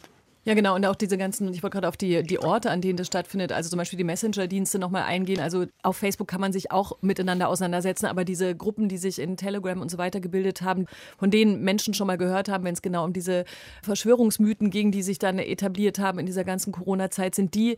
Ja, 0.49 0.55
genau. 0.55 0.75
Und 0.75 0.87
auch 0.87 0.95
diese 0.95 1.19
ganzen, 1.19 1.53
ich 1.53 1.63
wollte 1.63 1.75
gerade 1.75 1.89
auf 1.89 1.99
die, 1.99 2.23
die 2.23 2.39
Orte, 2.39 2.71
an 2.71 2.81
denen 2.81 2.97
das 2.97 3.07
stattfindet, 3.07 3.53
also 3.53 3.69
zum 3.69 3.77
Beispiel 3.77 3.99
die 3.99 4.05
Messenger-Dienste 4.05 4.79
nochmal 4.79 5.03
eingehen. 5.03 5.41
Also 5.41 5.67
auf 5.83 5.99
Facebook 5.99 6.27
kann 6.27 6.41
man 6.41 6.55
sich 6.55 6.71
auch 6.71 6.97
miteinander 7.03 7.51
auseinandersetzen, 7.51 8.07
aber 8.07 8.25
diese 8.25 8.57
Gruppen, 8.57 8.89
die 8.89 8.97
sich 8.97 9.19
in 9.19 9.37
Telegram 9.37 9.79
und 9.79 9.91
so 9.91 9.99
weiter 9.99 10.21
gebildet 10.21 10.63
haben, 10.63 10.87
von 11.19 11.31
denen 11.31 11.61
Menschen 11.65 11.93
schon 11.93 12.07
mal 12.07 12.17
gehört 12.17 12.49
haben, 12.49 12.65
wenn 12.65 12.73
es 12.73 12.81
genau 12.81 13.05
um 13.05 13.13
diese 13.13 13.45
Verschwörungsmythen 13.83 14.71
ging, 14.71 14.91
die 14.91 15.03
sich 15.03 15.19
dann 15.19 15.39
etabliert 15.39 15.99
haben 15.99 16.19
in 16.19 16.25
dieser 16.25 16.45
ganzen 16.45 16.73
Corona-Zeit, 16.73 17.35
sind 17.35 17.55
die 17.55 17.77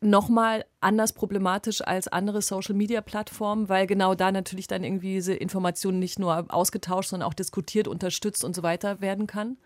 nochmal 0.00 0.64
anders 0.80 1.12
problematisch 1.12 1.82
als 1.82 2.08
andere 2.08 2.40
Social-Media-Plattformen, 2.40 3.68
weil 3.68 3.86
genau 3.86 4.14
da 4.14 4.32
natürlich 4.32 4.68
dann 4.68 4.84
irgendwie 4.84 5.12
diese 5.12 5.34
Informationen 5.34 5.98
nicht 5.98 6.18
nur 6.18 6.46
ausgetauscht, 6.48 7.10
sondern 7.10 7.28
auch 7.28 7.34
diskutiert, 7.34 7.86
unterstützt 7.86 8.42
und 8.42 8.56
so 8.56 8.62
weiter 8.62 9.02
werden 9.02 9.26
kann? 9.26 9.58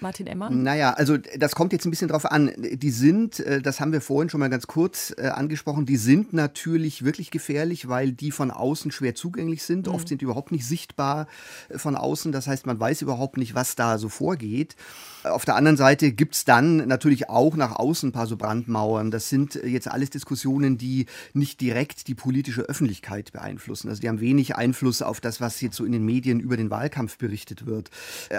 Martin 0.00 0.26
Emmer? 0.26 0.50
Naja, 0.50 0.92
also 0.92 1.16
das 1.16 1.54
kommt 1.54 1.72
jetzt 1.72 1.86
ein 1.86 1.90
bisschen 1.90 2.08
drauf 2.08 2.30
an. 2.30 2.52
Die 2.56 2.90
sind, 2.90 3.40
äh, 3.40 3.60
das 3.60 3.80
haben 3.80 3.92
wir 3.92 4.00
vorhin 4.00 4.28
schon 4.28 4.40
mal 4.40 4.50
ganz 4.50 4.66
kurz 4.66 5.14
äh, 5.16 5.28
angesprochen, 5.28 5.86
die 5.86 5.96
sind 5.96 6.32
natürlich 6.32 7.04
wirklich 7.04 7.30
gefährlich, 7.30 7.88
weil 7.88 8.12
die 8.12 8.30
von 8.30 8.50
außen 8.50 8.90
schwer 8.90 9.14
zugänglich 9.14 9.62
sind. 9.62 9.86
Mhm. 9.86 9.94
Oft 9.94 10.08
sind 10.08 10.20
die 10.20 10.24
überhaupt 10.24 10.52
nicht 10.52 10.66
sichtbar 10.66 11.26
äh, 11.68 11.78
von 11.78 11.96
außen. 11.96 12.32
Das 12.32 12.46
heißt, 12.46 12.66
man 12.66 12.78
weiß 12.78 13.02
überhaupt 13.02 13.36
nicht, 13.36 13.54
was 13.54 13.76
da 13.76 13.98
so 13.98 14.08
vorgeht. 14.08 14.76
Auf 15.24 15.46
der 15.46 15.56
anderen 15.56 15.78
Seite 15.78 16.12
gibt 16.12 16.34
es 16.34 16.44
dann 16.44 16.86
natürlich 16.86 17.30
auch 17.30 17.56
nach 17.56 17.76
außen 17.76 18.10
ein 18.10 18.12
paar 18.12 18.26
so 18.26 18.36
Brandmauern. 18.36 19.10
Das 19.10 19.30
sind 19.30 19.54
jetzt 19.54 19.88
alles 19.88 20.10
Diskussionen, 20.10 20.76
die 20.76 21.06
nicht 21.32 21.62
direkt 21.62 22.08
die 22.08 22.14
politische 22.14 22.62
Öffentlichkeit 22.62 23.32
beeinflussen. 23.32 23.88
Also 23.88 24.02
die 24.02 24.08
haben 24.10 24.20
wenig 24.20 24.54
Einfluss 24.56 25.00
auf 25.00 25.22
das, 25.22 25.40
was 25.40 25.62
jetzt 25.62 25.76
so 25.76 25.86
in 25.86 25.92
den 25.92 26.04
Medien 26.04 26.40
über 26.40 26.58
den 26.58 26.68
Wahlkampf 26.68 27.16
berichtet 27.16 27.64
wird. 27.64 27.90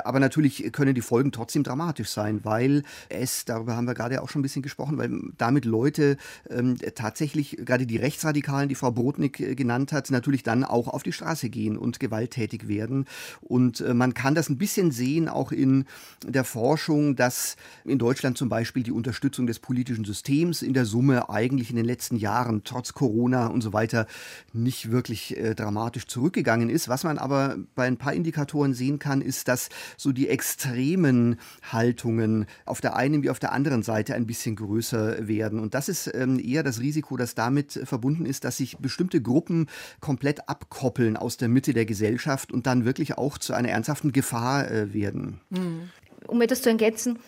Aber 0.03 0.19
natürlich 0.19 0.71
können 0.73 0.93
die 0.93 1.01
Folgen 1.01 1.31
trotzdem 1.31 1.63
dramatisch 1.63 2.09
sein, 2.09 2.41
weil 2.43 2.83
es, 3.09 3.45
darüber 3.45 3.75
haben 3.75 3.87
wir 3.87 3.95
gerade 3.95 4.21
auch 4.21 4.29
schon 4.29 4.41
ein 4.41 4.43
bisschen 4.43 4.61
gesprochen, 4.61 4.99
weil 4.99 5.09
damit 5.39 5.65
Leute 5.65 6.17
ähm, 6.51 6.77
tatsächlich, 6.93 7.57
gerade 7.65 7.87
die 7.87 7.97
Rechtsradikalen, 7.97 8.69
die 8.69 8.75
Frau 8.75 8.91
Brodnik 8.91 9.39
äh, 9.39 9.55
genannt 9.55 9.91
hat, 9.91 10.11
natürlich 10.11 10.43
dann 10.43 10.63
auch 10.63 10.87
auf 10.87 11.01
die 11.01 11.13
Straße 11.13 11.49
gehen 11.49 11.77
und 11.77 11.99
gewalttätig 11.99 12.67
werden. 12.67 13.05
Und 13.41 13.81
äh, 13.81 13.95
man 13.95 14.13
kann 14.13 14.35
das 14.35 14.49
ein 14.49 14.59
bisschen 14.59 14.91
sehen, 14.91 15.29
auch 15.29 15.51
in 15.51 15.85
der 16.27 16.43
Forschung, 16.43 16.74
dass 17.15 17.55
in 17.85 17.97
Deutschland 17.97 18.37
zum 18.37 18.49
Beispiel 18.49 18.83
die 18.83 18.91
Unterstützung 18.91 19.47
des 19.47 19.59
politischen 19.59 20.05
Systems 20.05 20.61
in 20.61 20.73
der 20.73 20.85
Summe 20.85 21.29
eigentlich 21.29 21.69
in 21.69 21.75
den 21.75 21.85
letzten 21.85 22.17
Jahren 22.17 22.63
trotz 22.63 22.93
Corona 22.93 23.47
und 23.47 23.61
so 23.61 23.73
weiter 23.73 24.07
nicht 24.53 24.91
wirklich 24.91 25.37
äh, 25.37 25.55
dramatisch 25.55 26.07
zurückgegangen 26.07 26.69
ist. 26.69 26.89
Was 26.89 27.03
man 27.03 27.17
aber 27.17 27.57
bei 27.75 27.87
ein 27.87 27.97
paar 27.97 28.13
Indikatoren 28.13 28.73
sehen 28.73 28.99
kann, 28.99 29.21
ist, 29.21 29.47
dass 29.47 29.69
so 29.97 30.11
die 30.11 30.27
extremen 30.27 31.37
Haltungen 31.71 32.45
auf 32.65 32.81
der 32.81 32.95
einen 32.95 33.23
wie 33.23 33.29
auf 33.29 33.39
der 33.39 33.51
anderen 33.51 33.83
Seite 33.83 34.15
ein 34.15 34.25
bisschen 34.25 34.55
größer 34.55 35.27
werden. 35.27 35.59
Und 35.59 35.73
das 35.73 35.89
ist 35.89 36.11
ähm, 36.13 36.39
eher 36.39 36.63
das 36.63 36.79
Risiko, 36.79 37.17
das 37.17 37.35
damit 37.35 37.79
verbunden 37.83 38.25
ist, 38.25 38.43
dass 38.43 38.57
sich 38.57 38.77
bestimmte 38.77 39.21
Gruppen 39.21 39.67
komplett 39.99 40.49
abkoppeln 40.49 41.17
aus 41.17 41.37
der 41.37 41.47
Mitte 41.47 41.73
der 41.73 41.85
Gesellschaft 41.85 42.51
und 42.51 42.67
dann 42.67 42.85
wirklich 42.85 43.17
auch 43.17 43.37
zu 43.37 43.53
einer 43.53 43.69
ernsthaften 43.69 44.11
Gefahr 44.11 44.69
äh, 44.69 44.93
werden. 44.93 45.39
Hm. 45.53 45.89
Um 46.27 46.41
etwas 46.41 46.61
zu 46.61 46.69
ergänzen, 46.69 47.19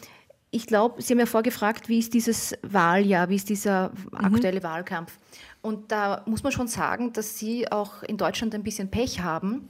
ich 0.49 0.65
glaube, 0.65 1.01
Sie 1.01 1.13
haben 1.13 1.19
ja 1.19 1.25
vorgefragt, 1.25 1.89
wie 1.89 1.99
ist 1.99 2.13
dieses 2.13 2.55
Wahljahr, 2.61 3.29
wie 3.29 3.35
ist 3.35 3.49
dieser 3.49 3.89
mhm. 3.89 4.17
aktuelle 4.25 4.59
mhm. 4.59 4.63
Wahlkampf? 4.63 5.17
Und 5.67 5.91
da 5.91 6.23
muss 6.25 6.43
man 6.43 6.53
schon 6.53 6.69
sagen, 6.69 7.11
dass 7.11 7.37
Sie 7.37 7.69
auch 7.69 8.01
in 8.01 8.15
Deutschland 8.15 8.55
ein 8.55 8.63
bisschen 8.63 8.89
Pech 8.89 9.19
haben, 9.19 9.67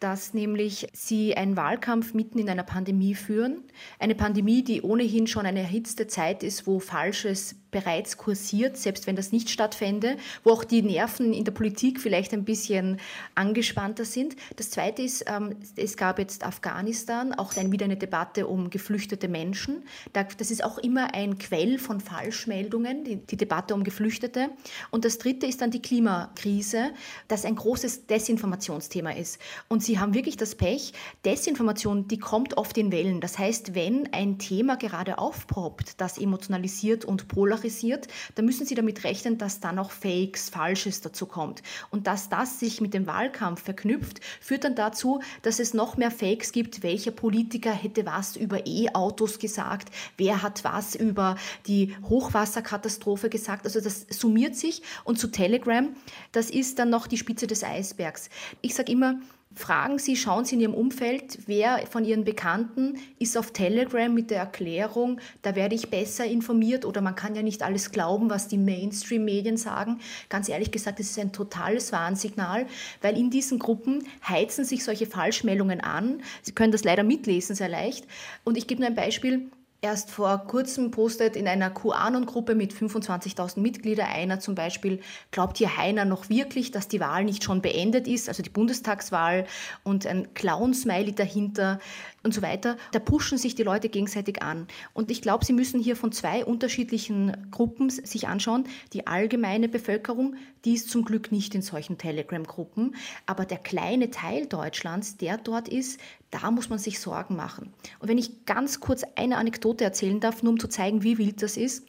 dass 0.00 0.34
nämlich 0.34 0.88
sie 0.92 1.36
einen 1.36 1.56
Wahlkampf 1.56 2.12
mitten 2.12 2.38
in 2.38 2.50
einer 2.50 2.64
Pandemie 2.64 3.14
führen. 3.14 3.64
Eine 3.98 4.14
Pandemie, 4.14 4.62
die 4.62 4.82
ohnehin 4.82 5.26
schon 5.26 5.46
eine 5.46 5.60
erhitzte 5.60 6.06
Zeit 6.06 6.42
ist, 6.42 6.66
wo 6.66 6.80
Falsches 6.80 7.56
bereits 7.70 8.16
kursiert, 8.16 8.76
selbst 8.76 9.06
wenn 9.06 9.16
das 9.16 9.32
nicht 9.32 9.50
stattfände, 9.50 10.16
wo 10.44 10.50
auch 10.50 10.64
die 10.64 10.82
Nerven 10.82 11.32
in 11.32 11.44
der 11.44 11.52
Politik 11.52 12.00
vielleicht 12.00 12.32
ein 12.32 12.44
bisschen 12.44 12.98
angespannter 13.34 14.04
sind. 14.04 14.36
Das 14.56 14.70
Zweite 14.70 15.02
ist, 15.02 15.24
ähm, 15.28 15.56
es 15.76 15.96
gab 15.96 16.18
jetzt 16.18 16.44
Afghanistan, 16.44 17.34
auch 17.34 17.52
dann 17.52 17.72
wieder 17.72 17.84
eine 17.84 17.96
Debatte 17.96 18.46
um 18.46 18.70
geflüchtete 18.70 19.28
Menschen. 19.28 19.84
Das 20.12 20.50
ist 20.50 20.64
auch 20.64 20.78
immer 20.78 21.14
ein 21.14 21.38
Quell 21.38 21.78
von 21.78 22.00
Falschmeldungen, 22.00 23.04
die, 23.04 23.16
die 23.16 23.36
Debatte 23.36 23.74
um 23.74 23.84
Geflüchtete. 23.84 24.50
Und 24.90 25.04
das 25.04 25.18
Dritte 25.18 25.35
ist 25.42 25.60
dann 25.60 25.70
die 25.70 25.82
Klimakrise, 25.82 26.92
das 27.28 27.44
ein 27.44 27.56
großes 27.56 28.06
Desinformationsthema 28.06 29.10
ist. 29.10 29.38
Und 29.68 29.82
sie 29.82 29.98
haben 29.98 30.14
wirklich 30.14 30.36
das 30.36 30.54
Pech, 30.54 30.92
Desinformation, 31.24 32.08
die 32.08 32.18
kommt 32.18 32.56
oft 32.56 32.78
in 32.78 32.92
Wellen. 32.92 33.20
Das 33.20 33.38
heißt, 33.38 33.74
wenn 33.74 34.12
ein 34.12 34.38
Thema 34.38 34.76
gerade 34.76 35.18
aufpoppt, 35.18 36.00
das 36.00 36.18
emotionalisiert 36.18 37.04
und 37.04 37.28
polarisiert, 37.28 38.08
dann 38.34 38.44
müssen 38.44 38.66
sie 38.66 38.74
damit 38.74 39.04
rechnen, 39.04 39.38
dass 39.38 39.60
dann 39.60 39.78
auch 39.78 39.90
Fakes, 39.90 40.48
Falsches 40.50 41.00
dazu 41.00 41.26
kommt. 41.26 41.62
Und 41.90 42.06
dass 42.06 42.28
das 42.28 42.60
sich 42.60 42.80
mit 42.80 42.94
dem 42.94 43.06
Wahlkampf 43.06 43.62
verknüpft, 43.62 44.20
führt 44.40 44.64
dann 44.64 44.74
dazu, 44.74 45.20
dass 45.42 45.58
es 45.58 45.74
noch 45.74 45.96
mehr 45.96 46.10
Fakes 46.10 46.52
gibt. 46.52 46.82
Welcher 46.82 47.10
Politiker 47.10 47.72
hätte 47.72 48.06
was 48.06 48.36
über 48.36 48.66
E-Autos 48.66 49.38
gesagt? 49.38 49.90
Wer 50.16 50.42
hat 50.42 50.64
was 50.64 50.94
über 50.94 51.36
die 51.66 51.94
Hochwasserkatastrophe 52.08 53.28
gesagt? 53.28 53.66
Also 53.66 53.80
das 53.80 54.06
summiert 54.10 54.56
sich 54.56 54.82
und 55.04 55.18
zu 55.26 55.30
Telegram, 55.32 55.88
das 56.32 56.50
ist 56.50 56.78
dann 56.78 56.90
noch 56.90 57.06
die 57.06 57.18
Spitze 57.18 57.46
des 57.46 57.64
Eisbergs. 57.64 58.30
Ich 58.62 58.74
sage 58.74 58.92
immer, 58.92 59.18
Fragen 59.58 59.98
Sie, 59.98 60.16
schauen 60.16 60.44
Sie 60.44 60.56
in 60.56 60.60
Ihrem 60.60 60.74
Umfeld, 60.74 61.38
wer 61.46 61.86
von 61.86 62.04
Ihren 62.04 62.24
Bekannten 62.24 62.98
ist 63.18 63.38
auf 63.38 63.52
Telegram 63.52 64.12
mit 64.12 64.30
der 64.30 64.40
Erklärung, 64.40 65.18
da 65.40 65.56
werde 65.56 65.74
ich 65.74 65.88
besser 65.88 66.26
informiert 66.26 66.84
oder 66.84 67.00
man 67.00 67.14
kann 67.14 67.34
ja 67.34 67.40
nicht 67.40 67.62
alles 67.62 67.90
glauben, 67.90 68.28
was 68.28 68.48
die 68.48 68.58
Mainstream-Medien 68.58 69.56
sagen. 69.56 70.00
Ganz 70.28 70.50
ehrlich 70.50 70.72
gesagt, 70.72 70.98
das 70.98 71.06
ist 71.06 71.18
ein 71.18 71.32
totales 71.32 71.90
Warnsignal, 71.90 72.66
weil 73.00 73.16
in 73.16 73.30
diesen 73.30 73.58
Gruppen 73.58 74.06
heizen 74.28 74.66
sich 74.66 74.84
solche 74.84 75.06
Falschmeldungen 75.06 75.80
an. 75.80 76.20
Sie 76.42 76.52
können 76.52 76.72
das 76.72 76.84
leider 76.84 77.02
mitlesen, 77.02 77.56
sehr 77.56 77.70
leicht. 77.70 78.06
Und 78.44 78.58
ich 78.58 78.66
gebe 78.66 78.82
nur 78.82 78.90
ein 78.90 78.94
Beispiel 78.94 79.50
erst 79.80 80.10
vor 80.10 80.38
kurzem 80.46 80.90
postet 80.90 81.36
in 81.36 81.46
einer 81.46 81.70
QAnon-Gruppe 81.70 82.54
mit 82.54 82.72
25.000 82.72 83.60
Mitgliedern 83.60 84.06
einer 84.06 84.40
zum 84.40 84.54
Beispiel, 84.54 85.00
glaubt 85.30 85.58
hier 85.58 85.76
Heiner 85.76 86.04
noch 86.04 86.28
wirklich, 86.28 86.70
dass 86.70 86.88
die 86.88 87.00
Wahl 87.00 87.24
nicht 87.24 87.44
schon 87.44 87.62
beendet 87.62 88.08
ist, 88.08 88.28
also 88.28 88.42
die 88.42 88.50
Bundestagswahl 88.50 89.46
und 89.84 90.06
ein 90.06 90.32
Clown-Smiley 90.34 91.14
dahinter 91.14 91.78
und 92.26 92.34
so 92.34 92.42
weiter. 92.42 92.76
Da 92.92 92.98
pushen 92.98 93.38
sich 93.38 93.54
die 93.54 93.62
Leute 93.62 93.88
gegenseitig 93.88 94.42
an. 94.42 94.66
Und 94.92 95.10
ich 95.10 95.22
glaube, 95.22 95.44
Sie 95.44 95.54
müssen 95.54 95.80
hier 95.80 95.96
von 95.96 96.12
zwei 96.12 96.44
unterschiedlichen 96.44 97.50
Gruppen 97.50 97.88
sich 97.88 98.28
anschauen. 98.28 98.64
Die 98.92 99.06
allgemeine 99.06 99.68
Bevölkerung, 99.68 100.34
die 100.66 100.74
ist 100.74 100.90
zum 100.90 101.04
Glück 101.04 101.32
nicht 101.32 101.54
in 101.54 101.62
solchen 101.62 101.96
Telegram-Gruppen, 101.96 102.96
aber 103.24 103.46
der 103.46 103.58
kleine 103.58 104.10
Teil 104.10 104.46
Deutschlands, 104.46 105.16
der 105.16 105.38
dort 105.38 105.68
ist, 105.68 106.00
da 106.30 106.50
muss 106.50 106.68
man 106.68 106.78
sich 106.78 106.98
Sorgen 106.98 107.36
machen. 107.36 107.72
Und 108.00 108.08
wenn 108.08 108.18
ich 108.18 108.44
ganz 108.46 108.80
kurz 108.80 109.04
eine 109.14 109.36
Anekdote 109.36 109.84
erzählen 109.84 110.20
darf, 110.20 110.42
nur 110.42 110.52
um 110.52 110.60
zu 110.60 110.68
zeigen, 110.68 111.02
wie 111.02 111.18
wild 111.18 111.40
das 111.42 111.56
ist. 111.56 111.86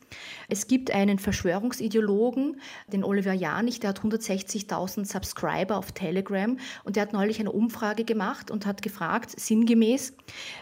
Es 0.48 0.68
gibt 0.68 0.92
einen 0.92 1.20
Verschwörungsideologen, 1.20 2.62
den 2.88 3.04
Oliver 3.04 3.34
Janich, 3.34 3.80
der 3.80 3.90
hat 3.90 4.00
160.000 4.00 5.06
Subscriber 5.06 5.78
auf 5.78 5.92
Telegram 5.92 6.58
und 6.84 6.96
der 6.96 7.04
hat 7.04 7.14
neulich 7.14 7.40
eine 7.40 7.52
Umfrage 7.52 8.04
gemacht 8.06 8.52
und 8.52 8.66
hat 8.66 8.82
gefragt, 8.82 9.38
sinngemäß, 9.40 10.14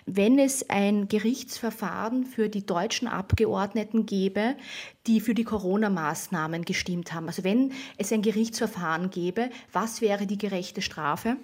wenn 0.06 0.40
es 0.40 0.70
ein 0.70 1.08
Gerichtsverfahren 1.08 2.26
für 2.26 2.50
die 2.50 2.66
deutschen 2.66 3.08
Abgeordneten 3.08 4.06
gäbe, 4.06 4.56
die 5.08 5.20
für 5.22 5.34
die 5.34 5.44
Corona-Maßnahmen 5.44 6.64
gestimmt 6.66 7.14
haben, 7.14 7.28
also 7.28 7.44
wenn 7.44 7.72
es 7.98 8.12
ein 8.12 8.22
Gerichtsverfahren 8.22 9.10
gäbe, 9.10 9.50
was 9.72 10.02
wäre 10.02 10.28
die 10.28 10.38
gerechte 10.38 10.82
Strafe? 10.82 11.38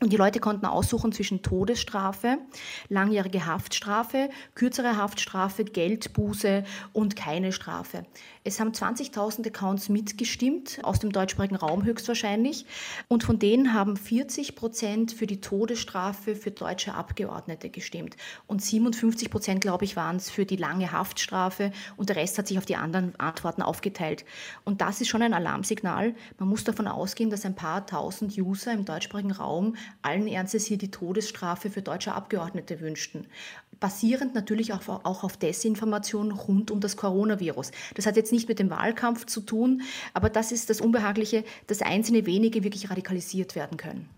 Und 0.00 0.14
die 0.14 0.16
Leute 0.16 0.40
konnten 0.40 0.64
aussuchen 0.64 1.12
zwischen 1.12 1.42
Todesstrafe, 1.42 2.38
langjährige 2.88 3.44
Haftstrafe, 3.44 4.30
kürzere 4.54 4.96
Haftstrafe, 4.96 5.64
Geldbuße 5.64 6.64
und 6.94 7.16
keine 7.16 7.52
Strafe. 7.52 8.06
Es 8.42 8.58
haben 8.58 8.72
20.000 8.72 9.46
Accounts 9.48 9.90
mitgestimmt, 9.90 10.78
aus 10.82 10.98
dem 10.98 11.12
deutschsprachigen 11.12 11.56
Raum 11.56 11.84
höchstwahrscheinlich. 11.84 12.64
Und 13.06 13.22
von 13.22 13.38
denen 13.38 13.74
haben 13.74 13.98
40 13.98 14.56
Prozent 14.56 15.12
für 15.12 15.26
die 15.26 15.42
Todesstrafe 15.42 16.34
für 16.34 16.50
deutsche 16.50 16.94
Abgeordnete 16.94 17.68
gestimmt. 17.68 18.16
Und 18.46 18.62
57 18.62 19.28
Prozent, 19.30 19.60
glaube 19.60 19.84
ich, 19.84 19.94
waren 19.94 20.16
es 20.16 20.30
für 20.30 20.46
die 20.46 20.56
lange 20.56 20.90
Haftstrafe. 20.90 21.70
Und 21.98 22.08
der 22.08 22.16
Rest 22.16 22.38
hat 22.38 22.46
sich 22.46 22.56
auf 22.56 22.64
die 22.64 22.76
anderen 22.76 23.14
Antworten 23.20 23.60
aufgeteilt. 23.60 24.24
Und 24.64 24.80
das 24.80 25.02
ist 25.02 25.08
schon 25.08 25.20
ein 25.20 25.34
Alarmsignal. 25.34 26.14
Man 26.38 26.48
muss 26.48 26.64
davon 26.64 26.88
ausgehen, 26.88 27.28
dass 27.28 27.44
ein 27.44 27.54
paar 27.54 27.86
tausend 27.86 28.38
User 28.38 28.72
im 28.72 28.86
deutschsprachigen 28.86 29.32
Raum 29.32 29.76
allen 30.00 30.26
Ernstes 30.26 30.64
hier 30.64 30.78
die 30.78 30.90
Todesstrafe 30.90 31.68
für 31.68 31.82
deutsche 31.82 32.14
Abgeordnete 32.14 32.80
wünschten 32.80 33.26
basierend 33.80 34.34
natürlich 34.34 34.72
auch, 34.72 34.86
auch 34.88 35.24
auf 35.24 35.36
Desinformation 35.36 36.30
rund 36.30 36.70
um 36.70 36.80
das 36.80 36.96
Coronavirus. 36.96 37.72
Das 37.94 38.06
hat 38.06 38.16
jetzt 38.16 38.32
nicht 38.32 38.48
mit 38.48 38.58
dem 38.58 38.70
Wahlkampf 38.70 39.26
zu 39.26 39.40
tun, 39.40 39.82
aber 40.14 40.28
das 40.28 40.52
ist 40.52 40.70
das 40.70 40.80
Unbehagliche, 40.80 41.44
dass 41.66 41.82
einzelne 41.82 42.26
wenige 42.26 42.62
wirklich 42.62 42.90
radikalisiert 42.90 43.56
werden 43.56 43.78
können. 43.78 44.08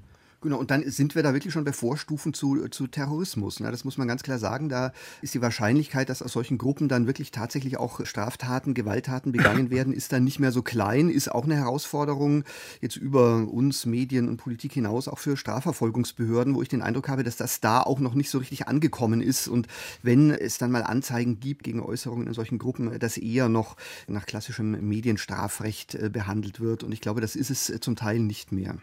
Genau, 0.42 0.58
und 0.58 0.72
dann 0.72 0.88
sind 0.90 1.14
wir 1.14 1.22
da 1.22 1.34
wirklich 1.34 1.52
schon 1.52 1.62
bei 1.62 1.72
Vorstufen 1.72 2.34
zu, 2.34 2.68
zu 2.68 2.88
Terrorismus. 2.88 3.60
Ne? 3.60 3.70
Das 3.70 3.84
muss 3.84 3.96
man 3.96 4.08
ganz 4.08 4.24
klar 4.24 4.40
sagen. 4.40 4.68
Da 4.68 4.92
ist 5.20 5.34
die 5.34 5.40
Wahrscheinlichkeit, 5.40 6.08
dass 6.08 6.20
aus 6.20 6.32
solchen 6.32 6.58
Gruppen 6.58 6.88
dann 6.88 7.06
wirklich 7.06 7.30
tatsächlich 7.30 7.76
auch 7.76 8.04
Straftaten, 8.04 8.74
Gewalttaten 8.74 9.30
begangen 9.30 9.70
werden, 9.70 9.92
ist 9.92 10.12
dann 10.12 10.24
nicht 10.24 10.40
mehr 10.40 10.50
so 10.50 10.62
klein, 10.62 11.08
ist 11.08 11.30
auch 11.30 11.44
eine 11.44 11.54
Herausforderung 11.54 12.42
jetzt 12.80 12.96
über 12.96 13.48
uns 13.48 13.86
Medien 13.86 14.28
und 14.28 14.36
Politik 14.36 14.72
hinaus, 14.72 15.06
auch 15.06 15.20
für 15.20 15.36
Strafverfolgungsbehörden, 15.36 16.56
wo 16.56 16.62
ich 16.62 16.68
den 16.68 16.82
Eindruck 16.82 17.08
habe, 17.08 17.22
dass 17.22 17.36
das 17.36 17.60
da 17.60 17.80
auch 17.80 18.00
noch 18.00 18.14
nicht 18.14 18.30
so 18.30 18.38
richtig 18.38 18.66
angekommen 18.66 19.20
ist. 19.20 19.46
Und 19.46 19.68
wenn 20.02 20.32
es 20.32 20.58
dann 20.58 20.72
mal 20.72 20.82
Anzeigen 20.82 21.38
gibt 21.38 21.62
gegen 21.62 21.80
Äußerungen 21.80 22.26
in 22.26 22.34
solchen 22.34 22.58
Gruppen, 22.58 22.98
dass 22.98 23.16
eher 23.16 23.48
noch 23.48 23.76
nach 24.08 24.26
klassischem 24.26 24.88
Medienstrafrecht 24.88 25.94
äh, 25.94 26.10
behandelt 26.12 26.58
wird. 26.58 26.82
Und 26.82 26.90
ich 26.90 27.00
glaube, 27.00 27.20
das 27.20 27.36
ist 27.36 27.50
es 27.50 27.80
zum 27.80 27.94
Teil 27.94 28.18
nicht 28.18 28.50
mehr. 28.50 28.78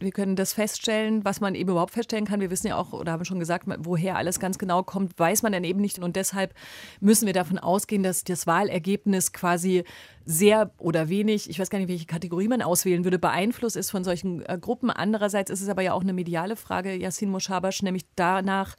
Wir 0.00 0.12
können 0.12 0.36
das 0.36 0.52
feststellen, 0.52 1.24
was 1.24 1.40
man 1.40 1.54
eben 1.54 1.70
überhaupt 1.70 1.92
feststellen 1.92 2.24
kann. 2.24 2.40
Wir 2.40 2.50
wissen 2.50 2.68
ja 2.68 2.76
auch 2.76 2.92
oder 2.92 3.12
haben 3.12 3.24
schon 3.24 3.40
gesagt, 3.40 3.66
woher 3.80 4.16
alles 4.16 4.38
ganz 4.38 4.58
genau 4.58 4.82
kommt, 4.84 5.18
weiß 5.18 5.42
man 5.42 5.52
dann 5.52 5.64
eben 5.64 5.80
nicht. 5.80 5.98
Und 5.98 6.14
deshalb 6.14 6.54
müssen 7.00 7.26
wir 7.26 7.32
davon 7.32 7.58
ausgehen, 7.58 8.04
dass 8.04 8.22
das 8.22 8.46
Wahlergebnis 8.46 9.32
quasi 9.32 9.82
sehr 10.24 10.70
oder 10.78 11.08
wenig, 11.08 11.50
ich 11.50 11.58
weiß 11.58 11.70
gar 11.70 11.78
nicht, 11.78 11.88
welche 11.88 12.06
Kategorie 12.06 12.48
man 12.48 12.62
auswählen 12.62 13.02
würde, 13.02 13.18
beeinflusst 13.18 13.76
ist 13.76 13.90
von 13.90 14.04
solchen 14.04 14.44
äh, 14.46 14.58
Gruppen. 14.60 14.90
Andererseits 14.90 15.50
ist 15.50 15.62
es 15.62 15.68
aber 15.68 15.82
ja 15.82 15.94
auch 15.94 16.02
eine 16.02 16.12
mediale 16.12 16.54
Frage, 16.54 16.94
Yassin 16.94 17.30
Moschabasch, 17.30 17.82
nämlich 17.82 18.04
danach, 18.14 18.76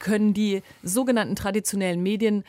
können 0.00 0.34
die 0.34 0.62
sogenannten 0.82 1.36
traditionellen 1.36 2.02
Medien 2.02 2.42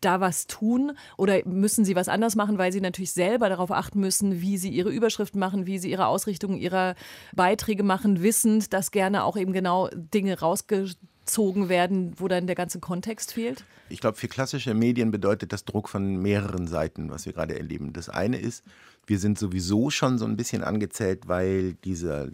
da 0.00 0.20
was 0.20 0.46
tun 0.46 0.92
oder 1.16 1.46
müssen 1.46 1.84
sie 1.84 1.94
was 1.94 2.08
anders 2.08 2.34
machen, 2.34 2.58
weil 2.58 2.72
sie 2.72 2.80
natürlich 2.80 3.12
selber 3.12 3.48
darauf 3.48 3.70
achten 3.70 4.00
müssen, 4.00 4.40
wie 4.40 4.58
sie 4.58 4.70
ihre 4.70 4.90
Überschriften 4.90 5.38
machen, 5.38 5.66
wie 5.66 5.78
sie 5.78 5.90
ihre 5.90 6.06
Ausrichtung 6.06 6.56
ihrer 6.56 6.96
Beiträge 7.34 7.82
machen, 7.82 8.22
wissend, 8.22 8.72
dass 8.72 8.90
gerne 8.90 9.24
auch 9.24 9.36
eben 9.36 9.52
genau 9.52 9.88
Dinge 9.94 10.40
rausgezogen 10.40 11.68
werden, 11.68 12.14
wo 12.16 12.26
dann 12.26 12.46
der 12.46 12.56
ganze 12.56 12.80
Kontext 12.80 13.32
fehlt? 13.32 13.64
Ich 13.88 14.00
glaube, 14.00 14.16
für 14.16 14.28
klassische 14.28 14.74
Medien 14.74 15.10
bedeutet 15.10 15.52
das 15.52 15.64
Druck 15.64 15.88
von 15.88 16.16
mehreren 16.16 16.66
Seiten, 16.66 17.10
was 17.10 17.26
wir 17.26 17.32
gerade 17.32 17.56
erleben. 17.56 17.92
Das 17.92 18.08
eine 18.08 18.38
ist, 18.38 18.64
wir 19.06 19.18
sind 19.18 19.38
sowieso 19.38 19.90
schon 19.90 20.18
so 20.18 20.24
ein 20.24 20.36
bisschen 20.36 20.64
angezählt, 20.64 21.28
weil 21.28 21.74
dieser 21.84 22.28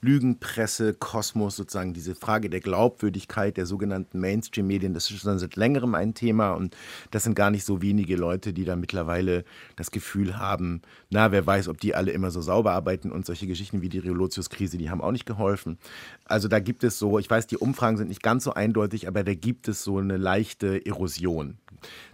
Lügenpresse, 0.00 0.94
Kosmos, 0.94 1.56
sozusagen 1.56 1.92
diese 1.92 2.14
Frage 2.14 2.48
der 2.48 2.60
Glaubwürdigkeit 2.60 3.56
der 3.56 3.66
sogenannten 3.66 4.20
Mainstream-Medien, 4.20 4.94
das 4.94 5.10
ist 5.10 5.20
schon 5.20 5.38
seit 5.38 5.56
längerem 5.56 5.94
ein 5.96 6.14
Thema 6.14 6.52
und 6.52 6.76
das 7.10 7.24
sind 7.24 7.34
gar 7.34 7.50
nicht 7.50 7.64
so 7.64 7.82
wenige 7.82 8.16
Leute, 8.16 8.52
die 8.52 8.64
da 8.64 8.76
mittlerweile 8.76 9.44
das 9.74 9.90
Gefühl 9.90 10.38
haben, 10.38 10.82
na, 11.10 11.32
wer 11.32 11.44
weiß, 11.44 11.68
ob 11.68 11.80
die 11.80 11.96
alle 11.96 12.12
immer 12.12 12.30
so 12.30 12.40
sauber 12.40 12.72
arbeiten 12.72 13.10
und 13.10 13.26
solche 13.26 13.48
Geschichten 13.48 13.82
wie 13.82 13.88
die 13.88 13.98
Relotius-Krise, 13.98 14.78
die 14.78 14.88
haben 14.88 15.00
auch 15.00 15.12
nicht 15.12 15.26
geholfen. 15.26 15.78
Also 16.24 16.46
da 16.46 16.60
gibt 16.60 16.84
es 16.84 16.98
so, 16.98 17.18
ich 17.18 17.28
weiß, 17.28 17.48
die 17.48 17.56
Umfragen 17.56 17.96
sind 17.96 18.08
nicht 18.08 18.22
ganz 18.22 18.44
so 18.44 18.54
eindeutig, 18.54 19.08
aber 19.08 19.24
da 19.24 19.34
gibt 19.34 19.66
es 19.66 19.82
so 19.82 19.98
eine 19.98 20.16
leichte 20.16 20.86
Erosion. 20.86 21.58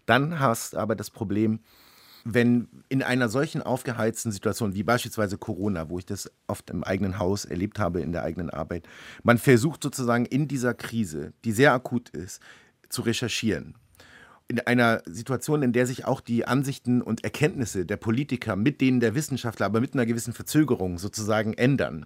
Dann 0.07 0.41
hast 0.41 0.75
aber 0.75 0.95
das 0.97 1.11
Problem, 1.11 1.61
wenn 2.25 2.69
in 2.89 3.03
einer 3.03 3.29
solchen 3.29 3.63
aufgeheizten 3.63 4.33
Situation 4.33 4.75
wie 4.75 4.83
beispielsweise 4.83 5.39
Corona, 5.39 5.91
wo 5.91 5.99
ich 5.99 6.07
das 6.07 6.31
oft 6.47 6.71
im 6.71 6.83
eigenen 6.83 7.19
Haus 7.19 7.45
erlebt 7.45 7.79
habe, 7.79 8.01
in 8.01 8.13
der 8.13 8.23
eigenen 8.23 8.51
Arbeit, 8.51 8.89
man 9.23 9.39
versucht 9.39 9.83
sozusagen 9.83 10.25
in 10.25 10.49
dieser 10.49 10.75
Krise, 10.75 11.35
die 11.45 11.53
sehr 11.53 11.73
akut 11.73 12.09
ist, 12.11 12.41
zu 12.89 13.03
recherchieren 13.03 13.75
in 14.47 14.61
einer 14.61 15.03
Situation, 15.07 15.63
in 15.63 15.73
der 15.73 15.87
sich 15.87 16.05
auch 16.05 16.21
die 16.21 16.47
Ansichten 16.47 17.01
und 17.01 17.25
Erkenntnisse 17.25 17.87
der 17.87 17.97
Politiker 17.97 18.57
mit 18.57 18.83
denen 18.83 19.01
der 19.01 19.15
Wissenschaftler, 19.15 19.65
aber 19.65 19.81
mit 19.81 19.95
einer 19.95 20.05
gewissen 20.05 20.35
Verzögerung 20.35 20.99
sozusagen 20.99 21.55
ändern. 21.55 22.05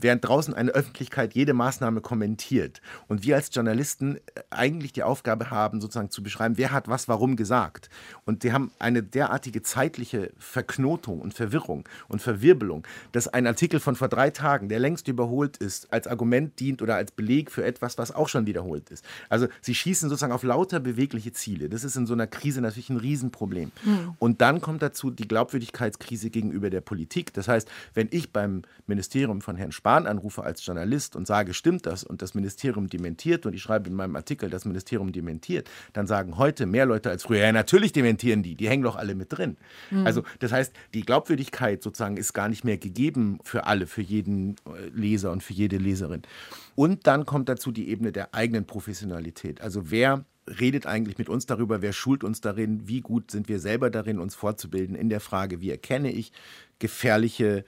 Während 0.00 0.22
draußen 0.22 0.52
eine 0.52 0.72
Öffentlichkeit 0.72 1.34
jede 1.34 1.54
Maßnahme 1.54 2.02
kommentiert 2.02 2.82
und 3.06 3.22
wir 3.22 3.36
als 3.36 3.48
Journalisten 3.54 4.16
äh, 4.16 4.20
eigentlich 4.50 4.92
die 4.92 5.02
Aufgabe 5.02 5.50
haben, 5.50 5.80
sozusagen 5.80 6.10
zu 6.10 6.22
beschreiben, 6.22 6.58
wer 6.58 6.72
hat 6.72 6.88
was 6.88 7.08
warum 7.08 7.36
gesagt. 7.36 7.88
Und 8.26 8.42
sie 8.42 8.52
haben 8.52 8.70
eine 8.78 9.02
derartige 9.02 9.62
zeitliche 9.62 10.32
Verknotung 10.36 11.22
und 11.22 11.32
Verwirrung 11.32 11.88
und 12.08 12.20
Verwirbelung, 12.20 12.86
dass 13.12 13.28
ein 13.28 13.46
Artikel 13.46 13.80
von 13.80 13.96
vor 13.96 14.08
drei 14.08 14.28
Tagen, 14.28 14.68
der 14.68 14.78
längst 14.78 15.08
überholt 15.08 15.56
ist, 15.56 15.90
als 15.90 16.06
Argument 16.06 16.60
dient 16.60 16.82
oder 16.82 16.96
als 16.96 17.12
Beleg 17.12 17.50
für 17.50 17.64
etwas, 17.64 17.96
was 17.96 18.14
auch 18.14 18.28
schon 18.28 18.46
wiederholt 18.46 18.90
ist. 18.90 19.06
Also 19.30 19.48
sie 19.62 19.74
schießen 19.74 20.10
sozusagen 20.10 20.34
auf 20.34 20.42
lauter 20.42 20.80
bewegliche 20.80 21.32
Ziele. 21.32 21.70
Das 21.70 21.77
das 21.78 21.92
ist 21.92 21.96
in 21.96 22.06
so 22.06 22.14
einer 22.14 22.26
Krise 22.26 22.60
natürlich 22.60 22.90
ein 22.90 22.96
Riesenproblem. 22.96 23.70
Mhm. 23.84 24.14
Und 24.18 24.40
dann 24.40 24.60
kommt 24.60 24.82
dazu 24.82 25.10
die 25.10 25.28
Glaubwürdigkeitskrise 25.28 26.30
gegenüber 26.30 26.70
der 26.70 26.80
Politik. 26.80 27.32
Das 27.34 27.46
heißt, 27.46 27.68
wenn 27.94 28.08
ich 28.10 28.32
beim 28.32 28.62
Ministerium 28.88 29.40
von 29.40 29.56
Herrn 29.56 29.70
Spahn 29.70 30.06
anrufe 30.06 30.42
als 30.42 30.64
Journalist 30.66 31.14
und 31.14 31.26
sage, 31.26 31.54
stimmt 31.54 31.86
das 31.86 32.02
und 32.02 32.20
das 32.20 32.34
Ministerium 32.34 32.88
dementiert 32.88 33.46
und 33.46 33.54
ich 33.54 33.62
schreibe 33.62 33.88
in 33.88 33.94
meinem 33.94 34.16
Artikel, 34.16 34.50
das 34.50 34.64
Ministerium 34.64 35.12
dementiert, 35.12 35.70
dann 35.92 36.08
sagen 36.08 36.36
heute 36.36 36.66
mehr 36.66 36.84
Leute 36.84 37.10
als 37.10 37.22
früher, 37.22 37.38
ja 37.38 37.52
natürlich 37.52 37.92
dementieren 37.92 38.42
die, 38.42 38.56
die 38.56 38.68
hängen 38.68 38.82
doch 38.82 38.96
alle 38.96 39.14
mit 39.14 39.32
drin. 39.32 39.56
Mhm. 39.90 40.04
Also 40.06 40.24
das 40.40 40.50
heißt, 40.50 40.72
die 40.94 41.02
Glaubwürdigkeit 41.02 41.82
sozusagen 41.82 42.16
ist 42.16 42.32
gar 42.32 42.48
nicht 42.48 42.64
mehr 42.64 42.78
gegeben 42.78 43.38
für 43.44 43.66
alle, 43.66 43.86
für 43.86 44.02
jeden 44.02 44.56
äh, 44.66 44.88
Leser 44.92 45.30
und 45.30 45.44
für 45.44 45.52
jede 45.52 45.76
Leserin. 45.76 46.22
Und 46.74 47.06
dann 47.06 47.24
kommt 47.24 47.48
dazu 47.48 47.70
die 47.70 47.88
Ebene 47.88 48.10
der 48.10 48.34
eigenen 48.34 48.64
Professionalität. 48.64 49.60
Also 49.60 49.90
wer 49.90 50.24
redet 50.60 50.86
eigentlich 50.86 51.18
mit 51.18 51.28
uns 51.28 51.46
darüber, 51.46 51.82
wer 51.82 51.92
schult 51.92 52.24
uns 52.24 52.40
darin, 52.40 52.86
wie 52.88 53.00
gut 53.00 53.30
sind 53.30 53.48
wir 53.48 53.60
selber 53.60 53.90
darin, 53.90 54.18
uns 54.18 54.34
fortzubilden 54.34 54.96
in 54.96 55.08
der 55.08 55.20
Frage, 55.20 55.60
wie 55.60 55.70
erkenne 55.70 56.10
ich 56.10 56.32
gefährliche 56.78 57.64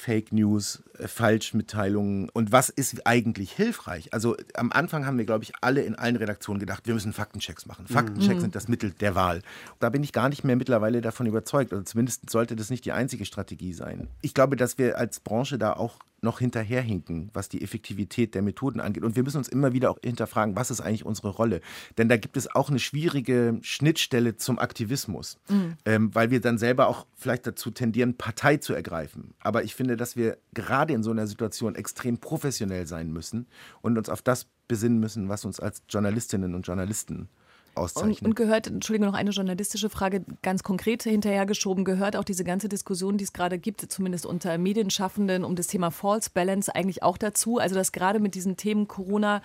Fake 0.00 0.32
News, 0.32 0.82
äh, 0.98 1.08
Falschmitteilungen 1.08 2.30
und 2.30 2.52
was 2.52 2.70
ist 2.70 3.06
eigentlich 3.06 3.52
hilfreich? 3.52 4.14
Also 4.14 4.36
am 4.54 4.72
Anfang 4.72 5.04
haben 5.04 5.18
wir, 5.18 5.26
glaube 5.26 5.44
ich, 5.44 5.52
alle 5.60 5.82
in 5.82 5.94
allen 5.94 6.16
Redaktionen 6.16 6.58
gedacht, 6.58 6.86
wir 6.86 6.94
müssen 6.94 7.12
Faktenchecks 7.12 7.66
machen. 7.66 7.86
Faktenchecks 7.86 8.36
mhm. 8.36 8.40
sind 8.40 8.54
das 8.54 8.68
Mittel 8.68 8.92
der 8.92 9.14
Wahl. 9.14 9.42
Da 9.78 9.90
bin 9.90 10.02
ich 10.02 10.12
gar 10.12 10.28
nicht 10.28 10.42
mehr 10.42 10.56
mittlerweile 10.56 11.02
davon 11.02 11.26
überzeugt. 11.26 11.72
Also 11.72 11.84
zumindest 11.84 12.30
sollte 12.30 12.56
das 12.56 12.70
nicht 12.70 12.84
die 12.86 12.92
einzige 12.92 13.26
Strategie 13.26 13.74
sein. 13.74 14.08
Ich 14.22 14.32
glaube, 14.32 14.56
dass 14.56 14.78
wir 14.78 14.96
als 14.96 15.20
Branche 15.20 15.58
da 15.58 15.74
auch 15.74 15.98
noch 16.22 16.38
hinterherhinken, 16.38 17.30
was 17.32 17.48
die 17.48 17.62
Effektivität 17.62 18.34
der 18.34 18.42
Methoden 18.42 18.80
angeht. 18.80 19.04
Und 19.04 19.16
wir 19.16 19.22
müssen 19.22 19.38
uns 19.38 19.48
immer 19.48 19.72
wieder 19.72 19.90
auch 19.90 19.98
hinterfragen, 20.02 20.56
was 20.56 20.70
ist 20.70 20.80
eigentlich 20.80 21.04
unsere 21.04 21.28
Rolle? 21.28 21.60
Denn 21.98 22.08
da 22.08 22.16
gibt 22.16 22.36
es 22.36 22.54
auch 22.54 22.70
eine 22.70 22.78
schwierige 22.78 23.58
Schnittstelle 23.62 24.36
zum 24.36 24.58
Aktivismus, 24.58 25.38
mhm. 25.48 25.76
ähm, 25.84 26.14
weil 26.14 26.30
wir 26.30 26.40
dann 26.40 26.58
selber 26.58 26.88
auch 26.88 27.06
vielleicht 27.16 27.46
dazu 27.46 27.70
tendieren, 27.70 28.16
Partei 28.16 28.56
zu 28.56 28.74
ergreifen. 28.74 29.34
Aber 29.40 29.64
ich 29.64 29.74
finde, 29.74 29.96
dass 29.96 30.16
wir 30.16 30.38
gerade 30.54 30.92
in 30.92 31.02
so 31.02 31.10
einer 31.10 31.26
Situation 31.26 31.74
extrem 31.74 32.18
professionell 32.18 32.86
sein 32.86 33.12
müssen 33.12 33.46
und 33.82 33.98
uns 33.98 34.08
auf 34.08 34.22
das 34.22 34.46
besinnen 34.68 35.00
müssen, 35.00 35.28
was 35.28 35.44
uns 35.44 35.58
als 35.58 35.82
Journalistinnen 35.88 36.54
und 36.54 36.66
Journalisten 36.66 37.28
auszeichnen. 37.74 38.16
Und, 38.20 38.26
und, 38.26 38.34
gehört, 38.36 38.66
Entschuldigung, 38.66 39.08
noch 39.08 39.18
eine 39.18 39.30
journalistische 39.30 39.90
Frage, 39.90 40.24
ganz 40.42 40.62
konkret 40.62 41.02
hinterhergeschoben, 41.02 41.84
gehört 41.84 42.16
auch 42.16 42.24
diese 42.24 42.44
ganze 42.44 42.68
Diskussion, 42.68 43.18
die 43.18 43.24
es 43.24 43.32
gerade 43.32 43.58
gibt, 43.58 43.80
zumindest 43.92 44.26
unter 44.26 44.58
Medienschaffenden, 44.58 45.44
um 45.44 45.56
das 45.56 45.66
Thema 45.66 45.90
False 45.90 46.30
Balance 46.32 46.74
eigentlich 46.74 47.02
auch 47.02 47.18
dazu? 47.18 47.58
Also, 47.58 47.74
dass 47.74 47.92
gerade 47.92 48.20
mit 48.20 48.34
diesen 48.34 48.56
Themen 48.56 48.88
Corona 48.88 49.42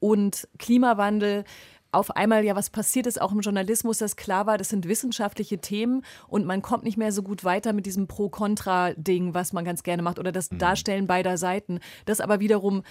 und 0.00 0.48
Klimawandel 0.58 1.44
auf 1.90 2.14
einmal 2.16 2.44
ja 2.44 2.54
was 2.54 2.70
passiert 2.70 3.06
ist, 3.06 3.20
auch 3.20 3.32
im 3.32 3.40
Journalismus, 3.40 3.98
dass 3.98 4.16
klar 4.16 4.46
war, 4.46 4.58
das 4.58 4.68
sind 4.68 4.86
wissenschaftliche 4.86 5.58
Themen 5.58 6.04
und 6.26 6.44
man 6.44 6.60
kommt 6.60 6.84
nicht 6.84 6.98
mehr 6.98 7.12
so 7.12 7.22
gut 7.22 7.44
weiter 7.44 7.72
mit 7.72 7.86
diesem 7.86 8.06
Pro-Kontra-Ding, 8.06 9.32
was 9.34 9.52
man 9.52 9.64
ganz 9.64 9.82
gerne 9.82 10.02
macht 10.02 10.18
oder 10.18 10.32
das 10.32 10.50
mhm. 10.50 10.58
Darstellen 10.58 11.06
beider 11.06 11.38
Seiten. 11.38 11.80
Das 12.04 12.20
aber 12.20 12.40
wiederum 12.40 12.82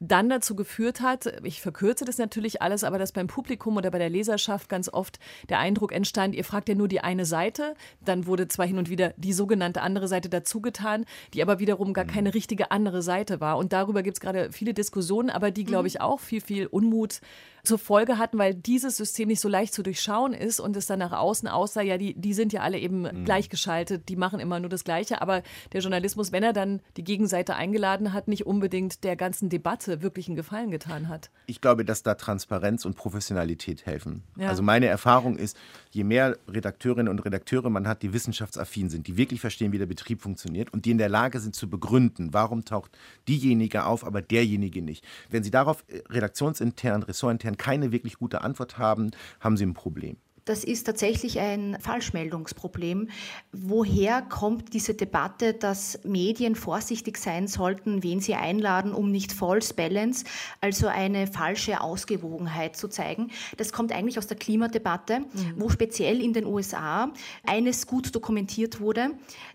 dann 0.00 0.30
dazu 0.30 0.56
geführt 0.56 1.02
hat, 1.02 1.26
ich 1.44 1.60
verkürze 1.60 2.06
das 2.06 2.16
natürlich 2.16 2.62
alles, 2.62 2.84
aber 2.84 2.98
dass 2.98 3.12
beim 3.12 3.26
Publikum 3.26 3.76
oder 3.76 3.90
bei 3.90 3.98
der 3.98 4.08
Leserschaft 4.08 4.70
ganz 4.70 4.88
oft 4.88 5.18
der 5.50 5.58
Eindruck 5.58 5.92
entstand, 5.92 6.34
ihr 6.34 6.44
fragt 6.44 6.70
ja 6.70 6.74
nur 6.74 6.88
die 6.88 7.00
eine 7.00 7.26
Seite, 7.26 7.74
dann 8.02 8.26
wurde 8.26 8.48
zwar 8.48 8.66
hin 8.66 8.78
und 8.78 8.88
wieder 8.88 9.12
die 9.18 9.34
sogenannte 9.34 9.82
andere 9.82 10.08
Seite 10.08 10.30
dazugetan, 10.30 11.04
die 11.34 11.42
aber 11.42 11.58
wiederum 11.58 11.92
gar 11.92 12.04
mhm. 12.04 12.10
keine 12.10 12.34
richtige 12.34 12.70
andere 12.70 13.02
Seite 13.02 13.40
war. 13.40 13.58
Und 13.58 13.74
darüber 13.74 14.02
gibt 14.02 14.16
es 14.16 14.20
gerade 14.20 14.50
viele 14.52 14.72
Diskussionen, 14.72 15.28
aber 15.28 15.50
die, 15.50 15.64
glaube 15.64 15.82
mhm. 15.82 15.88
ich, 15.88 16.00
auch 16.00 16.18
viel, 16.18 16.40
viel 16.40 16.66
Unmut 16.66 17.20
zur 17.62 17.78
Folge 17.78 18.18
hatten, 18.18 18.38
weil 18.38 18.54
dieses 18.54 18.96
System 18.96 19.28
nicht 19.28 19.40
so 19.40 19.48
leicht 19.48 19.74
zu 19.74 19.82
durchschauen 19.82 20.32
ist 20.32 20.60
und 20.60 20.76
es 20.76 20.86
dann 20.86 20.98
nach 20.98 21.12
außen 21.12 21.48
aussah, 21.48 21.82
ja, 21.82 21.98
die, 21.98 22.14
die 22.14 22.32
sind 22.32 22.52
ja 22.52 22.62
alle 22.62 22.78
eben 22.78 23.02
mhm. 23.02 23.24
gleichgeschaltet, 23.24 24.08
die 24.08 24.16
machen 24.16 24.40
immer 24.40 24.60
nur 24.60 24.70
das 24.70 24.84
Gleiche, 24.84 25.20
aber 25.20 25.42
der 25.72 25.80
Journalismus, 25.80 26.32
wenn 26.32 26.42
er 26.42 26.52
dann 26.52 26.80
die 26.96 27.04
Gegenseite 27.04 27.54
eingeladen 27.54 28.12
hat, 28.12 28.28
nicht 28.28 28.46
unbedingt 28.46 29.04
der 29.04 29.16
ganzen 29.16 29.48
Debatte 29.48 29.89
wirklich 30.02 30.28
einen 30.28 30.36
Gefallen 30.36 30.70
getan 30.70 31.08
hat. 31.08 31.30
Ich 31.46 31.60
glaube, 31.60 31.84
dass 31.84 32.02
da 32.02 32.14
Transparenz 32.14 32.84
und 32.84 32.96
Professionalität 32.96 33.86
helfen. 33.86 34.22
Ja. 34.36 34.48
Also 34.48 34.62
meine 34.62 34.86
Erfahrung 34.86 35.36
ist, 35.36 35.56
je 35.90 36.04
mehr 36.04 36.38
Redakteurinnen 36.48 37.08
und 37.08 37.18
Redakteure 37.24 37.70
man 37.70 37.88
hat, 37.88 38.02
die 38.02 38.12
wissenschaftsaffin 38.12 38.88
sind, 38.88 39.06
die 39.06 39.16
wirklich 39.16 39.40
verstehen, 39.40 39.72
wie 39.72 39.78
der 39.78 39.86
Betrieb 39.86 40.22
funktioniert 40.22 40.72
und 40.72 40.84
die 40.84 40.92
in 40.92 40.98
der 40.98 41.08
Lage 41.08 41.40
sind 41.40 41.54
zu 41.54 41.68
begründen, 41.68 42.32
warum 42.32 42.64
taucht 42.64 42.96
diejenige 43.28 43.84
auf, 43.84 44.04
aber 44.04 44.22
derjenige 44.22 44.82
nicht. 44.82 45.04
Wenn 45.28 45.42
sie 45.42 45.50
darauf 45.50 45.84
äh, 45.88 46.02
redaktionsintern, 46.08 47.02
ressortintern 47.02 47.56
keine 47.56 47.92
wirklich 47.92 48.14
gute 48.18 48.42
Antwort 48.42 48.78
haben, 48.78 49.10
haben 49.40 49.56
sie 49.56 49.66
ein 49.66 49.74
Problem. 49.74 50.16
Das 50.44 50.64
ist 50.64 50.84
tatsächlich 50.84 51.38
ein 51.38 51.76
Falschmeldungsproblem. 51.80 53.08
Woher 53.52 54.22
kommt 54.22 54.72
diese 54.72 54.94
Debatte, 54.94 55.54
dass 55.54 56.00
Medien 56.04 56.54
vorsichtig 56.54 57.18
sein 57.18 57.46
sollten, 57.46 58.02
wen 58.02 58.20
sie 58.20 58.34
einladen, 58.34 58.92
um 58.92 59.10
nicht 59.10 59.32
False 59.32 59.74
Balance, 59.74 60.24
also 60.60 60.86
eine 60.86 61.26
falsche 61.26 61.80
Ausgewogenheit 61.80 62.76
zu 62.76 62.88
zeigen? 62.88 63.30
Das 63.56 63.72
kommt 63.72 63.92
eigentlich 63.92 64.18
aus 64.18 64.26
der 64.26 64.36
Klimadebatte, 64.36 65.20
mhm. 65.20 65.54
wo 65.56 65.68
speziell 65.68 66.22
in 66.22 66.32
den 66.32 66.46
USA 66.46 67.12
eines 67.46 67.86
gut 67.86 68.14
dokumentiert 68.14 68.80
wurde, 68.80 69.10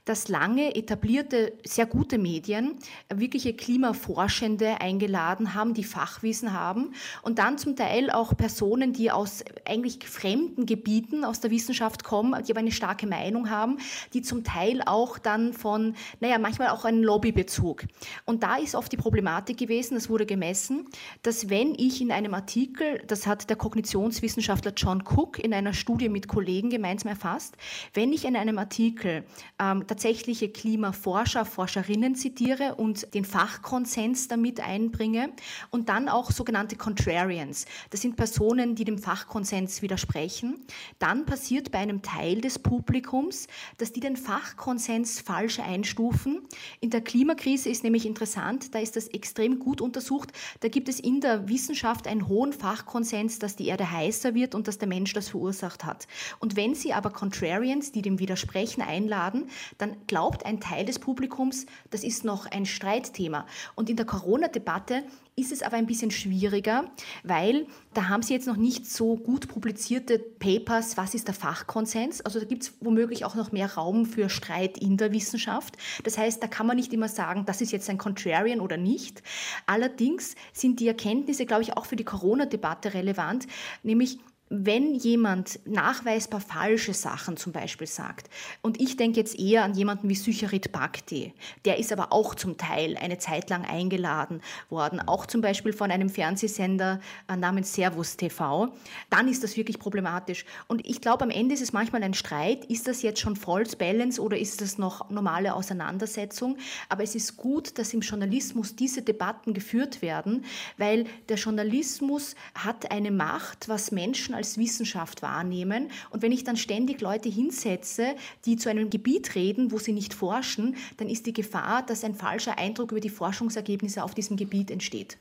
dass 0.05 0.27
lange 0.27 0.75
etablierte, 0.75 1.53
sehr 1.65 1.87
gute 1.87 2.17
Medien 2.17 2.75
wirkliche 3.13 3.53
Klimaforschende 3.53 4.79
eingeladen 4.79 5.53
haben, 5.55 5.73
die 5.73 5.83
Fachwissen 5.83 6.53
haben 6.53 6.93
und 7.23 7.39
dann 7.39 7.57
zum 7.57 7.75
Teil 7.75 8.11
auch 8.11 8.37
Personen, 8.37 8.93
die 8.93 9.11
aus 9.11 9.43
eigentlich 9.67 10.07
fremden 10.07 10.65
Gebieten 10.65 11.25
aus 11.25 11.39
der 11.39 11.51
Wissenschaft 11.51 12.03
kommen, 12.03 12.41
die 12.43 12.51
aber 12.51 12.59
eine 12.59 12.71
starke 12.71 13.07
Meinung 13.07 13.49
haben, 13.49 13.79
die 14.13 14.21
zum 14.21 14.43
Teil 14.43 14.81
auch 14.85 15.17
dann 15.17 15.53
von, 15.53 15.95
naja, 16.19 16.37
manchmal 16.37 16.69
auch 16.69 16.85
einen 16.85 17.03
Lobbybezug. 17.03 17.85
Und 18.25 18.43
da 18.43 18.57
ist 18.57 18.75
oft 18.75 18.91
die 18.91 18.97
Problematik 18.97 19.57
gewesen, 19.57 19.97
es 19.97 20.09
wurde 20.09 20.25
gemessen, 20.25 20.85
dass 21.23 21.49
wenn 21.49 21.73
ich 21.75 22.01
in 22.01 22.11
einem 22.11 22.33
Artikel, 22.33 23.01
das 23.07 23.25
hat 23.25 23.49
der 23.49 23.57
Kognitionswissenschaftler 23.57 24.73
John 24.75 25.03
Cook 25.03 25.39
in 25.39 25.53
einer 25.53 25.73
Studie 25.73 26.09
mit 26.09 26.27
Kollegen 26.27 26.69
gemeinsam 26.69 27.09
erfasst, 27.09 27.57
wenn 27.93 28.13
ich 28.13 28.25
in 28.25 28.35
einem 28.35 28.59
Artikel 28.59 29.23
ähm, 29.59 29.85
tatsächliche 29.95 30.49
Klimaforscher, 30.49 31.45
Forscherinnen 31.45 32.15
zitiere 32.15 32.75
und 32.75 33.13
den 33.13 33.23
Fachkonsens 33.23 34.27
damit 34.27 34.59
einbringe 34.59 35.29
und 35.71 35.87
dann 35.87 36.09
auch 36.09 36.31
sogenannte 36.31 36.75
Contrarians. 36.75 37.65
Das 37.91 38.01
sind 38.01 38.17
Personen, 38.17 38.75
die 38.75 38.83
dem 38.83 38.97
Fachkonsens 38.97 39.81
widersprechen. 39.81 40.59
Dann 40.99 41.25
passiert 41.25 41.71
bei 41.71 41.77
einem 41.77 42.01
Teil 42.01 42.41
des 42.41 42.59
Publikums, 42.59 43.47
dass 43.77 43.93
die 43.93 44.01
den 44.01 44.17
Fachkonsens 44.17 45.21
falsch 45.21 45.61
einstufen. 45.61 46.41
In 46.81 46.89
der 46.89 46.99
Klimakrise 46.99 47.69
ist 47.69 47.85
nämlich 47.85 48.05
interessant, 48.05 48.75
da 48.75 48.79
ist 48.79 48.97
das 48.97 49.07
extrem 49.07 49.59
gut 49.59 49.79
untersucht. 49.79 50.33
Da 50.59 50.67
gibt 50.67 50.89
es 50.89 50.99
in 50.99 51.21
der 51.21 51.47
Wissenschaft 51.47 52.05
einen 52.05 52.27
hohen 52.27 52.51
Fachkonsens, 52.51 53.39
dass 53.39 53.55
die 53.55 53.67
Erde 53.67 53.89
heißer 53.89 54.35
wird 54.35 54.55
und 54.55 54.67
dass 54.67 54.77
der 54.77 54.89
Mensch 54.89 55.13
das 55.13 55.29
verursacht 55.29 55.85
hat. 55.85 56.05
Und 56.39 56.57
wenn 56.57 56.75
Sie 56.75 56.91
aber 56.91 57.11
Contrarians, 57.11 57.93
die 57.93 58.01
dem 58.01 58.19
widersprechen, 58.19 58.81
einladen, 58.81 59.49
dann 59.77 59.84
dann 59.85 59.97
glaubt 60.07 60.45
ein 60.45 60.59
Teil 60.59 60.85
des 60.85 60.99
Publikums, 60.99 61.65
das 61.91 62.03
ist 62.03 62.25
noch 62.25 62.47
ein 62.47 62.65
Streitthema. 62.65 63.45
Und 63.75 63.89
in 63.89 63.95
der 63.95 64.05
Corona-Debatte 64.05 65.03
ist 65.35 65.51
es 65.51 65.61
aber 65.61 65.75
ein 65.75 65.85
bisschen 65.85 66.11
schwieriger, 66.11 66.89
weil 67.23 67.67
da 67.93 68.07
haben 68.07 68.23
sie 68.23 68.33
jetzt 68.33 68.47
noch 68.47 68.55
nicht 68.55 68.89
so 68.89 69.15
gut 69.17 69.47
publizierte 69.47 70.17
Papers, 70.17 70.97
was 70.97 71.13
ist 71.13 71.27
der 71.27 71.35
Fachkonsens. 71.35 72.21
Also 72.21 72.39
da 72.39 72.45
gibt 72.45 72.63
es 72.63 72.73
womöglich 72.79 73.25
auch 73.25 73.35
noch 73.35 73.51
mehr 73.51 73.73
Raum 73.73 74.05
für 74.05 74.29
Streit 74.29 74.77
in 74.77 74.97
der 74.97 75.11
Wissenschaft. 75.11 75.77
Das 76.03 76.17
heißt, 76.17 76.41
da 76.41 76.47
kann 76.47 76.65
man 76.65 76.77
nicht 76.77 76.93
immer 76.93 77.09
sagen, 77.09 77.45
das 77.45 77.61
ist 77.61 77.71
jetzt 77.71 77.89
ein 77.89 77.97
Contrarian 77.97 78.61
oder 78.61 78.77
nicht. 78.77 79.21
Allerdings 79.67 80.35
sind 80.53 80.79
die 80.79 80.87
Erkenntnisse, 80.87 81.45
glaube 81.45 81.63
ich, 81.63 81.75
auch 81.75 81.85
für 81.85 81.97
die 81.97 82.05
Corona-Debatte 82.05 82.93
relevant, 82.93 83.45
nämlich 83.83 84.19
wenn 84.49 84.93
jemand 84.93 85.59
nachweisbar 85.65 86.39
falsche 86.39 86.93
Sachen 86.93 87.35
zum 87.35 87.51
Beispiel 87.51 87.87
sagt, 87.87 88.29
und 88.61 88.79
ich 88.79 88.95
denke 88.95 89.19
jetzt 89.19 89.39
eher 89.39 89.63
an 89.63 89.73
jemanden 89.73 90.07
wie 90.07 90.15
Sycharit 90.15 90.71
Bhakti, 90.71 91.33
der 91.65 91.79
ist 91.79 91.91
aber 91.91 92.13
auch 92.13 92.35
zum 92.35 92.55
Teil 92.55 92.95
eine 92.97 93.17
Zeit 93.17 93.49
lang 93.49 93.65
eingeladen 93.65 94.41
worden, 94.69 94.99
auch 94.99 95.25
zum 95.25 95.41
Beispiel 95.41 95.73
von 95.73 95.89
einem 95.89 96.09
Fernsehsender 96.09 97.01
äh, 97.27 97.35
namens 97.35 97.73
Servus 97.73 98.17
TV, 98.17 98.71
dann 99.09 99.27
ist 99.27 99.43
das 99.43 99.57
wirklich 99.57 99.79
problematisch. 99.79 100.45
Und 100.67 100.85
ich 100.85 101.01
glaube, 101.01 101.23
am 101.23 101.31
Ende 101.31 101.55
ist 101.55 101.61
es 101.61 101.73
manchmal 101.73 102.03
ein 102.03 102.13
Streit, 102.13 102.65
ist 102.65 102.87
das 102.87 103.01
jetzt 103.01 103.21
schon 103.21 103.35
False 103.35 103.75
Balance 103.75 104.21
oder 104.21 104.37
ist 104.37 104.61
das 104.61 104.77
noch 104.77 105.09
normale 105.09 105.55
Auseinandersetzung? 105.55 106.57
Aber 106.87 107.01
es 107.01 107.15
ist 107.15 107.37
gut, 107.37 107.79
dass 107.79 107.95
im 107.95 108.01
Journalismus 108.01 108.75
diese 108.75 109.01
Debatten 109.01 109.55
geführt 109.55 110.03
werden, 110.03 110.45
weil 110.77 111.05
der 111.29 111.37
Journalismus 111.37 112.35
hat 112.53 112.91
eine 112.91 113.09
Macht, 113.09 113.67
was 113.69 113.91
Menschen 113.91 114.34
als 114.35 114.57
Wissenschaft 114.57 115.21
wahrnehmen. 115.21 115.89
Und 116.09 116.21
wenn 116.21 116.31
ich 116.31 116.43
dann 116.43 116.57
ständig 116.57 117.01
Leute 117.01 117.29
hinsetze, 117.29 118.15
die 118.45 118.57
zu 118.57 118.69
einem 118.69 118.89
Gebiet 118.89 119.35
reden, 119.35 119.71
wo 119.71 119.79
sie 119.79 119.93
nicht 119.93 120.13
forschen, 120.13 120.75
dann 120.97 121.09
ist 121.09 121.25
die 121.25 121.33
Gefahr, 121.33 121.83
dass 121.85 122.03
ein 122.03 122.15
falscher 122.15 122.57
Eindruck 122.57 122.91
über 122.91 123.01
die 123.01 123.09
Forschungsergebnisse 123.09 124.03
auf 124.03 124.13
diesem 124.13 124.37
Gebiet 124.37 124.71
entsteht. 124.71 125.17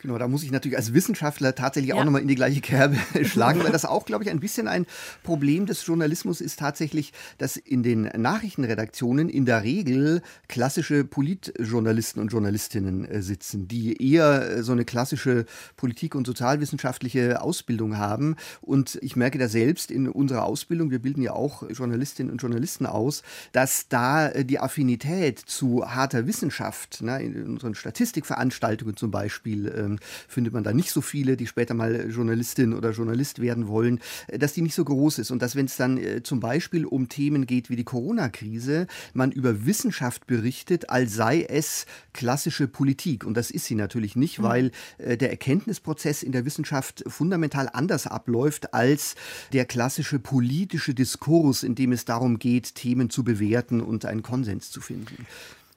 Genau, 0.00 0.16
da 0.16 0.28
muss 0.28 0.44
ich 0.44 0.52
natürlich 0.52 0.76
als 0.78 0.94
Wissenschaftler 0.94 1.56
tatsächlich 1.56 1.88
ja. 1.88 1.96
auch 1.96 2.04
nochmal 2.04 2.22
in 2.22 2.28
die 2.28 2.36
gleiche 2.36 2.60
Kerbe 2.60 2.96
schlagen, 3.24 3.64
weil 3.64 3.72
das 3.72 3.84
auch, 3.84 4.04
glaube 4.04 4.22
ich, 4.22 4.30
ein 4.30 4.38
bisschen 4.38 4.68
ein 4.68 4.86
Problem 5.24 5.66
des 5.66 5.84
Journalismus 5.84 6.40
ist 6.40 6.60
tatsächlich, 6.60 7.12
dass 7.38 7.56
in 7.56 7.82
den 7.82 8.02
Nachrichtenredaktionen 8.02 9.28
in 9.28 9.44
der 9.44 9.64
Regel 9.64 10.22
klassische 10.46 11.02
Politjournalisten 11.02 12.22
und 12.22 12.28
Journalistinnen 12.30 13.06
äh, 13.06 13.22
sitzen, 13.22 13.66
die 13.66 14.00
eher 14.00 14.58
äh, 14.58 14.62
so 14.62 14.70
eine 14.70 14.84
klassische 14.84 15.46
Politik- 15.76 16.14
und 16.14 16.28
sozialwissenschaftliche 16.28 17.42
Ausbildung 17.42 17.98
haben. 17.98 18.36
Und 18.60 19.00
ich 19.02 19.16
merke 19.16 19.38
da 19.38 19.48
selbst 19.48 19.90
in 19.90 20.08
unserer 20.08 20.44
Ausbildung, 20.44 20.92
wir 20.92 21.00
bilden 21.00 21.22
ja 21.22 21.32
auch 21.32 21.68
Journalistinnen 21.68 22.30
und 22.30 22.40
Journalisten 22.40 22.86
aus, 22.86 23.24
dass 23.50 23.88
da 23.88 24.28
äh, 24.28 24.44
die 24.44 24.60
Affinität 24.60 25.40
zu 25.40 25.84
harter 25.90 26.28
Wissenschaft, 26.28 27.02
ne, 27.02 27.20
in 27.20 27.48
unseren 27.48 27.74
Statistikveranstaltungen 27.74 28.96
zum 28.96 29.10
Beispiel, 29.10 29.87
ähm, 29.88 29.98
findet 30.28 30.52
man 30.52 30.64
da 30.64 30.72
nicht 30.72 30.90
so 30.90 31.00
viele, 31.00 31.36
die 31.36 31.46
später 31.46 31.74
mal 31.74 32.10
Journalistin 32.10 32.74
oder 32.74 32.90
Journalist 32.90 33.40
werden 33.40 33.68
wollen, 33.68 34.00
äh, 34.28 34.38
dass 34.38 34.52
die 34.52 34.62
nicht 34.62 34.74
so 34.74 34.84
groß 34.84 35.18
ist 35.18 35.30
und 35.30 35.42
dass 35.42 35.56
wenn 35.56 35.66
es 35.66 35.76
dann 35.76 35.98
äh, 35.98 36.22
zum 36.22 36.40
Beispiel 36.40 36.84
um 36.84 37.08
Themen 37.08 37.46
geht 37.46 37.70
wie 37.70 37.76
die 37.76 37.84
Corona-Krise, 37.84 38.86
man 39.14 39.32
über 39.32 39.66
Wissenschaft 39.66 40.26
berichtet, 40.26 40.90
als 40.90 41.14
sei 41.14 41.42
es 41.42 41.86
klassische 42.12 42.68
Politik 42.68 43.24
und 43.24 43.36
das 43.36 43.50
ist 43.50 43.66
sie 43.66 43.74
natürlich 43.74 44.16
nicht, 44.16 44.38
mhm. 44.38 44.42
weil 44.42 44.70
äh, 44.98 45.16
der 45.16 45.30
Erkenntnisprozess 45.30 46.22
in 46.22 46.32
der 46.32 46.44
Wissenschaft 46.44 47.04
fundamental 47.06 47.68
anders 47.72 48.06
abläuft 48.06 48.74
als 48.74 49.14
der 49.52 49.64
klassische 49.64 50.18
politische 50.18 50.94
Diskurs, 50.94 51.62
in 51.62 51.74
dem 51.74 51.92
es 51.92 52.04
darum 52.04 52.38
geht, 52.38 52.74
Themen 52.74 53.10
zu 53.10 53.24
bewerten 53.24 53.80
und 53.80 54.04
einen 54.04 54.22
Konsens 54.22 54.70
zu 54.70 54.80
finden. 54.80 55.26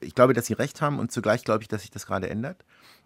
Ich 0.00 0.14
glaube, 0.14 0.32
dass 0.32 0.46
Sie 0.46 0.54
recht 0.54 0.80
haben 0.80 0.98
und 0.98 1.12
zugleich 1.12 1.44
glaube 1.44 1.62
ich, 1.62 1.68
dass 1.68 1.82
sich 1.82 1.90
das 1.90 2.06
gerade 2.06 2.28
ändert 2.28 2.64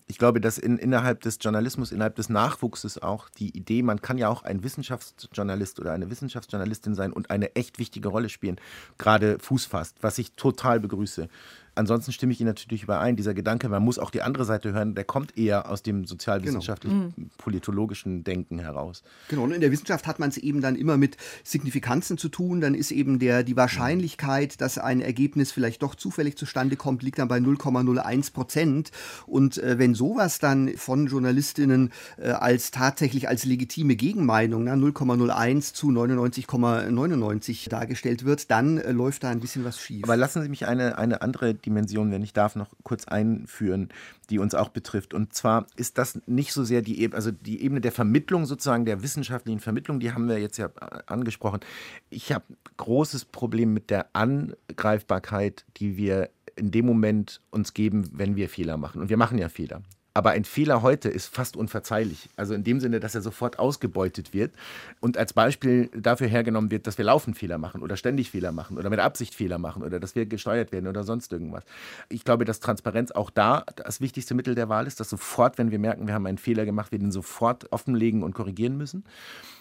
ich 0.08 0.18
glaube, 0.18 0.40
dass 0.40 0.56
in, 0.58 0.78
innerhalb 0.78 1.20
des 1.22 1.38
Journalismus, 1.40 1.90
innerhalb 1.90 2.14
des 2.14 2.28
Nachwuchses 2.28 3.02
auch 3.02 3.28
die 3.28 3.56
Idee, 3.56 3.82
man 3.82 4.00
kann 4.00 4.18
ja 4.18 4.28
auch 4.28 4.42
ein 4.42 4.62
Wissenschaftsjournalist 4.62 5.80
oder 5.80 5.92
eine 5.92 6.10
Wissenschaftsjournalistin 6.10 6.94
sein 6.94 7.12
und 7.12 7.30
eine 7.30 7.54
echt 7.56 7.78
wichtige 7.78 8.08
Rolle 8.08 8.28
spielen, 8.28 8.56
gerade 8.98 9.38
Fuß 9.40 9.66
fasst, 9.66 9.96
was 10.02 10.18
ich 10.18 10.32
total 10.32 10.78
begrüße. 10.78 11.28
Ansonsten 11.76 12.10
stimme 12.10 12.32
ich 12.32 12.40
Ihnen 12.40 12.48
natürlich 12.48 12.82
überein. 12.82 13.16
Dieser 13.16 13.34
Gedanke, 13.34 13.68
man 13.68 13.82
muss 13.82 13.98
auch 13.98 14.10
die 14.10 14.22
andere 14.22 14.46
Seite 14.46 14.72
hören, 14.72 14.94
der 14.94 15.04
kommt 15.04 15.36
eher 15.36 15.70
aus 15.70 15.82
dem 15.82 16.06
sozialwissenschaftlichen, 16.06 17.12
genau. 17.14 17.28
politologischen 17.36 18.24
Denken 18.24 18.58
heraus. 18.58 19.02
Genau, 19.28 19.42
und 19.44 19.52
in 19.52 19.60
der 19.60 19.70
Wissenschaft 19.70 20.06
hat 20.06 20.18
man 20.18 20.30
es 20.30 20.38
eben 20.38 20.62
dann 20.62 20.74
immer 20.74 20.96
mit 20.96 21.18
Signifikanzen 21.44 22.16
zu 22.16 22.30
tun. 22.30 22.62
Dann 22.62 22.74
ist 22.74 22.92
eben 22.92 23.18
der, 23.18 23.42
die 23.42 23.56
Wahrscheinlichkeit, 23.56 24.60
dass 24.62 24.78
ein 24.78 25.02
Ergebnis 25.02 25.52
vielleicht 25.52 25.82
doch 25.82 25.94
zufällig 25.94 26.38
zustande 26.38 26.76
kommt, 26.76 27.02
liegt 27.02 27.18
dann 27.18 27.28
bei 27.28 27.36
0,01 27.36 28.32
Prozent. 28.32 28.90
Und 29.26 29.58
äh, 29.58 29.78
wenn 29.78 29.94
sowas 29.94 30.38
dann 30.38 30.76
von 30.78 31.08
Journalistinnen 31.08 31.92
äh, 32.16 32.30
als 32.30 32.70
tatsächlich 32.70 33.28
als 33.28 33.44
legitime 33.44 33.96
Gegenmeinung, 33.96 34.64
ne, 34.64 34.72
0,01 34.72 35.74
zu 35.74 35.90
99,99 35.90 36.88
,99 36.90 37.68
dargestellt 37.68 38.24
wird, 38.24 38.50
dann 38.50 38.78
äh, 38.78 38.92
läuft 38.92 39.24
da 39.24 39.28
ein 39.28 39.40
bisschen 39.40 39.62
was 39.64 39.78
schief. 39.78 40.04
Aber 40.04 40.16
lassen 40.16 40.40
Sie 40.42 40.48
mich 40.48 40.66
eine, 40.66 40.96
eine 40.96 41.20
andere 41.20 41.54
Dimension, 41.66 42.10
wenn 42.10 42.22
ich 42.22 42.32
darf, 42.32 42.56
noch 42.56 42.70
kurz 42.82 43.06
einführen, 43.06 43.88
die 44.30 44.38
uns 44.38 44.54
auch 44.54 44.70
betrifft. 44.70 45.12
Und 45.12 45.34
zwar 45.34 45.66
ist 45.76 45.98
das 45.98 46.20
nicht 46.26 46.52
so 46.52 46.64
sehr 46.64 46.82
die, 46.82 47.12
also 47.12 47.30
die 47.30 47.62
Ebene 47.62 47.80
der 47.80 47.92
Vermittlung 47.92 48.46
sozusagen, 48.46 48.84
der 48.84 49.02
wissenschaftlichen 49.02 49.60
Vermittlung, 49.60 50.00
die 50.00 50.12
haben 50.12 50.28
wir 50.28 50.38
jetzt 50.38 50.56
ja 50.56 50.70
angesprochen. 51.06 51.60
Ich 52.08 52.32
habe 52.32 52.44
großes 52.76 53.26
Problem 53.26 53.74
mit 53.74 53.90
der 53.90 54.06
Angreifbarkeit, 54.14 55.64
die 55.76 55.96
wir 55.96 56.30
in 56.54 56.70
dem 56.70 56.86
Moment 56.86 57.40
uns 57.50 57.74
geben, 57.74 58.08
wenn 58.12 58.36
wir 58.36 58.48
Fehler 58.48 58.76
machen. 58.76 59.02
Und 59.02 59.10
wir 59.10 59.16
machen 59.16 59.38
ja 59.38 59.48
Fehler. 59.48 59.82
Aber 60.16 60.30
ein 60.30 60.46
Fehler 60.46 60.80
heute 60.80 61.10
ist 61.10 61.26
fast 61.26 61.58
unverzeihlich. 61.58 62.30
Also 62.36 62.54
in 62.54 62.64
dem 62.64 62.80
Sinne, 62.80 63.00
dass 63.00 63.14
er 63.14 63.20
sofort 63.20 63.58
ausgebeutet 63.58 64.32
wird 64.32 64.54
und 65.00 65.18
als 65.18 65.34
Beispiel 65.34 65.90
dafür 65.94 66.26
hergenommen 66.26 66.70
wird, 66.70 66.86
dass 66.86 66.96
wir 66.96 67.04
laufend 67.04 67.36
Fehler 67.36 67.58
machen 67.58 67.82
oder 67.82 67.98
ständig 67.98 68.30
Fehler 68.30 68.50
machen 68.50 68.78
oder 68.78 68.88
mit 68.88 68.98
Absicht 68.98 69.34
Fehler 69.34 69.58
machen 69.58 69.82
oder 69.82 70.00
dass 70.00 70.14
wir 70.14 70.24
gesteuert 70.24 70.72
werden 70.72 70.86
oder 70.86 71.04
sonst 71.04 71.34
irgendwas. 71.34 71.64
Ich 72.08 72.24
glaube, 72.24 72.46
dass 72.46 72.60
Transparenz 72.60 73.10
auch 73.10 73.28
da 73.28 73.66
das 73.76 74.00
wichtigste 74.00 74.34
Mittel 74.34 74.54
der 74.54 74.70
Wahl 74.70 74.86
ist, 74.86 75.00
dass 75.00 75.10
sofort, 75.10 75.58
wenn 75.58 75.70
wir 75.70 75.78
merken, 75.78 76.06
wir 76.06 76.14
haben 76.14 76.26
einen 76.26 76.38
Fehler 76.38 76.64
gemacht, 76.64 76.92
wir 76.92 76.98
den 76.98 77.12
sofort 77.12 77.70
offenlegen 77.70 78.22
und 78.22 78.32
korrigieren 78.32 78.78
müssen. 78.78 79.04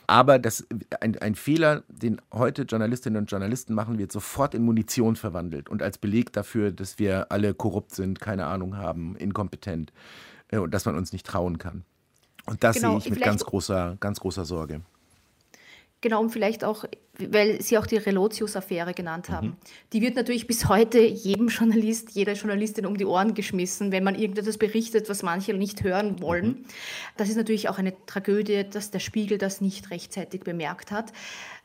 Aber 0.07 0.39
das, 0.39 0.67
ein, 0.99 1.17
ein 1.17 1.35
Fehler, 1.35 1.83
den 1.87 2.21
heute 2.31 2.63
Journalistinnen 2.63 3.23
und 3.23 3.31
Journalisten 3.31 3.73
machen, 3.73 3.97
wird 3.97 4.11
sofort 4.11 4.53
in 4.53 4.63
Munition 4.63 5.15
verwandelt 5.15 5.69
und 5.69 5.81
als 5.81 5.97
Beleg 5.97 6.31
dafür, 6.33 6.71
dass 6.71 6.99
wir 6.99 7.31
alle 7.31 7.53
korrupt 7.53 7.93
sind, 7.95 8.19
keine 8.19 8.45
Ahnung 8.45 8.77
haben, 8.77 9.15
inkompetent 9.15 9.91
äh, 10.49 10.57
und 10.57 10.73
dass 10.73 10.85
man 10.85 10.95
uns 10.95 11.11
nicht 11.11 11.25
trauen 11.25 11.57
kann. 11.57 11.83
Und 12.45 12.63
das 12.63 12.75
genau, 12.75 12.99
sehe 12.99 12.99
ich 12.99 13.09
mit 13.09 13.21
ganz 13.23 13.43
großer, 13.43 13.97
ganz 13.99 14.19
großer 14.19 14.45
Sorge. 14.45 14.81
Genau, 16.01 16.21
und 16.21 16.29
vielleicht 16.29 16.63
auch, 16.63 16.85
weil 17.19 17.61
Sie 17.61 17.77
auch 17.77 17.85
die 17.85 17.97
Relotius-Affäre 17.97 18.93
genannt 18.93 19.29
haben. 19.29 19.47
Mhm. 19.47 19.55
Die 19.93 20.01
wird 20.01 20.15
natürlich 20.15 20.47
bis 20.47 20.67
heute 20.67 20.99
jedem 20.99 21.47
Journalist, 21.47 22.11
jeder 22.11 22.33
Journalistin 22.33 22.85
um 22.85 22.97
die 22.97 23.05
Ohren 23.05 23.33
geschmissen, 23.33 23.91
wenn 23.91 24.03
man 24.03 24.15
irgendetwas 24.15 24.57
berichtet, 24.57 25.09
was 25.09 25.23
manche 25.23 25.53
nicht 25.53 25.83
hören 25.83 26.21
wollen. 26.21 26.47
Mhm. 26.47 26.65
Das 27.17 27.29
ist 27.29 27.37
natürlich 27.37 27.69
auch 27.69 27.77
eine 27.77 27.93
Tragödie, 28.05 28.65
dass 28.69 28.91
der 28.91 28.99
Spiegel 28.99 29.37
das 29.37 29.61
nicht 29.61 29.91
rechtzeitig 29.91 30.41
bemerkt 30.41 30.91
hat. 30.91 31.11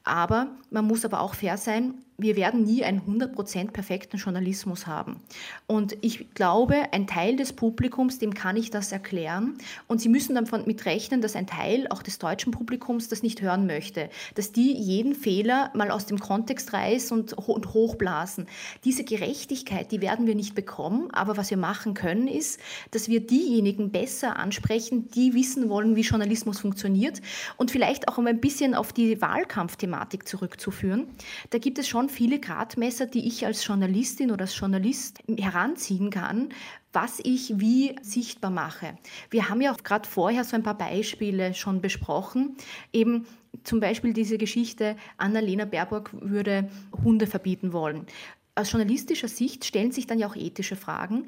Aber 0.05 0.49
man 0.71 0.87
muss 0.87 1.05
aber 1.05 1.21
auch 1.21 1.35
fair 1.35 1.59
sein, 1.59 1.95
wir 2.17 2.37
werden 2.37 2.65
nie 2.65 2.85
einen 2.85 3.01
100% 3.01 3.71
perfekten 3.71 4.17
Journalismus 4.17 4.87
haben. 4.87 5.21
Und 5.67 5.97
ich 6.01 6.35
glaube, 6.35 6.93
ein 6.93 7.07
Teil 7.07 7.37
des 7.37 7.53
Publikums, 7.53 8.19
dem 8.19 8.35
kann 8.35 8.57
ich 8.57 8.71
das 8.71 8.93
erklären. 8.93 9.57
Und 9.89 10.01
Sie 10.01 10.09
müssen 10.09 10.35
damit 10.35 10.85
rechnen, 10.85 11.21
dass 11.23 11.37
ein 11.37 11.47
Teil 11.47 11.87
auch 11.89 12.03
des 12.03 12.19
deutschen 12.19 12.51
Publikums 12.51 13.09
das 13.09 13.23
nicht 13.23 13.41
hören 13.41 13.67
möchte. 13.67 14.11
Dass 14.35 14.53
die 14.53 14.73
jeden 14.73 15.15
Fehler 15.15 15.39
mal 15.44 15.90
aus 15.90 16.07
dem 16.07 16.18
Kontext 16.18 16.72
reißen 16.72 17.18
und, 17.18 17.33
und 17.35 17.72
hochblasen. 17.72 18.46
Diese 18.85 19.05
Gerechtigkeit, 19.05 19.92
die 19.92 20.00
werden 20.00 20.26
wir 20.26 20.35
nicht 20.35 20.55
bekommen. 20.55 21.09
Aber 21.12 21.37
was 21.37 21.50
wir 21.50 21.57
machen 21.57 21.94
können, 21.94 22.29
ist, 22.29 22.61
dass 22.90 23.09
wir 23.09 23.20
diejenigen 23.20 23.90
besser 23.90 24.37
ansprechen, 24.37 25.09
die 25.11 25.35
wissen 25.35 25.68
wollen, 25.68 25.96
wie 25.96 26.03
Journalismus 26.03 26.61
funktioniert. 26.61 27.20
Und 27.57 27.70
vielleicht 27.70 28.09
auch 28.09 28.18
um 28.18 28.26
ein 28.26 28.40
bisschen 28.40 28.74
auf 28.74 28.92
die 28.92 29.20
Wahlkampfthematik 29.20 30.26
zurückzuführen. 30.26 31.09
Da 31.50 31.59
gibt 31.59 31.79
es 31.79 31.88
schon 31.88 32.09
viele 32.09 32.40
Gradmesser, 32.40 33.07
die 33.07 33.26
ich 33.26 33.46
als 33.46 33.66
Journalistin 33.66 34.31
oder 34.31 34.42
als 34.42 34.59
Journalist 34.59 35.18
heranziehen 35.38 36.11
kann, 36.11 36.50
was 36.92 37.20
ich 37.22 37.61
wie 37.61 37.96
sichtbar 38.03 38.50
mache. 38.50 38.96
Wir 39.31 39.48
haben 39.48 39.61
ja 39.61 39.72
gerade 39.72 40.09
vorher 40.09 40.44
so 40.44 40.57
ein 40.57 40.62
paar 40.62 40.76
Beispiele 40.76 41.55
schon 41.55 41.81
besprochen. 41.81 42.57
Eben 42.92 43.26
zum 43.64 43.81
Beispiel 43.81 44.12
diese 44.12 44.38
Geschichte, 44.38 44.96
Annalena 45.16 45.64
Baerbock 45.64 46.11
würde 46.12 46.68
Hunde 47.05 47.26
verbieten 47.26 47.72
wollen. 47.72 48.07
Aus 48.55 48.72
journalistischer 48.72 49.29
Sicht 49.29 49.64
stellen 49.64 49.92
sich 49.92 50.07
dann 50.07 50.18
ja 50.18 50.29
auch 50.29 50.37
ethische 50.37 50.76
Fragen. 50.76 51.26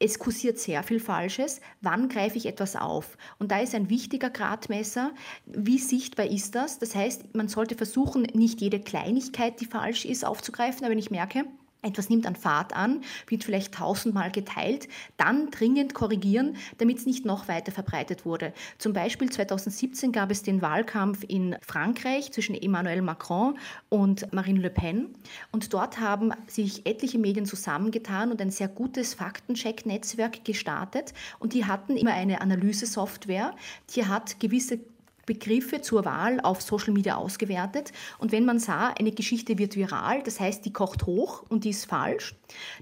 Es 0.00 0.18
kursiert 0.18 0.58
sehr 0.58 0.82
viel 0.82 0.98
Falsches. 0.98 1.60
Wann 1.80 2.08
greife 2.08 2.36
ich 2.36 2.46
etwas 2.46 2.74
auf? 2.76 3.16
Und 3.38 3.52
da 3.52 3.60
ist 3.60 3.74
ein 3.74 3.88
wichtiger 3.88 4.28
Gradmesser. 4.28 5.12
Wie 5.46 5.78
sichtbar 5.78 6.26
ist 6.26 6.54
das? 6.56 6.78
Das 6.80 6.94
heißt, 6.94 7.34
man 7.34 7.48
sollte 7.48 7.76
versuchen, 7.76 8.22
nicht 8.34 8.60
jede 8.60 8.80
Kleinigkeit, 8.80 9.60
die 9.60 9.66
falsch 9.66 10.04
ist, 10.04 10.24
aufzugreifen. 10.24 10.80
Aber 10.80 10.90
wenn 10.90 10.98
ich 10.98 11.12
merke, 11.12 11.44
etwas 11.84 12.08
nimmt 12.08 12.26
an 12.26 12.36
Fahrt 12.36 12.74
an, 12.74 13.02
wird 13.28 13.44
vielleicht 13.44 13.74
tausendmal 13.74 14.30
geteilt, 14.30 14.88
dann 15.16 15.50
dringend 15.50 15.94
korrigieren, 15.94 16.56
damit 16.78 16.98
es 16.98 17.06
nicht 17.06 17.24
noch 17.24 17.48
weiter 17.48 17.72
verbreitet 17.72 18.24
wurde. 18.24 18.52
Zum 18.78 18.92
Beispiel 18.92 19.30
2017 19.30 20.12
gab 20.12 20.30
es 20.30 20.42
den 20.42 20.62
Wahlkampf 20.62 21.24
in 21.26 21.56
Frankreich 21.60 22.32
zwischen 22.32 22.54
Emmanuel 22.54 23.02
Macron 23.02 23.58
und 23.88 24.32
Marine 24.32 24.60
Le 24.60 24.70
Pen. 24.70 25.14
Und 25.52 25.72
dort 25.72 26.00
haben 26.00 26.32
sich 26.46 26.86
etliche 26.86 27.18
Medien 27.18 27.46
zusammengetan 27.46 28.30
und 28.30 28.40
ein 28.40 28.50
sehr 28.50 28.68
gutes 28.68 29.14
Faktencheck-Netzwerk 29.14 30.44
gestartet. 30.44 31.12
Und 31.38 31.52
die 31.52 31.64
hatten 31.64 31.96
immer 31.96 32.12
eine 32.12 32.40
Analysesoftware, 32.40 33.54
die 33.94 34.06
hat 34.06 34.40
gewisse 34.40 34.78
Begriffe 35.26 35.80
zur 35.80 36.04
Wahl 36.04 36.40
auf 36.40 36.62
Social 36.62 36.92
Media 36.92 37.16
ausgewertet. 37.16 37.92
Und 38.18 38.32
wenn 38.32 38.44
man 38.44 38.58
sah, 38.58 38.88
eine 38.88 39.12
Geschichte 39.12 39.58
wird 39.58 39.76
viral, 39.76 40.22
das 40.22 40.40
heißt, 40.40 40.64
die 40.64 40.72
kocht 40.72 41.06
hoch 41.06 41.44
und 41.48 41.64
die 41.64 41.70
ist 41.70 41.86
falsch, 41.86 42.34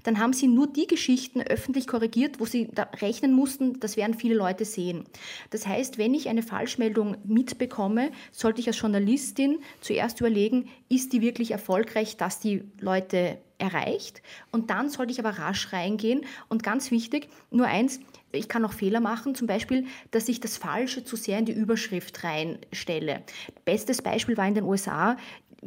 dann 0.03 0.19
haben 0.19 0.33
sie 0.33 0.47
nur 0.47 0.67
die 0.67 0.87
Geschichten 0.87 1.41
öffentlich 1.41 1.87
korrigiert, 1.87 2.39
wo 2.39 2.45
sie 2.45 2.69
rechnen 3.01 3.33
mussten, 3.33 3.79
das 3.79 3.97
werden 3.97 4.13
viele 4.13 4.35
Leute 4.35 4.65
sehen. 4.65 5.05
Das 5.49 5.67
heißt, 5.67 5.97
wenn 5.97 6.13
ich 6.13 6.29
eine 6.29 6.43
Falschmeldung 6.43 7.17
mitbekomme, 7.23 8.11
sollte 8.31 8.61
ich 8.61 8.67
als 8.67 8.79
Journalistin 8.79 9.59
zuerst 9.81 10.19
überlegen, 10.19 10.69
ist 10.89 11.13
die 11.13 11.21
wirklich 11.21 11.51
erfolgreich, 11.51 12.17
dass 12.17 12.39
die 12.39 12.63
Leute 12.79 13.37
erreicht. 13.57 14.21
Und 14.51 14.69
dann 14.69 14.89
sollte 14.89 15.11
ich 15.11 15.19
aber 15.19 15.31
rasch 15.31 15.71
reingehen. 15.71 16.25
Und 16.49 16.63
ganz 16.63 16.91
wichtig, 16.91 17.29
nur 17.49 17.67
eins, 17.67 17.99
ich 18.33 18.49
kann 18.49 18.65
auch 18.65 18.73
Fehler 18.73 18.99
machen, 18.99 19.35
zum 19.35 19.47
Beispiel, 19.47 19.85
dass 20.11 20.27
ich 20.27 20.39
das 20.39 20.57
Falsche 20.57 21.03
zu 21.03 21.15
sehr 21.15 21.39
in 21.39 21.45
die 21.45 21.53
Überschrift 21.53 22.23
reinstelle. 22.23 23.21
Bestes 23.65 24.01
Beispiel 24.01 24.37
war 24.37 24.47
in 24.47 24.55
den 24.55 24.63
USA 24.63 25.17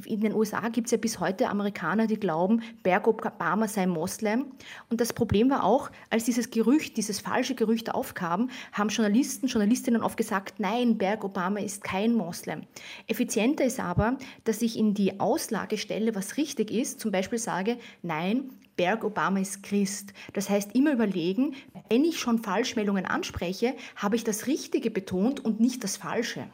in 0.05 0.21
den 0.21 0.35
USA 0.35 0.69
gibt 0.69 0.87
es 0.87 0.91
ja 0.91 0.99
bis 0.99 1.21
heute 1.21 1.49
Amerikaner, 1.49 2.07
die 2.07 2.19
glauben, 2.19 2.63
Barack 2.83 3.07
Obama 3.07 3.69
sei 3.69 3.87
Moslem. 3.87 4.47
Und 4.91 5.01
das 5.01 5.13
Problem 5.13 5.51
war 5.51 5.65
auch, 5.65 5.91
als 6.11 6.25
dieses 6.25 6.51
Gerücht, 6.51 6.97
dieses 6.97 7.21
falsche 7.21 7.55
Gerücht 7.55 7.95
aufkam, 7.95 8.51
haben 8.73 8.89
Journalisten, 8.89 9.47
Journalistinnen 9.47 10.03
oft 10.03 10.17
gesagt, 10.17 10.59
nein, 10.59 10.99
Barack 10.99 11.25
Obama 11.25 11.61
ist 11.61 11.85
kein 11.85 12.15
Moslem. 12.15 12.63
Effizienter 13.07 13.65
ist 13.65 13.81
aber, 13.81 14.19
dass 14.45 14.63
ich 14.63 14.79
in 14.79 14.95
die 14.95 15.21
Auslage 15.21 15.79
stelle, 15.79 16.15
was 16.15 16.37
richtig 16.37 16.71
ist. 16.71 17.01
Zum 17.01 17.13
Beispiel 17.13 17.39
sage, 17.39 17.79
nein, 18.03 18.51
Barack 18.77 19.05
Obama 19.05 19.41
ist 19.41 19.63
Christ. 19.63 20.13
Das 20.35 20.51
heißt, 20.51 20.75
immer 20.75 20.93
überlegen, 20.93 21.55
wenn 21.89 22.05
ich 22.05 22.19
schon 22.19 22.39
Falschmeldungen 22.39 23.07
anspreche, 23.07 23.75
habe 23.97 24.17
ich 24.17 24.25
das 24.25 24.47
Richtige 24.47 24.91
betont 24.91 25.45
und 25.45 25.61
nicht 25.61 25.83
das 25.83 25.97
Falsche 25.97 26.47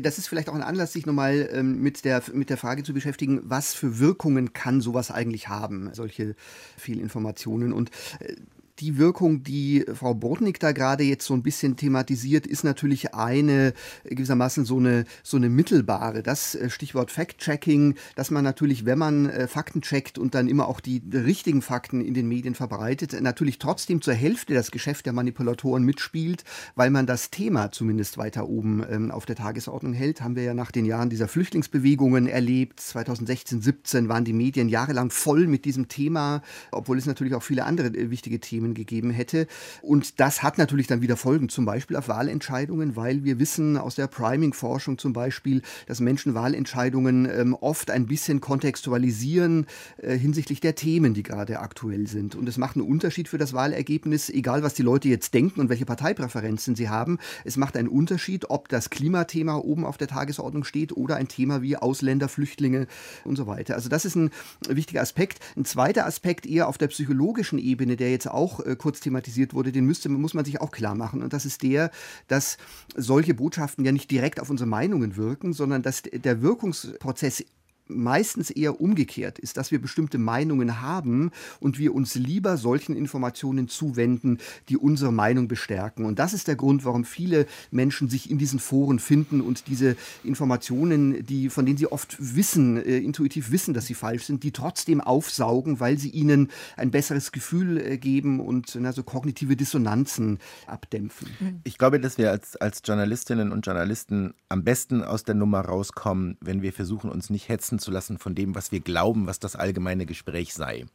das 0.00 0.18
ist 0.18 0.28
vielleicht 0.28 0.48
auch 0.48 0.54
ein 0.54 0.62
Anlass, 0.62 0.92
sich 0.92 1.06
nochmal 1.06 1.48
ähm, 1.52 1.80
mit, 1.80 2.04
der, 2.04 2.22
mit 2.32 2.50
der 2.50 2.56
Frage 2.56 2.82
zu 2.82 2.92
beschäftigen, 2.94 3.40
was 3.44 3.74
für 3.74 3.98
Wirkungen 3.98 4.52
kann 4.52 4.80
sowas 4.80 5.10
eigentlich 5.10 5.48
haben, 5.48 5.90
solche 5.92 6.34
Fehlinformationen. 6.76 7.72
Und 7.72 7.90
äh, 8.20 8.34
die 8.80 8.98
Wirkung, 8.98 9.42
die 9.42 9.84
Frau 9.94 10.14
Bordnik 10.14 10.58
da 10.58 10.72
gerade 10.72 11.04
jetzt 11.04 11.26
so 11.26 11.34
ein 11.34 11.42
bisschen 11.42 11.76
thematisiert, 11.76 12.46
ist 12.46 12.64
natürlich 12.64 13.14
eine 13.14 13.72
gewissermaßen 14.04 14.64
so 14.64 14.78
eine, 14.78 15.04
so 15.22 15.36
eine 15.36 15.48
mittelbare. 15.48 16.22
Das 16.22 16.54
äh, 16.54 16.70
Stichwort 16.70 17.10
Fact-Checking, 17.10 17.94
dass 18.16 18.30
man 18.30 18.44
natürlich, 18.44 18.84
wenn 18.84 18.98
man 18.98 19.30
äh, 19.30 19.46
Fakten 19.46 19.82
checkt 19.82 20.18
und 20.18 20.34
dann 20.34 20.48
immer 20.48 20.68
auch 20.68 20.80
die 20.80 21.02
richtigen 21.12 21.62
Fakten 21.62 22.00
in 22.00 22.14
den 22.14 22.26
Medien 22.26 22.54
verbreitet, 22.54 23.20
natürlich 23.20 23.58
trotzdem 23.58 24.02
zur 24.02 24.14
Hälfte 24.14 24.54
das 24.54 24.70
Geschäft 24.70 25.06
der 25.06 25.12
Manipulatoren 25.12 25.84
mitspielt, 25.84 26.44
weil 26.74 26.90
man 26.90 27.06
das 27.06 27.30
Thema 27.30 27.70
zumindest 27.70 28.18
weiter 28.18 28.48
oben 28.48 28.84
ähm, 28.90 29.10
auf 29.10 29.26
der 29.26 29.36
Tagesordnung 29.36 29.92
hält. 29.92 30.20
Haben 30.20 30.36
wir 30.36 30.42
ja 30.42 30.54
nach 30.54 30.72
den 30.72 30.84
Jahren 30.84 31.10
dieser 31.10 31.28
Flüchtlingsbewegungen 31.28 32.26
erlebt. 32.26 32.80
2016, 32.80 33.60
17 33.62 34.08
waren 34.08 34.24
die 34.24 34.32
Medien 34.32 34.68
jahrelang 34.68 35.10
voll 35.10 35.46
mit 35.46 35.64
diesem 35.64 35.88
Thema, 35.88 36.42
obwohl 36.72 36.98
es 36.98 37.06
natürlich 37.06 37.34
auch 37.34 37.42
viele 37.42 37.64
andere 37.64 37.88
äh, 37.88 38.10
wichtige 38.10 38.40
Themen 38.40 38.63
Themen 38.64 38.74
gegeben 38.74 39.10
hätte. 39.10 39.46
Und 39.82 40.20
das 40.20 40.42
hat 40.42 40.58
natürlich 40.58 40.86
dann 40.86 41.02
wieder 41.02 41.16
Folgen, 41.16 41.48
zum 41.48 41.64
Beispiel 41.64 41.96
auf 41.96 42.08
Wahlentscheidungen, 42.08 42.96
weil 42.96 43.24
wir 43.24 43.38
wissen 43.38 43.76
aus 43.76 43.94
der 43.94 44.06
Priming-Forschung 44.06 44.98
zum 44.98 45.12
Beispiel, 45.12 45.62
dass 45.86 46.00
Menschen 46.00 46.34
Wahlentscheidungen 46.34 47.28
ähm, 47.30 47.54
oft 47.54 47.90
ein 47.90 48.06
bisschen 48.06 48.40
kontextualisieren 48.40 49.66
äh, 49.98 50.16
hinsichtlich 50.16 50.60
der 50.60 50.74
Themen, 50.74 51.14
die 51.14 51.22
gerade 51.22 51.60
aktuell 51.60 52.06
sind. 52.06 52.34
Und 52.34 52.48
es 52.48 52.56
macht 52.56 52.76
einen 52.76 52.86
Unterschied 52.86 53.28
für 53.28 53.38
das 53.38 53.52
Wahlergebnis, 53.52 54.30
egal 54.30 54.62
was 54.62 54.74
die 54.74 54.82
Leute 54.82 55.08
jetzt 55.08 55.34
denken 55.34 55.60
und 55.60 55.68
welche 55.68 55.84
Parteipräferenzen 55.84 56.74
sie 56.74 56.88
haben. 56.88 57.18
Es 57.44 57.56
macht 57.56 57.76
einen 57.76 57.88
Unterschied, 57.88 58.50
ob 58.50 58.68
das 58.68 58.90
Klimathema 58.90 59.56
oben 59.56 59.84
auf 59.84 59.98
der 59.98 60.08
Tagesordnung 60.08 60.64
steht 60.64 60.96
oder 60.96 61.16
ein 61.16 61.28
Thema 61.28 61.60
wie 61.60 61.76
Ausländer, 61.76 62.28
Flüchtlinge 62.28 62.86
und 63.24 63.36
so 63.36 63.46
weiter. 63.46 63.74
Also 63.74 63.88
das 63.88 64.04
ist 64.04 64.16
ein 64.16 64.30
wichtiger 64.68 65.02
Aspekt. 65.02 65.40
Ein 65.56 65.64
zweiter 65.64 66.06
Aspekt 66.06 66.46
eher 66.46 66.68
auf 66.68 66.78
der 66.78 66.88
psychologischen 66.88 67.58
Ebene, 67.58 67.96
der 67.96 68.10
jetzt 68.10 68.30
auch 68.30 68.53
auch 68.54 68.64
äh, 68.64 68.76
kurz 68.76 69.00
thematisiert 69.00 69.54
wurde, 69.54 69.72
den 69.72 69.84
müsste, 69.84 70.08
muss 70.08 70.34
man 70.34 70.44
sich 70.44 70.60
auch 70.60 70.70
klar 70.70 70.94
machen. 70.94 71.22
Und 71.22 71.32
das 71.32 71.44
ist 71.44 71.62
der, 71.62 71.90
dass 72.28 72.56
solche 72.94 73.34
Botschaften 73.34 73.84
ja 73.84 73.92
nicht 73.92 74.10
direkt 74.10 74.40
auf 74.40 74.50
unsere 74.50 74.68
Meinungen 74.68 75.16
wirken, 75.16 75.52
sondern 75.52 75.82
dass 75.82 76.02
der 76.02 76.42
Wirkungsprozess 76.42 77.44
meistens 77.86 78.50
eher 78.50 78.80
umgekehrt 78.80 79.38
ist, 79.38 79.56
dass 79.56 79.70
wir 79.70 79.80
bestimmte 79.80 80.18
Meinungen 80.18 80.80
haben 80.80 81.30
und 81.60 81.78
wir 81.78 81.94
uns 81.94 82.14
lieber 82.14 82.56
solchen 82.56 82.96
Informationen 82.96 83.68
zuwenden, 83.68 84.38
die 84.68 84.76
unsere 84.76 85.12
Meinung 85.12 85.48
bestärken. 85.48 86.04
Und 86.04 86.18
das 86.18 86.32
ist 86.32 86.48
der 86.48 86.56
Grund, 86.56 86.84
warum 86.84 87.04
viele 87.04 87.46
Menschen 87.70 88.08
sich 88.08 88.30
in 88.30 88.38
diesen 88.38 88.58
Foren 88.58 88.98
finden 88.98 89.40
und 89.40 89.66
diese 89.66 89.96
Informationen, 90.22 91.24
die, 91.26 91.50
von 91.50 91.66
denen 91.66 91.78
sie 91.78 91.90
oft 91.90 92.16
wissen, 92.18 92.76
äh, 92.76 92.98
intuitiv 92.98 93.50
wissen, 93.50 93.74
dass 93.74 93.86
sie 93.86 93.94
falsch 93.94 94.24
sind, 94.24 94.42
die 94.42 94.52
trotzdem 94.52 95.00
aufsaugen, 95.00 95.80
weil 95.80 95.98
sie 95.98 96.10
ihnen 96.10 96.50
ein 96.76 96.90
besseres 96.90 97.32
Gefühl 97.32 97.78
äh, 97.78 97.98
geben 97.98 98.40
und 98.40 98.76
na, 98.80 98.92
so 98.92 99.02
kognitive 99.02 99.56
Dissonanzen 99.56 100.38
abdämpfen. 100.66 101.28
Mhm. 101.40 101.60
Ich 101.64 101.78
glaube, 101.78 102.00
dass 102.00 102.18
wir 102.18 102.30
als, 102.30 102.56
als 102.56 102.82
Journalistinnen 102.84 103.52
und 103.52 103.66
Journalisten 103.66 104.34
am 104.48 104.64
besten 104.64 105.02
aus 105.02 105.24
der 105.24 105.34
Nummer 105.34 105.60
rauskommen, 105.60 106.38
wenn 106.40 106.62
wir 106.62 106.72
versuchen, 106.72 107.10
uns 107.10 107.30
nicht 107.30 107.48
hetzen 107.48 107.73
beeinflussen 107.74 107.78
zu 107.78 107.90
lassen 107.90 108.18
von 108.18 108.34
dem, 108.34 108.54
was 108.54 108.72
wir 108.72 108.80
glauben, 108.80 109.26
was 109.26 109.38
das 109.38 109.56
allgemeine 109.56 110.06
Gespräch 110.06 110.54
sei 110.54 110.86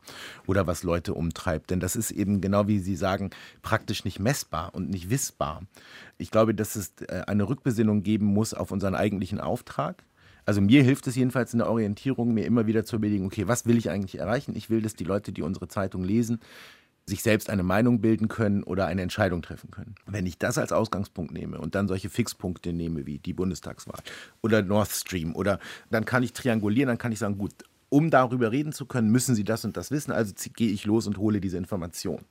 oder 0.48 0.68
was 0.68 0.84
Leute 0.84 1.14
umtreibt. 1.14 1.70
Denn 1.70 1.80
das 1.80 1.96
ist 1.96 2.12
eben 2.12 2.42
genau 2.42 2.68
wie 2.68 2.80
Sie 2.80 2.96
sagen, 2.96 3.32
praktisch 3.62 4.06
nicht 4.06 4.20
messbar 4.20 4.74
und 4.74 4.90
nicht 4.90 5.10
wissbar. 5.10 5.64
Ich 6.18 6.32
glaube, 6.32 6.54
dass 6.54 6.76
es 6.76 6.94
äh, 7.08 7.24
eine 7.28 7.48
Rückbesinnung 7.48 8.04
geben 8.04 8.26
muss 8.26 8.54
auf 8.54 8.72
unseren 8.72 8.96
eigentlichen 8.96 9.40
Auftrag. 9.40 10.04
Also 10.46 10.62
mir 10.62 10.84
hilft 10.84 11.06
es 11.08 11.16
jedenfalls 11.16 11.54
in 11.54 11.60
der 11.60 11.70
Orientierung, 11.70 12.34
mir 12.34 12.46
immer 12.46 12.66
wieder 12.66 12.84
zu 12.84 12.96
überlegen, 12.96 13.26
okay, 13.26 13.48
was 13.48 13.66
will 13.66 13.78
ich 13.78 13.90
eigentlich 13.90 14.20
erreichen? 14.20 14.56
Ich 14.56 14.70
will, 14.70 14.82
dass 14.82 14.96
die 14.96 15.04
Leute, 15.04 15.32
die 15.32 15.44
unsere 15.44 15.68
Zeitung 15.68 16.04
lesen, 16.04 16.40
sich 17.10 17.22
selbst 17.24 17.50
eine 17.50 17.64
Meinung 17.64 18.00
bilden 18.00 18.28
können 18.28 18.64
oder 18.64 18.86
eine 18.86 19.02
Entscheidung 19.02 19.42
treffen 19.42 19.72
können. 19.72 19.96
Wenn 20.06 20.26
ich 20.26 20.38
das 20.38 20.58
als 20.58 20.72
Ausgangspunkt 20.72 21.34
nehme 21.34 21.60
und 21.60 21.76
dann 21.76 21.88
solche 21.88 22.10
Fixpunkte 22.10 22.72
nehme 22.72 23.06
wie 23.06 23.20
die 23.20 23.34
Bundestagswahl 23.34 24.00
oder 24.42 24.62
Nord 24.62 24.90
Stream 24.90 25.36
oder 25.36 25.60
dann 25.90 26.06
kann 26.06 26.24
ich 26.24 26.34
triangulieren, 26.34 26.88
dann 26.88 26.98
kann 26.98 27.12
ich 27.12 27.20
sagen, 27.20 27.38
gut, 27.38 27.54
um 27.90 28.12
darüber 28.12 28.52
reden 28.52 28.72
zu 28.72 28.86
können, 28.86 29.10
müssen 29.10 29.36
Sie 29.36 29.44
das 29.44 29.66
und 29.66 29.76
das 29.76 29.92
wissen. 29.92 30.12
Also 30.12 30.34
gehe 30.54 30.72
ich 30.72 30.86
los 30.86 31.08
und 31.08 31.18
hole 31.18 31.42
diese 31.42 31.58
Information. 31.58 32.22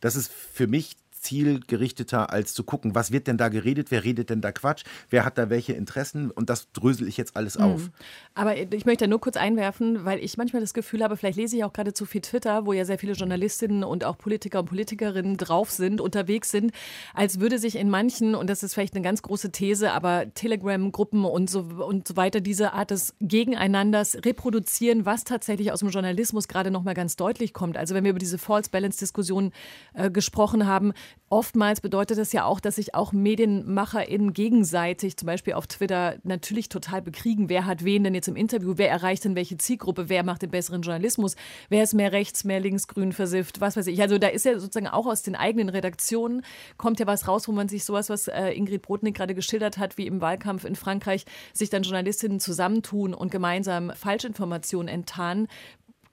Das 0.00 0.16
ist 0.16 0.32
für 0.32 0.66
mich 0.66 0.96
zielgerichteter, 1.22 2.30
als 2.32 2.54
zu 2.54 2.64
gucken, 2.64 2.94
was 2.94 3.12
wird 3.12 3.26
denn 3.26 3.38
da 3.38 3.48
geredet, 3.48 3.90
wer 3.90 4.04
redet 4.04 4.30
denn 4.30 4.40
da 4.40 4.52
Quatsch, 4.52 4.84
wer 5.10 5.24
hat 5.24 5.38
da 5.38 5.50
welche 5.50 5.72
Interessen 5.72 6.30
und 6.30 6.50
das 6.50 6.70
drösel 6.72 7.08
ich 7.08 7.16
jetzt 7.16 7.36
alles 7.36 7.56
auf. 7.56 7.82
Mhm. 7.82 7.92
Aber 8.34 8.56
ich 8.56 8.84
möchte 8.84 9.08
nur 9.08 9.20
kurz 9.20 9.36
einwerfen, 9.36 10.04
weil 10.04 10.18
ich 10.18 10.36
manchmal 10.36 10.60
das 10.60 10.74
Gefühl 10.74 11.02
habe, 11.02 11.16
vielleicht 11.16 11.38
lese 11.38 11.56
ich 11.56 11.64
auch 11.64 11.72
gerade 11.72 11.92
zu 11.94 12.06
viel 12.06 12.20
Twitter, 12.20 12.66
wo 12.66 12.72
ja 12.72 12.84
sehr 12.84 12.98
viele 12.98 13.12
Journalistinnen 13.12 13.84
und 13.84 14.04
auch 14.04 14.18
Politiker 14.18 14.60
und 14.60 14.66
Politikerinnen 14.66 15.36
drauf 15.36 15.70
sind, 15.70 16.00
unterwegs 16.00 16.50
sind, 16.50 16.72
als 17.14 17.40
würde 17.40 17.58
sich 17.58 17.76
in 17.76 17.88
manchen, 17.88 18.34
und 18.34 18.50
das 18.50 18.62
ist 18.62 18.74
vielleicht 18.74 18.94
eine 18.94 19.04
ganz 19.04 19.22
große 19.22 19.52
These, 19.52 19.92
aber 19.92 20.32
Telegram-Gruppen 20.34 21.24
und 21.24 21.48
so, 21.48 21.60
und 21.60 22.08
so 22.08 22.16
weiter, 22.16 22.40
diese 22.40 22.72
Art 22.72 22.90
des 22.90 23.14
Gegeneinanders 23.20 24.18
reproduzieren, 24.24 25.06
was 25.06 25.24
tatsächlich 25.24 25.72
aus 25.72 25.80
dem 25.80 25.90
Journalismus 25.90 26.48
gerade 26.48 26.70
nochmal 26.70 26.94
ganz 26.94 27.16
deutlich 27.16 27.52
kommt. 27.52 27.76
Also 27.76 27.94
wenn 27.94 28.04
wir 28.04 28.10
über 28.10 28.18
diese 28.18 28.38
False 28.38 28.70
Balance-Diskussion 28.70 29.52
äh, 29.94 30.10
gesprochen 30.10 30.66
haben, 30.66 30.92
Oftmals 31.32 31.80
bedeutet 31.80 32.18
das 32.18 32.32
ja 32.32 32.44
auch, 32.44 32.60
dass 32.60 32.74
sich 32.74 32.94
auch 32.94 33.12
MedienmacherInnen 33.12 34.34
gegenseitig, 34.34 35.16
zum 35.16 35.26
Beispiel 35.26 35.54
auf 35.54 35.66
Twitter, 35.66 36.16
natürlich 36.24 36.68
total 36.68 37.00
bekriegen. 37.00 37.48
Wer 37.48 37.64
hat 37.64 37.84
wen 37.84 38.04
denn 38.04 38.14
jetzt 38.14 38.28
im 38.28 38.36
Interview? 38.36 38.74
Wer 38.76 38.90
erreicht 38.90 39.24
denn 39.24 39.34
welche 39.34 39.56
Zielgruppe? 39.56 40.10
Wer 40.10 40.24
macht 40.24 40.42
den 40.42 40.50
besseren 40.50 40.82
Journalismus? 40.82 41.36
Wer 41.70 41.84
ist 41.84 41.94
mehr 41.94 42.12
rechts, 42.12 42.44
mehr 42.44 42.60
links, 42.60 42.86
grün 42.86 43.12
versifft? 43.12 43.62
Was 43.62 43.78
weiß 43.78 43.86
ich. 43.86 44.02
Also 44.02 44.18
da 44.18 44.28
ist 44.28 44.44
ja 44.44 44.58
sozusagen 44.58 44.88
auch 44.88 45.06
aus 45.06 45.22
den 45.22 45.34
eigenen 45.34 45.70
Redaktionen 45.70 46.42
kommt 46.76 47.00
ja 47.00 47.06
was 47.06 47.26
raus, 47.26 47.48
wo 47.48 47.52
man 47.52 47.66
sich 47.66 47.84
sowas, 47.84 48.10
was 48.10 48.28
äh, 48.28 48.50
Ingrid 48.50 48.82
Brodnik 48.82 49.16
gerade 49.16 49.34
geschildert 49.34 49.78
hat, 49.78 49.96
wie 49.96 50.06
im 50.06 50.20
Wahlkampf 50.20 50.66
in 50.66 50.76
Frankreich, 50.76 51.24
sich 51.54 51.70
dann 51.70 51.82
Journalistinnen 51.82 52.40
zusammentun 52.40 53.14
und 53.14 53.30
gemeinsam 53.30 53.90
Falschinformationen 53.94 54.88
enttarnen, 54.88 55.48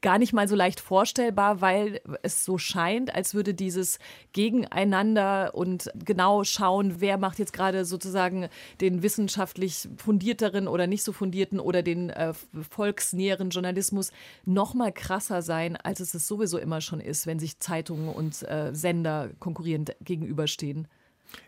gar 0.02 0.18
nicht 0.18 0.34
mal 0.34 0.48
so 0.48 0.56
leicht 0.56 0.80
vorstellbar, 0.80 1.62
weil 1.62 2.02
es 2.24 2.46
so 2.46 2.58
scheint, 2.58 3.14
als 3.14 3.34
würde 3.34 3.54
dieses 3.54 4.00
Gegeneinander 4.34 5.54
und 5.54 5.92
genau 6.06 6.44
schauen, 6.44 7.02
wer 7.02 7.18
macht 7.18 7.40
jetzt 7.40 7.54
gerade 7.54 7.86
sozusagen 7.86 8.50
den 8.82 9.04
wissenschaftlich 9.04 9.90
fundierteren 9.98 10.68
oder 10.68 10.88
nicht 10.88 11.04
so 11.04 11.12
fundierten 11.12 11.60
oder 11.60 11.84
den 11.84 12.10
äh, 12.10 12.34
volksnäheren 12.70 13.50
Journalismus 13.50 14.12
noch 14.46 14.74
mal 14.74 14.92
krasser 14.92 15.42
sein, 15.42 15.76
als 15.76 16.00
es 16.00 16.14
es 16.14 16.28
sowieso 16.28 16.58
immer 16.58 16.82
schon 16.82 17.02
ist, 17.02 17.28
wenn 17.28 17.40
sich 17.40 17.60
Zeitungen 17.60 18.10
und 18.10 18.42
äh, 18.44 18.74
Sender 18.74 19.30
konkurrierend 19.40 19.96
gegenüberstehen. 20.02 20.88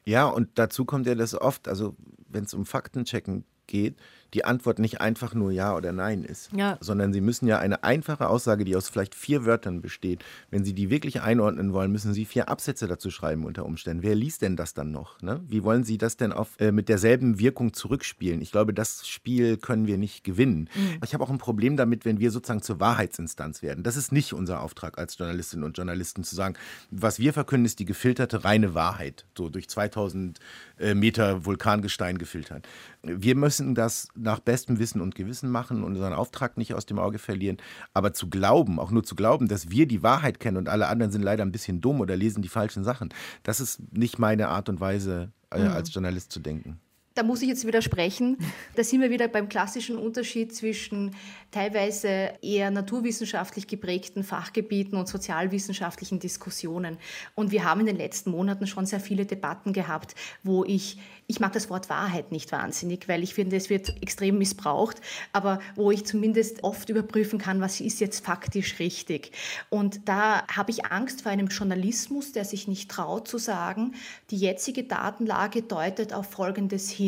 Ja, 0.05 0.27
und 0.27 0.49
dazu 0.55 0.85
kommt 0.85 1.07
ja 1.07 1.15
das 1.15 1.33
oft, 1.33 1.67
also 1.67 1.95
wenn 2.27 2.43
es 2.43 2.53
um 2.53 2.65
Faktenchecken 2.65 3.45
geht, 3.67 3.95
die 4.33 4.45
Antwort 4.45 4.79
nicht 4.79 5.01
einfach 5.01 5.33
nur 5.33 5.51
Ja 5.51 5.75
oder 5.75 5.91
Nein 5.91 6.23
ist, 6.23 6.49
ja. 6.53 6.77
sondern 6.79 7.13
Sie 7.13 7.21
müssen 7.21 7.47
ja 7.47 7.59
eine 7.59 7.83
einfache 7.83 8.27
Aussage, 8.27 8.63
die 8.63 8.75
aus 8.75 8.89
vielleicht 8.89 9.15
vier 9.15 9.45
Wörtern 9.45 9.81
besteht, 9.81 10.23
wenn 10.49 10.63
Sie 10.63 10.73
die 10.73 10.89
wirklich 10.89 11.21
einordnen 11.21 11.73
wollen, 11.73 11.91
müssen 11.91 12.13
Sie 12.13 12.25
vier 12.25 12.49
Absätze 12.49 12.87
dazu 12.87 13.11
schreiben 13.11 13.45
unter 13.45 13.65
Umständen. 13.65 14.03
Wer 14.03 14.15
liest 14.15 14.41
denn 14.41 14.55
das 14.55 14.73
dann 14.73 14.91
noch? 14.91 15.21
Ne? 15.21 15.41
Wie 15.47 15.63
wollen 15.63 15.83
Sie 15.83 15.97
das 15.97 16.17
denn 16.17 16.31
auf, 16.31 16.59
äh, 16.59 16.71
mit 16.71 16.89
derselben 16.89 17.39
Wirkung 17.39 17.73
zurückspielen? 17.73 18.41
Ich 18.41 18.51
glaube, 18.51 18.73
das 18.73 19.07
Spiel 19.07 19.57
können 19.57 19.87
wir 19.87 19.97
nicht 19.97 20.23
gewinnen. 20.23 20.69
Mhm. 20.73 20.99
Ich 21.03 21.13
habe 21.13 21.23
auch 21.23 21.29
ein 21.29 21.37
Problem 21.37 21.75
damit, 21.75 22.05
wenn 22.05 22.19
wir 22.19 22.31
sozusagen 22.31 22.61
zur 22.61 22.79
Wahrheitsinstanz 22.79 23.61
werden. 23.61 23.83
Das 23.83 23.97
ist 23.97 24.11
nicht 24.11 24.33
unser 24.33 24.61
Auftrag 24.61 24.97
als 24.97 25.17
Journalistinnen 25.17 25.65
und 25.65 25.77
Journalisten 25.77 26.23
zu 26.23 26.35
sagen, 26.35 26.55
was 26.89 27.19
wir 27.19 27.33
verkünden, 27.33 27.65
ist 27.65 27.79
die 27.79 27.85
gefilterte 27.85 28.43
reine 28.43 28.73
Wahrheit, 28.73 29.25
so 29.37 29.49
durch 29.49 29.67
2000 29.69 30.39
äh, 30.79 30.93
Meter 30.93 31.45
Vulkangestein 31.45 32.17
gefiltert. 32.17 32.67
Wir 33.03 33.35
müssen 33.35 33.75
das 33.75 34.07
nach 34.21 34.39
bestem 34.39 34.79
Wissen 34.79 35.01
und 35.01 35.15
Gewissen 35.15 35.49
machen 35.49 35.83
und 35.83 35.95
unseren 35.95 36.13
Auftrag 36.13 36.57
nicht 36.57 36.73
aus 36.73 36.85
dem 36.85 36.99
Auge 36.99 37.19
verlieren. 37.19 37.57
Aber 37.93 38.13
zu 38.13 38.29
glauben, 38.29 38.79
auch 38.79 38.91
nur 38.91 39.03
zu 39.03 39.15
glauben, 39.15 39.47
dass 39.47 39.69
wir 39.69 39.87
die 39.87 40.03
Wahrheit 40.03 40.39
kennen 40.39 40.57
und 40.57 40.69
alle 40.69 40.87
anderen 40.87 41.11
sind 41.11 41.21
leider 41.21 41.43
ein 41.43 41.51
bisschen 41.51 41.81
dumm 41.81 41.99
oder 41.99 42.15
lesen 42.15 42.41
die 42.41 42.49
falschen 42.49 42.83
Sachen, 42.83 43.09
das 43.43 43.59
ist 43.59 43.81
nicht 43.91 44.19
meine 44.19 44.49
Art 44.49 44.69
und 44.69 44.79
Weise, 44.79 45.31
äh, 45.51 45.59
mhm. 45.59 45.71
als 45.71 45.93
Journalist 45.93 46.31
zu 46.31 46.39
denken. 46.39 46.79
Da 47.13 47.23
muss 47.23 47.41
ich 47.41 47.49
jetzt 47.49 47.65
widersprechen. 47.65 48.37
Da 48.75 48.85
sind 48.85 49.01
wir 49.01 49.09
wieder 49.09 49.27
beim 49.27 49.49
klassischen 49.49 49.97
Unterschied 49.97 50.55
zwischen 50.55 51.13
teilweise 51.51 52.31
eher 52.41 52.71
naturwissenschaftlich 52.71 53.67
geprägten 53.67 54.23
Fachgebieten 54.23 54.97
und 54.97 55.09
sozialwissenschaftlichen 55.09 56.19
Diskussionen. 56.19 56.97
Und 57.35 57.51
wir 57.51 57.65
haben 57.65 57.81
in 57.81 57.87
den 57.87 57.97
letzten 57.97 58.31
Monaten 58.31 58.65
schon 58.65 58.85
sehr 58.85 59.01
viele 59.01 59.25
Debatten 59.25 59.73
gehabt, 59.73 60.15
wo 60.41 60.63
ich, 60.63 60.99
ich 61.27 61.41
mag 61.41 61.51
das 61.51 61.69
Wort 61.69 61.89
Wahrheit 61.89 62.31
nicht 62.31 62.53
wahnsinnig, 62.53 63.09
weil 63.09 63.23
ich 63.23 63.33
finde, 63.33 63.57
es 63.57 63.69
wird 63.69 64.01
extrem 64.01 64.37
missbraucht, 64.37 65.01
aber 65.33 65.59
wo 65.75 65.91
ich 65.91 66.05
zumindest 66.05 66.63
oft 66.63 66.87
überprüfen 66.87 67.37
kann, 67.37 67.59
was 67.59 67.81
ist 67.81 67.99
jetzt 67.99 68.25
faktisch 68.25 68.79
richtig. 68.79 69.33
Und 69.69 70.07
da 70.07 70.47
habe 70.47 70.71
ich 70.71 70.85
Angst 70.85 71.23
vor 71.23 71.31
einem 71.31 71.47
Journalismus, 71.47 72.31
der 72.31 72.45
sich 72.45 72.69
nicht 72.69 72.89
traut 72.89 73.27
zu 73.27 73.37
sagen, 73.37 73.95
die 74.29 74.37
jetzige 74.37 74.85
Datenlage 74.85 75.61
deutet 75.61 76.13
auf 76.13 76.31
Folgendes 76.31 76.89
hin. 76.89 77.00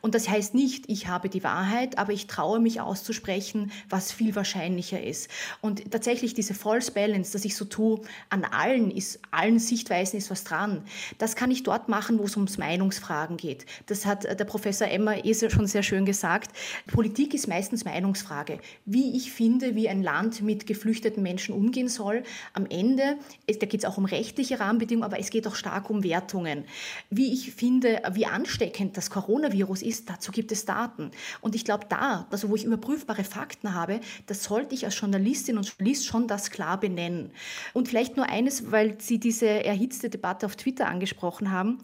Und 0.00 0.14
das 0.14 0.28
heißt 0.28 0.54
nicht, 0.54 0.84
ich 0.88 1.06
habe 1.06 1.28
die 1.28 1.44
Wahrheit, 1.44 1.98
aber 1.98 2.12
ich 2.12 2.26
traue 2.26 2.60
mich 2.60 2.80
auszusprechen, 2.80 3.70
was 3.88 4.12
viel 4.12 4.34
wahrscheinlicher 4.34 5.02
ist. 5.02 5.28
Und 5.60 5.90
tatsächlich 5.90 6.34
diese 6.34 6.54
False 6.54 6.92
Balance, 6.92 7.32
dass 7.32 7.44
ich 7.44 7.56
so 7.56 7.64
tue, 7.64 8.00
an 8.30 8.44
allen 8.44 8.90
ist, 8.90 9.20
allen 9.30 9.58
Sichtweisen 9.58 10.18
ist 10.18 10.30
was 10.30 10.44
dran. 10.44 10.82
Das 11.18 11.36
kann 11.36 11.50
ich 11.50 11.62
dort 11.62 11.88
machen, 11.88 12.18
wo 12.18 12.24
es 12.24 12.36
ums 12.36 12.58
Meinungsfragen 12.58 13.36
geht. 13.36 13.66
Das 13.86 14.06
hat 14.06 14.24
der 14.24 14.44
Professor 14.44 14.88
Emmer 14.88 15.24
eh 15.24 15.34
schon 15.34 15.66
sehr 15.66 15.82
schön 15.82 16.04
gesagt. 16.04 16.50
Politik 16.86 17.34
ist 17.34 17.48
meistens 17.48 17.84
Meinungsfrage. 17.84 18.58
Wie 18.84 19.16
ich 19.16 19.32
finde, 19.32 19.74
wie 19.74 19.88
ein 19.88 20.02
Land 20.02 20.42
mit 20.42 20.66
geflüchteten 20.66 21.22
Menschen 21.22 21.54
umgehen 21.54 21.88
soll. 21.88 22.22
Am 22.54 22.66
Ende, 22.66 23.18
da 23.46 23.66
geht 23.66 23.80
es 23.80 23.84
auch 23.84 23.98
um 23.98 24.04
rechtliche 24.04 24.60
Rahmenbedingungen, 24.60 25.04
aber 25.04 25.20
es 25.20 25.30
geht 25.30 25.46
auch 25.46 25.54
stark 25.54 25.90
um 25.90 26.02
Wertungen. 26.02 26.64
Wie 27.10 27.32
ich 27.32 27.52
finde, 27.52 28.02
wie 28.12 28.26
ansteckend 28.26 28.96
das 28.96 29.10
Coronavirus 29.18 29.82
ist, 29.82 30.08
dazu 30.08 30.32
gibt 30.32 30.52
es 30.52 30.64
Daten. 30.64 31.10
Und 31.40 31.54
ich 31.54 31.64
glaube, 31.64 31.86
da, 31.88 32.26
also 32.30 32.48
wo 32.48 32.54
ich 32.54 32.64
überprüfbare 32.64 33.24
Fakten 33.24 33.74
habe, 33.74 34.00
das 34.26 34.44
sollte 34.44 34.74
ich 34.74 34.84
als 34.84 34.98
Journalistin 34.98 35.58
und 35.58 35.66
Journalist 35.66 36.06
schon 36.06 36.28
das 36.28 36.50
klar 36.50 36.78
benennen. 36.78 37.30
Und 37.74 37.88
vielleicht 37.88 38.16
nur 38.16 38.28
eines, 38.28 38.70
weil 38.70 39.00
Sie 39.00 39.18
diese 39.18 39.46
erhitzte 39.64 40.08
Debatte 40.08 40.46
auf 40.46 40.56
Twitter 40.56 40.86
angesprochen 40.86 41.50
haben. 41.50 41.78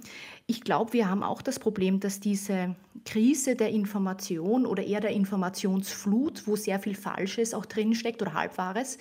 Ich 0.46 0.60
glaube, 0.60 0.92
wir 0.92 1.08
haben 1.08 1.22
auch 1.22 1.40
das 1.40 1.58
Problem, 1.58 2.00
dass 2.00 2.20
diese 2.20 2.76
Krise 3.06 3.56
der 3.56 3.70
Information 3.70 4.66
oder 4.66 4.84
eher 4.84 5.00
der 5.00 5.12
Informationsflut, 5.12 6.46
wo 6.46 6.54
sehr 6.54 6.78
viel 6.78 6.94
Falsches 6.94 7.54
auch 7.54 7.64
drinsteckt 7.64 8.20
oder 8.20 8.34
Halbwahres, 8.34 8.98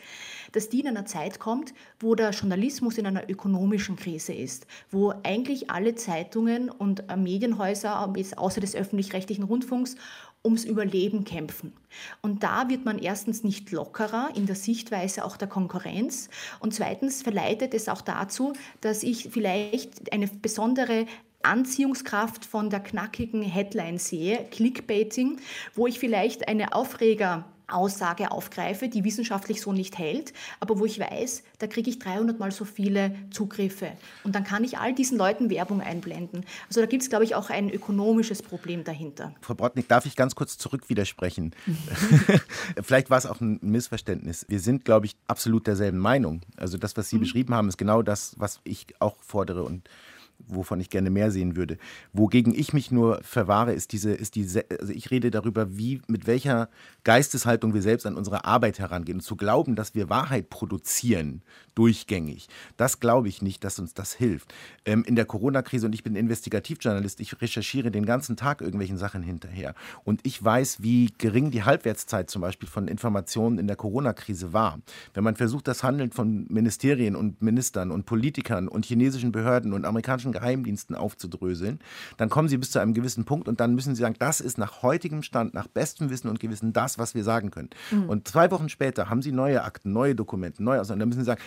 dass 0.53 0.69
die 0.69 0.79
in 0.79 0.87
einer 0.87 1.05
Zeit 1.05 1.41
kommt, 1.41 1.73
wo 1.99 2.15
der 2.15 2.29
Journalismus 2.29 2.97
in 2.97 3.05
einer 3.05 3.29
ökonomischen 3.29 3.97
Krise 3.97 4.33
ist, 4.33 4.67
wo 4.89 5.13
eigentlich 5.23 5.69
alle 5.69 5.95
Zeitungen 5.95 6.69
und 6.69 7.03
Medienhäuser, 7.13 8.13
außer 8.37 8.61
des 8.61 8.73
öffentlich-rechtlichen 8.73 9.43
Rundfunks, 9.43 9.97
ums 10.45 10.65
Überleben 10.65 11.23
kämpfen. 11.23 11.73
Und 12.21 12.43
da 12.43 12.69
wird 12.69 12.85
man 12.85 12.99
erstens 12.99 13.43
nicht 13.43 13.71
lockerer 13.71 14.29
in 14.35 14.45
der 14.45 14.55
Sichtweise 14.55 15.23
auch 15.23 15.37
der 15.37 15.47
Konkurrenz 15.47 16.29
und 16.59 16.73
zweitens 16.73 17.21
verleitet 17.21 17.73
es 17.73 17.87
auch 17.87 18.01
dazu, 18.01 18.53
dass 18.81 19.03
ich 19.03 19.29
vielleicht 19.31 20.11
eine 20.11 20.27
besondere 20.27 21.05
Anziehungskraft 21.43 22.45
von 22.45 22.69
der 22.69 22.79
knackigen 22.79 23.41
Headline 23.41 23.97
sehe, 23.97 24.45
Clickbaiting, 24.51 25.37
wo 25.75 25.87
ich 25.87 25.99
vielleicht 25.99 26.47
eine 26.47 26.73
Aufreger 26.73 27.45
Aussage 27.67 28.31
aufgreife, 28.31 28.87
die 28.89 29.03
wissenschaftlich 29.03 29.61
so 29.61 29.73
nicht 29.73 29.97
hält, 29.97 30.33
aber 30.59 30.79
wo 30.79 30.85
ich 30.85 30.99
weiß, 30.99 31.43
da 31.59 31.67
kriege 31.67 31.89
ich 31.89 31.99
300 31.99 32.39
mal 32.39 32.51
so 32.51 32.65
viele 32.65 33.15
Zugriffe. 33.31 33.91
Und 34.23 34.35
dann 34.35 34.43
kann 34.43 34.63
ich 34.63 34.77
all 34.77 34.93
diesen 34.93 35.17
Leuten 35.17 35.49
Werbung 35.49 35.81
einblenden. 35.81 36.45
Also 36.67 36.81
da 36.81 36.87
gibt 36.87 37.03
es, 37.03 37.09
glaube 37.09 37.23
ich, 37.23 37.35
auch 37.35 37.49
ein 37.49 37.69
ökonomisches 37.69 38.41
Problem 38.41 38.83
dahinter. 38.83 39.33
Frau 39.41 39.53
Brodnik, 39.53 39.87
darf 39.87 40.05
ich 40.05 40.15
ganz 40.15 40.35
kurz 40.35 40.57
zurück 40.57 40.89
widersprechen? 40.89 41.55
Vielleicht 42.83 43.09
war 43.09 43.17
es 43.17 43.25
auch 43.25 43.41
ein 43.41 43.59
Missverständnis. 43.61 44.45
Wir 44.49 44.59
sind, 44.59 44.85
glaube 44.85 45.05
ich, 45.05 45.15
absolut 45.27 45.67
derselben 45.67 45.99
Meinung. 45.99 46.41
Also 46.57 46.77
das, 46.77 46.95
was 46.97 47.09
Sie 47.09 47.15
mhm. 47.15 47.21
beschrieben 47.21 47.55
haben, 47.55 47.69
ist 47.69 47.77
genau 47.77 48.01
das, 48.01 48.35
was 48.37 48.59
ich 48.63 48.87
auch 48.99 49.15
fordere 49.21 49.63
und 49.63 49.89
wovon 50.47 50.79
ich 50.79 50.89
gerne 50.89 51.09
mehr 51.09 51.31
sehen 51.31 51.55
würde. 51.55 51.77
Wogegen 52.11 52.53
ich 52.53 52.73
mich 52.73 52.91
nur 52.91 53.21
verwahre, 53.23 53.73
ist 53.73 53.91
diese, 53.91 54.13
ist 54.13 54.35
diese, 54.35 54.65
also 54.79 54.93
ich 54.93 55.11
rede 55.11 55.31
darüber, 55.31 55.77
wie, 55.77 56.01
mit 56.07 56.27
welcher 56.27 56.69
Geisteshaltung 57.03 57.73
wir 57.73 57.81
selbst 57.81 58.05
an 58.05 58.15
unsere 58.15 58.45
Arbeit 58.45 58.79
herangehen. 58.79 59.17
Und 59.17 59.21
zu 59.21 59.35
glauben, 59.35 59.75
dass 59.75 59.95
wir 59.95 60.09
Wahrheit 60.09 60.49
produzieren, 60.49 61.41
durchgängig, 61.75 62.47
das 62.77 62.99
glaube 62.99 63.29
ich 63.29 63.41
nicht, 63.41 63.63
dass 63.63 63.79
uns 63.79 63.93
das 63.93 64.13
hilft. 64.13 64.53
Ähm, 64.85 65.03
in 65.05 65.15
der 65.15 65.25
Corona-Krise, 65.25 65.85
und 65.85 65.93
ich 65.93 66.03
bin 66.03 66.15
Investigativjournalist, 66.15 67.19
ich 67.19 67.41
recherchiere 67.41 67.91
den 67.91 68.05
ganzen 68.05 68.35
Tag 68.35 68.61
irgendwelchen 68.61 68.97
Sachen 68.97 69.23
hinterher. 69.23 69.73
Und 70.03 70.21
ich 70.23 70.43
weiß, 70.43 70.83
wie 70.83 71.13
gering 71.17 71.51
die 71.51 71.63
Halbwertszeit 71.63 72.29
zum 72.29 72.41
Beispiel 72.41 72.69
von 72.69 72.87
Informationen 72.87 73.57
in 73.57 73.67
der 73.67 73.75
Corona-Krise 73.75 74.53
war. 74.53 74.79
Wenn 75.13 75.23
man 75.23 75.35
versucht, 75.35 75.67
das 75.67 75.83
Handeln 75.83 76.11
von 76.11 76.45
Ministerien 76.49 77.15
und 77.15 77.41
Ministern 77.41 77.91
und 77.91 78.05
Politikern 78.05 78.67
und 78.67 78.85
chinesischen 78.85 79.31
Behörden 79.31 79.73
und 79.73 79.85
amerikanischen 79.85 80.32
Geheimdiensten 80.33 80.95
aufzudröseln, 80.95 81.79
dann 82.17 82.29
kommen 82.29 82.49
sie 82.49 82.57
bis 82.57 82.71
zu 82.71 82.79
einem 82.79 82.93
gewissen 82.93 83.25
Punkt 83.25 83.47
und 83.47 83.59
dann 83.59 83.75
müssen 83.75 83.95
sie 83.95 84.01
sagen, 84.01 84.15
das 84.19 84.41
ist 84.41 84.57
nach 84.57 84.81
heutigem 84.81 85.23
Stand, 85.23 85.53
nach 85.53 85.67
bestem 85.67 86.09
Wissen 86.09 86.29
und 86.29 86.39
Gewissen 86.39 86.73
das, 86.73 86.97
was 86.97 87.15
wir 87.15 87.23
sagen 87.23 87.51
können. 87.51 87.69
Mhm. 87.91 88.09
Und 88.09 88.27
zwei 88.27 88.51
Wochen 88.51 88.69
später 88.69 89.09
haben 89.09 89.21
sie 89.21 89.31
neue 89.31 89.63
Akten, 89.63 89.93
neue 89.93 90.15
Dokumente, 90.15 90.63
neue 90.63 90.81
Aussagen. 90.81 90.99
Dann 90.99 91.09
müssen 91.09 91.21
sie 91.21 91.25
sagen, 91.25 91.41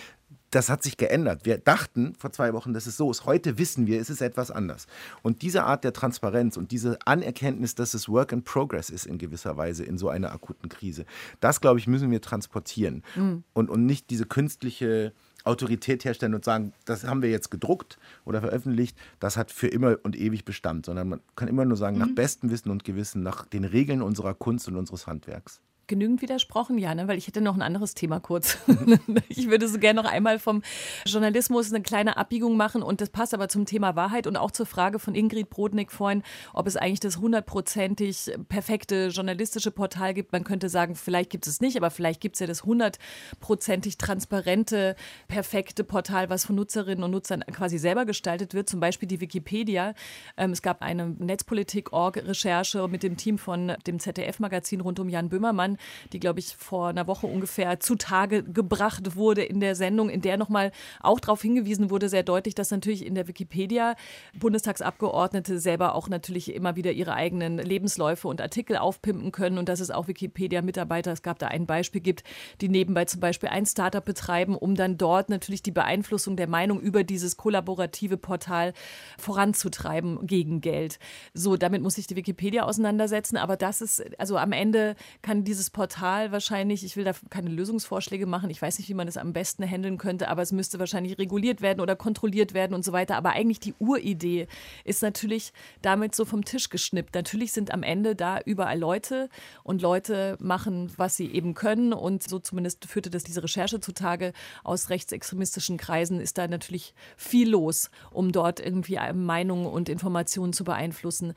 das 0.51 0.69
hat 0.69 0.81
sich 0.81 0.97
geändert. 0.97 1.45
Wir 1.45 1.57
dachten 1.57 2.13
vor 2.17 2.31
zwei 2.31 2.53
Wochen, 2.53 2.73
dass 2.73 2.87
es 2.87 2.97
so 2.97 3.11
ist. 3.11 3.25
Heute 3.25 3.57
wissen 3.57 3.85
wir, 3.85 3.99
es 3.99 4.09
ist 4.09 4.21
etwas 4.21 4.49
anders. 4.49 4.87
Und 5.21 5.41
diese 5.41 5.65
Art 5.65 5.83
der 5.83 5.93
Transparenz 5.93 6.57
und 6.57 6.71
diese 6.71 6.97
Anerkenntnis, 7.05 7.75
dass 7.75 7.93
es 7.93 8.07
Work 8.07 8.31
in 8.31 8.43
Progress 8.43 8.89
ist 8.89 9.05
in 9.05 9.17
gewisser 9.17 9.57
Weise 9.57 9.83
in 9.83 9.97
so 9.97 10.09
einer 10.09 10.31
akuten 10.31 10.69
Krise, 10.69 11.05
das, 11.41 11.59
glaube 11.59 11.79
ich, 11.79 11.87
müssen 11.87 12.11
wir 12.11 12.21
transportieren. 12.21 13.03
Mhm. 13.15 13.43
Und, 13.53 13.69
und 13.69 13.85
nicht 13.85 14.09
diese 14.09 14.25
künstliche 14.25 15.13
Autorität 15.47 16.05
herstellen 16.05 16.35
und 16.35 16.45
sagen, 16.45 16.73
das 16.85 17.03
haben 17.03 17.21
wir 17.21 17.29
jetzt 17.29 17.49
gedruckt 17.49 17.97
oder 18.25 18.41
veröffentlicht, 18.41 18.97
das 19.19 19.37
hat 19.37 19.51
für 19.51 19.67
immer 19.67 19.97
und 20.03 20.15
ewig 20.15 20.45
Bestand, 20.45 20.85
sondern 20.85 21.09
man 21.09 21.19
kann 21.35 21.47
immer 21.47 21.65
nur 21.65 21.77
sagen, 21.77 21.97
mhm. 21.97 22.01
nach 22.03 22.15
bestem 22.15 22.49
Wissen 22.49 22.69
und 22.69 22.83
Gewissen, 22.83 23.23
nach 23.23 23.45
den 23.45 23.63
Regeln 23.63 24.01
unserer 24.01 24.33
Kunst 24.33 24.67
und 24.67 24.75
unseres 24.75 25.07
Handwerks 25.07 25.61
genügend 25.87 26.21
widersprochen, 26.21 26.77
ja, 26.77 26.93
ne? 26.93 27.07
weil 27.07 27.17
ich 27.17 27.27
hätte 27.27 27.41
noch 27.41 27.55
ein 27.55 27.61
anderes 27.61 27.93
Thema 27.93 28.19
kurz. 28.19 28.57
ich 29.29 29.49
würde 29.49 29.67
so 29.67 29.79
gerne 29.79 30.01
noch 30.01 30.09
einmal 30.09 30.39
vom 30.39 30.61
Journalismus 31.05 31.73
eine 31.73 31.81
kleine 31.81 32.17
Abbiegung 32.17 32.57
machen 32.57 32.83
und 32.83 33.01
das 33.01 33.09
passt 33.09 33.33
aber 33.33 33.49
zum 33.49 33.65
Thema 33.65 33.95
Wahrheit 33.95 34.27
und 34.27 34.37
auch 34.37 34.51
zur 34.51 34.65
Frage 34.65 34.99
von 34.99 35.15
Ingrid 35.15 35.49
Brodnik 35.49 35.91
vorhin, 35.91 36.23
ob 36.53 36.67
es 36.67 36.77
eigentlich 36.77 36.99
das 36.99 37.17
hundertprozentig 37.17 38.31
perfekte 38.49 39.07
journalistische 39.07 39.71
Portal 39.71 40.13
gibt. 40.13 40.31
Man 40.31 40.43
könnte 40.43 40.69
sagen, 40.69 40.95
vielleicht 40.95 41.29
gibt 41.29 41.47
es 41.47 41.61
nicht, 41.61 41.77
aber 41.77 41.89
vielleicht 41.89 42.21
gibt 42.21 42.35
es 42.35 42.39
ja 42.39 42.47
das 42.47 42.63
hundertprozentig 42.63 43.97
transparente, 43.97 44.95
perfekte 45.27 45.83
Portal, 45.83 46.29
was 46.29 46.45
von 46.45 46.55
Nutzerinnen 46.55 47.03
und 47.03 47.11
Nutzern 47.11 47.43
quasi 47.51 47.77
selber 47.77 48.05
gestaltet 48.05 48.53
wird, 48.53 48.69
zum 48.69 48.79
Beispiel 48.79 49.07
die 49.07 49.21
Wikipedia. 49.21 49.93
Ähm, 50.35 50.51
es 50.51 50.61
gab 50.61 50.81
eine 50.81 51.07
Netzpolitik-Org-Recherche 51.07 52.87
mit 52.87 53.03
dem 53.03 53.17
Team 53.17 53.37
von 53.37 53.73
dem 53.85 53.99
ZDF-Magazin 53.99 54.81
rund 54.81 54.99
um 54.99 55.09
Jan 55.09 55.29
Böhmermann, 55.29 55.76
die, 56.13 56.19
glaube 56.19 56.39
ich, 56.39 56.55
vor 56.55 56.89
einer 56.89 57.07
Woche 57.07 57.27
ungefähr 57.27 57.79
zutage 57.79 58.43
gebracht 58.43 59.15
wurde 59.15 59.43
in 59.43 59.59
der 59.59 59.75
Sendung, 59.75 60.09
in 60.09 60.21
der 60.21 60.37
nochmal 60.37 60.71
auch 61.01 61.19
darauf 61.19 61.41
hingewiesen 61.41 61.89
wurde, 61.89 62.09
sehr 62.09 62.23
deutlich, 62.23 62.55
dass 62.55 62.71
natürlich 62.71 63.05
in 63.05 63.15
der 63.15 63.27
Wikipedia 63.27 63.95
Bundestagsabgeordnete 64.37 65.59
selber 65.59 65.95
auch 65.95 66.09
natürlich 66.09 66.53
immer 66.53 66.75
wieder 66.75 66.91
ihre 66.91 67.13
eigenen 67.13 67.57
Lebensläufe 67.57 68.27
und 68.27 68.41
Artikel 68.41 68.77
aufpimpen 68.77 69.31
können 69.31 69.57
und 69.57 69.69
dass 69.69 69.79
es 69.79 69.91
auch 69.91 70.07
Wikipedia-Mitarbeiter, 70.07 71.11
es 71.11 71.21
gab 71.21 71.39
da 71.39 71.47
ein 71.47 71.65
Beispiel 71.65 72.01
gibt, 72.01 72.23
die 72.61 72.69
nebenbei 72.69 73.05
zum 73.05 73.19
Beispiel 73.19 73.49
ein 73.49 73.65
Startup 73.65 74.03
betreiben, 74.03 74.55
um 74.55 74.75
dann 74.75 74.97
dort 74.97 75.29
natürlich 75.29 75.63
die 75.63 75.71
Beeinflussung 75.71 76.35
der 76.35 76.47
Meinung 76.47 76.79
über 76.79 77.03
dieses 77.03 77.37
kollaborative 77.37 78.17
Portal 78.17 78.73
voranzutreiben 79.17 80.25
gegen 80.27 80.61
Geld. 80.61 80.99
So, 81.33 81.57
damit 81.57 81.81
muss 81.81 81.95
sich 81.95 82.07
die 82.07 82.15
Wikipedia 82.15 82.63
auseinandersetzen, 82.63 83.37
aber 83.37 83.57
das 83.57 83.81
ist, 83.81 84.03
also 84.19 84.37
am 84.37 84.51
Ende 84.51 84.95
kann 85.21 85.43
dieses 85.43 85.66
dieses 85.67 85.71
Portal 85.71 86.31
wahrscheinlich, 86.31 86.83
ich 86.83 86.95
will 86.95 87.03
da 87.03 87.11
keine 87.29 87.49
Lösungsvorschläge 87.49 88.25
machen, 88.25 88.49
ich 88.49 88.61
weiß 88.61 88.79
nicht, 88.79 88.89
wie 88.89 88.93
man 88.93 89.07
das 89.07 89.17
am 89.17 89.33
besten 89.33 89.63
handeln 89.63 89.97
könnte, 89.97 90.29
aber 90.29 90.41
es 90.41 90.51
müsste 90.51 90.79
wahrscheinlich 90.79 91.17
reguliert 91.17 91.61
werden 91.61 91.81
oder 91.81 91.95
kontrolliert 91.95 92.53
werden 92.53 92.73
und 92.73 92.85
so 92.85 92.93
weiter. 92.93 93.17
Aber 93.17 93.31
eigentlich 93.31 93.59
die 93.59 93.73
Uridee 93.79 94.47
ist 94.85 95.01
natürlich 95.01 95.51
damit 95.81 96.15
so 96.15 96.25
vom 96.25 96.45
Tisch 96.45 96.69
geschnippt. 96.69 97.15
Natürlich 97.15 97.51
sind 97.51 97.73
am 97.73 97.83
Ende 97.83 98.15
da 98.15 98.39
überall 98.45 98.79
Leute 98.79 99.29
und 99.63 99.81
Leute 99.81 100.37
machen, 100.39 100.91
was 100.95 101.17
sie 101.17 101.27
eben 101.31 101.53
können. 101.53 101.93
Und 101.93 102.23
so 102.23 102.39
zumindest 102.39 102.85
führte 102.85 103.09
das 103.09 103.23
diese 103.23 103.43
Recherche 103.43 103.79
zutage 103.79 104.33
aus 104.63 104.89
rechtsextremistischen 104.89 105.77
Kreisen, 105.77 106.21
ist 106.21 106.37
da 106.37 106.47
natürlich 106.47 106.93
viel 107.17 107.49
los, 107.49 107.89
um 108.11 108.31
dort 108.31 108.59
irgendwie 108.59 108.99
Meinungen 109.13 109.65
und 109.65 109.89
Informationen 109.89 110.53
zu 110.53 110.63
beeinflussen 110.63 111.33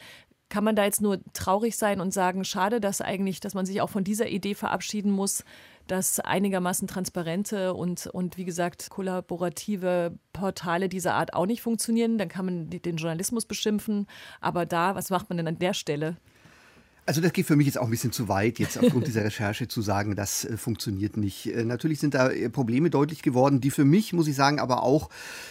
Kann 0.50 0.64
man 0.64 0.76
da 0.76 0.84
jetzt 0.84 1.00
nur 1.00 1.20
traurig 1.32 1.78
sein 1.78 2.00
und 2.00 2.12
sagen, 2.12 2.44
schade, 2.44 2.80
dass 2.80 3.00
eigentlich, 3.00 3.40
dass 3.40 3.54
man 3.54 3.64
sich 3.64 3.80
auch 3.80 3.88
von 3.88 4.04
dieser 4.04 4.28
Idee 4.28 4.54
verabschieden 4.54 5.12
muss, 5.12 5.44
dass 5.86 6.20
einigermaßen 6.20 6.86
transparente 6.86 7.72
und, 7.72 8.06
und 8.08 8.36
wie 8.36 8.44
gesagt 8.44 8.90
kollaborative 8.90 10.18
Portale 10.32 10.88
dieser 10.88 11.14
Art 11.14 11.34
auch 11.34 11.46
nicht 11.46 11.62
funktionieren. 11.62 12.18
Dann 12.18 12.28
kann 12.28 12.44
man 12.44 12.68
den 12.68 12.96
Journalismus 12.96 13.46
beschimpfen. 13.46 14.06
Aber 14.40 14.66
da, 14.66 14.94
was 14.94 15.10
macht 15.10 15.30
man 15.30 15.38
denn 15.38 15.48
an 15.48 15.58
der 15.58 15.72
Stelle? 15.72 16.16
Also 17.10 17.20
das 17.20 17.32
geht 17.32 17.46
für 17.46 17.56
mich 17.56 17.66
jetzt 17.66 17.76
auch 17.76 17.86
ein 17.86 17.90
bisschen 17.90 18.12
zu 18.12 18.28
weit, 18.28 18.60
jetzt 18.60 18.78
aufgrund 18.78 19.08
dieser 19.08 19.24
Recherche 19.24 19.66
zu 19.66 19.82
sagen, 19.82 20.14
das 20.14 20.44
äh, 20.44 20.56
funktioniert 20.56 21.16
nicht. 21.16 21.46
Äh, 21.46 21.64
natürlich 21.64 21.98
sind 21.98 22.14
da 22.14 22.28
äh, 22.28 22.48
Probleme 22.48 22.88
deutlich 22.88 23.22
geworden, 23.22 23.60
die 23.60 23.72
für 23.72 23.84
mich, 23.84 24.12
muss 24.12 24.28
ich 24.28 24.36
sagen, 24.36 24.60
aber 24.60 24.84
auch 24.84 25.10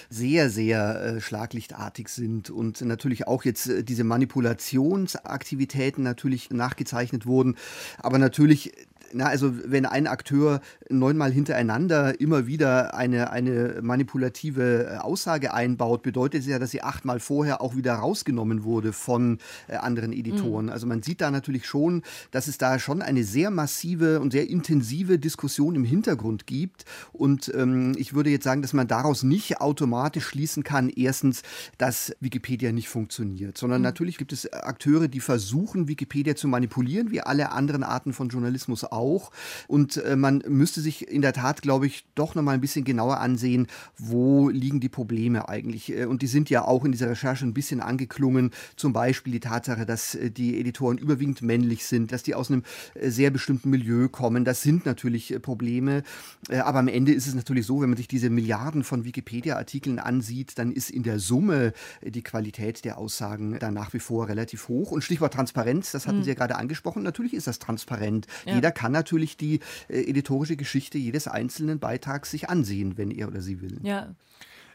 sehr, 0.10 0.50
sehr 0.50 1.20
schlaglichtartig 1.20 2.08
sind 2.08 2.50
und 2.50 2.80
natürlich 2.80 3.28
auch 3.28 3.44
jetzt 3.44 3.70
diese 3.82 4.06
Manipulationsaktivitäten 4.06 6.02
natürlich 6.02 6.50
nachgezeichnet 6.50 7.26
wurden. 7.26 7.58
Aber 7.98 8.20
natürlich 8.20 8.72
na, 9.14 9.26
also 9.26 9.54
wenn 9.66 9.86
ein 9.86 10.08
Akteur 10.08 10.62
neunmal 10.90 11.32
hintereinander 11.32 12.20
immer 12.20 12.48
wieder 12.48 12.94
eine, 12.94 13.32
eine 13.32 13.80
manipulative 13.82 14.86
äh, 14.86 14.98
Aussage 14.98 15.54
einbaut, 15.54 16.04
bedeutet 16.04 16.42
es 16.42 16.48
ja, 16.48 16.60
dass 16.60 16.72
sie 16.72 16.82
achtmal 16.82 17.20
vorher 17.20 17.62
auch 17.62 17.76
wieder 17.76 17.94
rausgenommen 17.94 18.64
wurde 18.64 18.94
von 18.94 19.40
äh, 19.68 19.76
anderen 19.76 20.14
Editoren. 20.14 20.66
Mhm. 20.66 20.72
Also 20.72 20.88
man 20.88 21.02
sieht 21.02 21.22
da 21.22 21.32
natürlich 21.32 21.66
schon, 21.66 22.04
dass 22.32 22.48
es 22.48 22.58
da 22.58 22.80
schon 22.80 23.02
eine 23.02 23.24
sehr 23.24 23.52
massive 23.52 24.20
und 24.20 24.32
sehr 24.32 24.50
intensive 24.50 25.20
Diskussion 25.20 25.76
im 25.76 25.84
Hintergrund 25.84 26.48
gibt. 26.48 26.86
Und 27.12 27.52
ähm, 27.56 27.94
ich 27.98 28.14
würde 28.14 28.30
jetzt 28.30 28.44
sagen, 28.44 28.62
dass 28.62 28.74
man 28.74 28.88
daraus 28.88 29.24
nicht 29.24 29.62
automatisch 29.62 30.26
schließen 30.26 30.64
kann, 30.64 30.90
erstens, 30.90 31.42
dass 31.78 32.14
Wikipedia 32.20 32.72
nicht 32.72 32.90
funktioniert, 32.90 33.58
sondern 33.58 33.82
mhm. 33.82 33.86
natürlich 33.86 34.18
gibt 34.18 34.34
es 34.34 34.52
Akteure, 34.52 35.08
die 35.08 35.20
versuchen, 35.20 35.88
Wikipedia 35.88 36.36
zu 36.36 36.48
manipulieren, 36.48 37.12
wie 37.12 37.22
alle 37.22 37.52
anderen 37.52 37.84
Arten 37.84 38.14
von 38.14 38.30
Journalismus 38.30 38.84
auch 38.84 38.99
auch. 39.00 39.32
Und 39.68 39.98
äh, 39.98 40.16
man 40.16 40.44
müsste 40.48 40.82
sich 40.82 41.08
in 41.08 41.22
der 41.22 41.34
Tat, 41.34 41.62
glaube 41.62 41.88
ich, 41.88 42.06
doch 42.16 42.36
noch 42.36 42.44
mal 42.44 42.52
ein 42.52 42.62
bisschen 42.62 42.86
genauer 42.86 43.20
ansehen, 43.20 43.68
wo 43.98 44.50
liegen 44.50 44.80
die 44.80 44.90
Probleme 44.90 45.50
eigentlich. 45.50 45.92
Äh, 45.96 46.06
und 46.06 46.22
die 46.22 46.28
sind 46.28 46.50
ja 46.50 46.66
auch 46.66 46.86
in 46.86 46.92
dieser 46.92 47.10
Recherche 47.10 47.46
ein 47.46 47.54
bisschen 47.54 47.82
angeklungen. 47.82 48.52
Zum 48.76 48.94
Beispiel 48.94 49.34
die 49.34 49.40
Tatsache, 49.40 49.86
dass 49.86 50.16
äh, 50.16 50.30
die 50.30 50.60
Editoren 50.60 50.98
überwiegend 50.98 51.42
männlich 51.42 51.86
sind, 51.86 52.12
dass 52.12 52.24
die 52.24 52.36
aus 52.36 52.52
einem 52.52 52.64
sehr 53.02 53.32
bestimmten 53.32 53.70
Milieu 53.70 54.10
kommen. 54.10 54.46
Das 54.46 54.62
sind 54.62 54.86
natürlich 54.86 55.36
Probleme. 55.42 56.04
Aber 56.50 56.80
am 56.80 56.88
Ende 56.88 57.14
ist 57.14 57.28
es 57.28 57.36
natürlich 57.36 57.66
so, 57.66 57.82
wenn 57.82 57.90
man 57.90 57.98
sich 57.98 58.08
diese 58.08 58.30
Milliarden 58.30 58.84
von 58.84 59.06
Wikipedia-Artikeln 59.06 60.00
ansieht, 60.00 60.58
dann 60.58 60.72
ist 60.72 60.90
in 60.90 61.04
der 61.04 61.20
Summe 61.20 61.74
die 62.02 62.24
Qualität 62.24 62.86
der 62.86 62.98
Aussagen 62.98 63.58
da 63.60 63.72
nach 63.72 63.94
wie 63.94 64.00
vor 64.00 64.28
relativ 64.28 64.68
hoch. 64.68 64.92
Und 64.92 65.04
Stichwort 65.04 65.34
Transparenz, 65.34 65.92
das 65.92 66.08
hatten 66.08 66.20
mhm. 66.20 66.24
Sie 66.24 66.30
ja 66.30 66.36
gerade 66.36 66.56
angesprochen. 66.56 67.04
Natürlich 67.04 67.34
ist 67.34 67.48
das 67.48 67.60
transparent. 67.60 68.28
Ja. 68.46 68.56
Jeder 68.56 68.72
kann 68.72 68.89
kann 68.90 68.94
natürlich 68.94 69.38
die 69.38 69.60
äh, 69.88 70.02
editorische 70.10 70.58
Geschichte 70.58 70.98
jedes 70.98 71.28
einzelnen 71.28 71.80
Beitrags 71.80 72.32
sich 72.32 72.50
ansehen, 72.50 72.98
wenn 72.98 73.12
er 73.12 73.28
oder 73.28 73.42
sie 73.42 73.62
will. 73.62 73.80
Ja. 73.84 74.16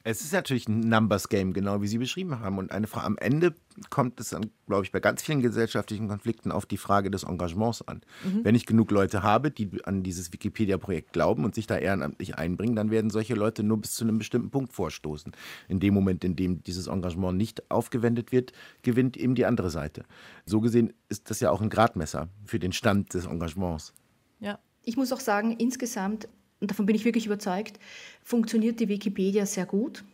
Es 0.06 0.20
ist 0.20 0.34
natürlich 0.34 0.68
ein 0.68 0.80
Numbers 0.80 1.30
Game, 1.30 1.54
genau 1.54 1.80
wie 1.80 1.86
Sie 1.86 1.96
beschrieben 1.96 2.38
haben. 2.40 2.58
Und 2.58 2.70
eine 2.70 2.86
Frage, 2.86 3.06
am 3.06 3.16
Ende 3.16 3.54
kommt 3.88 4.20
es 4.20 4.28
dann, 4.28 4.50
glaube 4.66 4.84
ich, 4.84 4.92
bei 4.92 5.00
ganz 5.00 5.22
vielen 5.22 5.40
gesellschaftlichen 5.40 6.08
Konflikten 6.08 6.52
auf 6.52 6.66
die 6.66 6.76
Frage 6.76 7.10
des 7.10 7.22
Engagements 7.22 7.80
an. 7.88 8.02
Mhm. 8.22 8.44
Wenn 8.44 8.54
ich 8.54 8.66
genug 8.66 8.90
Leute 8.90 9.22
habe, 9.22 9.50
die 9.50 9.82
an 9.84 10.02
dieses 10.02 10.30
Wikipedia-Projekt 10.30 11.14
glauben 11.14 11.46
und 11.46 11.54
sich 11.54 11.66
da 11.66 11.78
ehrenamtlich 11.78 12.36
einbringen, 12.36 12.76
dann 12.76 12.90
werden 12.90 13.08
solche 13.08 13.34
Leute 13.34 13.62
nur 13.62 13.80
bis 13.80 13.94
zu 13.94 14.04
einem 14.04 14.18
bestimmten 14.18 14.50
Punkt 14.50 14.74
vorstoßen. 14.74 15.32
In 15.68 15.80
dem 15.80 15.94
Moment, 15.94 16.22
in 16.22 16.36
dem 16.36 16.62
dieses 16.62 16.86
Engagement 16.86 17.38
nicht 17.38 17.70
aufgewendet 17.70 18.30
wird, 18.30 18.52
gewinnt 18.82 19.16
eben 19.16 19.34
die 19.34 19.46
andere 19.46 19.70
Seite. 19.70 20.04
So 20.44 20.60
gesehen 20.60 20.92
ist 21.08 21.30
das 21.30 21.40
ja 21.40 21.50
auch 21.50 21.62
ein 21.62 21.70
Gradmesser 21.70 22.28
für 22.44 22.58
den 22.58 22.72
Stand 22.72 23.14
des 23.14 23.24
Engagements. 23.24 23.94
Ich 24.85 24.97
muss 24.97 25.12
auch 25.12 25.20
sagen, 25.20 25.57
insgesamt, 25.59 26.28
und 26.61 26.70
davon 26.70 26.87
bin 26.87 26.97
ich 26.97 27.05
wirklich 27.05 27.26
überzeugt, 27.26 27.78
funktioniert 28.22 28.80
die 28.80 28.89
Wikipedia 28.89 29.47
sehr 29.47 29.66
gut. 29.66 30.05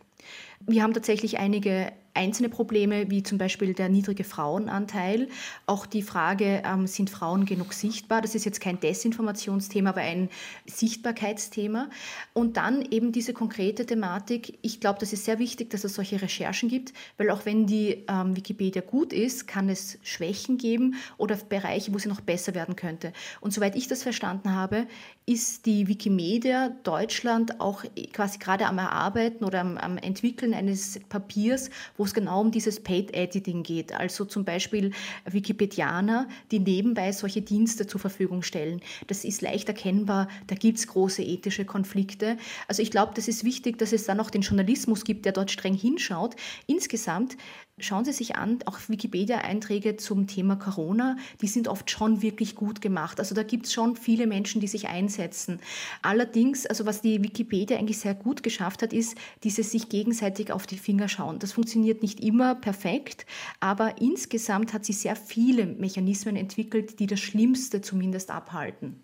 Wir 0.67 0.83
haben 0.83 0.93
tatsächlich 0.93 1.39
einige 1.39 1.91
einzelne 2.13 2.49
Probleme, 2.49 3.09
wie 3.09 3.23
zum 3.23 3.37
Beispiel 3.37 3.73
der 3.73 3.89
niedrige 3.89 4.23
Frauenanteil. 4.23 5.27
Auch 5.65 5.85
die 5.85 6.01
Frage, 6.01 6.61
ähm, 6.65 6.87
sind 6.87 7.09
Frauen 7.09 7.45
genug 7.45 7.73
sichtbar? 7.73 8.21
Das 8.21 8.35
ist 8.35 8.45
jetzt 8.45 8.61
kein 8.61 8.79
Desinformationsthema, 8.79 9.91
aber 9.91 10.01
ein 10.01 10.29
Sichtbarkeitsthema. 10.65 11.89
Und 12.33 12.57
dann 12.57 12.81
eben 12.91 13.11
diese 13.11 13.33
konkrete 13.33 13.85
Thematik. 13.85 14.57
Ich 14.61 14.79
glaube, 14.79 14.99
das 14.99 15.13
ist 15.13 15.25
sehr 15.25 15.39
wichtig, 15.39 15.69
dass 15.69 15.83
es 15.83 15.95
solche 15.95 16.21
Recherchen 16.21 16.69
gibt, 16.69 16.93
weil 17.17 17.29
auch 17.29 17.45
wenn 17.45 17.65
die 17.65 18.03
ähm, 18.07 18.35
Wikipedia 18.35 18.81
gut 18.81 19.13
ist, 19.13 19.47
kann 19.47 19.69
es 19.69 19.97
Schwächen 20.03 20.57
geben 20.57 20.95
oder 21.17 21.35
Bereiche, 21.35 21.93
wo 21.93 21.97
sie 21.97 22.09
noch 22.09 22.21
besser 22.21 22.53
werden 22.53 22.75
könnte. 22.75 23.13
Und 23.39 23.53
soweit 23.53 23.75
ich 23.75 23.87
das 23.87 24.03
verstanden 24.03 24.53
habe, 24.53 24.87
ist 25.25 25.65
die 25.65 25.87
Wikimedia 25.87 26.69
Deutschland 26.83 27.59
auch 27.59 27.83
quasi 28.11 28.37
gerade 28.37 28.65
am 28.65 28.77
Erarbeiten 28.77 29.45
oder 29.45 29.61
am, 29.61 29.77
am 29.77 29.97
Entwickeln 29.97 30.53
eines 30.53 30.99
Papiers, 31.09 31.69
wo 32.01 32.05
es 32.05 32.15
genau 32.15 32.41
um 32.41 32.49
dieses 32.49 32.79
Paid 32.79 33.13
Editing 33.13 33.61
geht. 33.61 33.93
Also 33.93 34.25
zum 34.25 34.43
Beispiel 34.43 34.89
Wikipedianer, 35.25 36.27
die 36.49 36.57
nebenbei 36.57 37.11
solche 37.11 37.43
Dienste 37.43 37.85
zur 37.85 38.01
Verfügung 38.01 38.41
stellen. 38.41 38.81
Das 39.05 39.23
ist 39.23 39.43
leicht 39.43 39.67
erkennbar, 39.67 40.27
da 40.47 40.55
gibt 40.55 40.79
es 40.79 40.87
große 40.87 41.21
ethische 41.21 41.63
Konflikte. 41.63 42.37
Also 42.67 42.81
ich 42.81 42.89
glaube, 42.89 43.11
das 43.15 43.27
ist 43.27 43.43
wichtig, 43.43 43.77
dass 43.77 43.93
es 43.93 44.05
dann 44.05 44.19
auch 44.19 44.31
den 44.31 44.41
Journalismus 44.41 45.03
gibt, 45.03 45.25
der 45.25 45.31
dort 45.31 45.51
streng 45.51 45.75
hinschaut. 45.75 46.35
Insgesamt 46.65 47.37
Schauen 47.79 48.05
Sie 48.05 48.11
sich 48.11 48.35
an, 48.35 48.59
auch 48.65 48.77
Wikipedia-Einträge 48.87 49.95
zum 49.95 50.27
Thema 50.27 50.55
Corona, 50.55 51.17
die 51.41 51.47
sind 51.47 51.67
oft 51.67 51.89
schon 51.89 52.21
wirklich 52.21 52.55
gut 52.55 52.79
gemacht. 52.79 53.19
Also 53.19 53.33
da 53.33 53.43
gibt 53.43 53.65
es 53.65 53.73
schon 53.73 53.95
viele 53.95 54.27
Menschen, 54.27 54.61
die 54.61 54.67
sich 54.67 54.87
einsetzen. 54.87 55.59
Allerdings, 56.01 56.65
also 56.67 56.85
was 56.85 57.01
die 57.01 57.23
Wikipedia 57.23 57.77
eigentlich 57.77 57.99
sehr 57.99 58.13
gut 58.13 58.43
geschafft 58.43 58.83
hat, 58.83 58.93
ist 58.93 59.17
dieses 59.43 59.71
sich 59.71 59.89
gegenseitig 59.89 60.51
auf 60.51 60.67
die 60.67 60.77
Finger 60.77 61.07
schauen. 61.07 61.39
Das 61.39 61.53
funktioniert 61.53 62.01
nicht 62.03 62.19
immer 62.19 62.55
perfekt, 62.55 63.25
aber 63.59 63.99
insgesamt 63.99 64.73
hat 64.73 64.85
sie 64.85 64.93
sehr 64.93 65.15
viele 65.15 65.65
Mechanismen 65.65 66.35
entwickelt, 66.35 66.99
die 66.99 67.07
das 67.07 67.19
Schlimmste 67.19 67.81
zumindest 67.81 68.31
abhalten. 68.31 68.99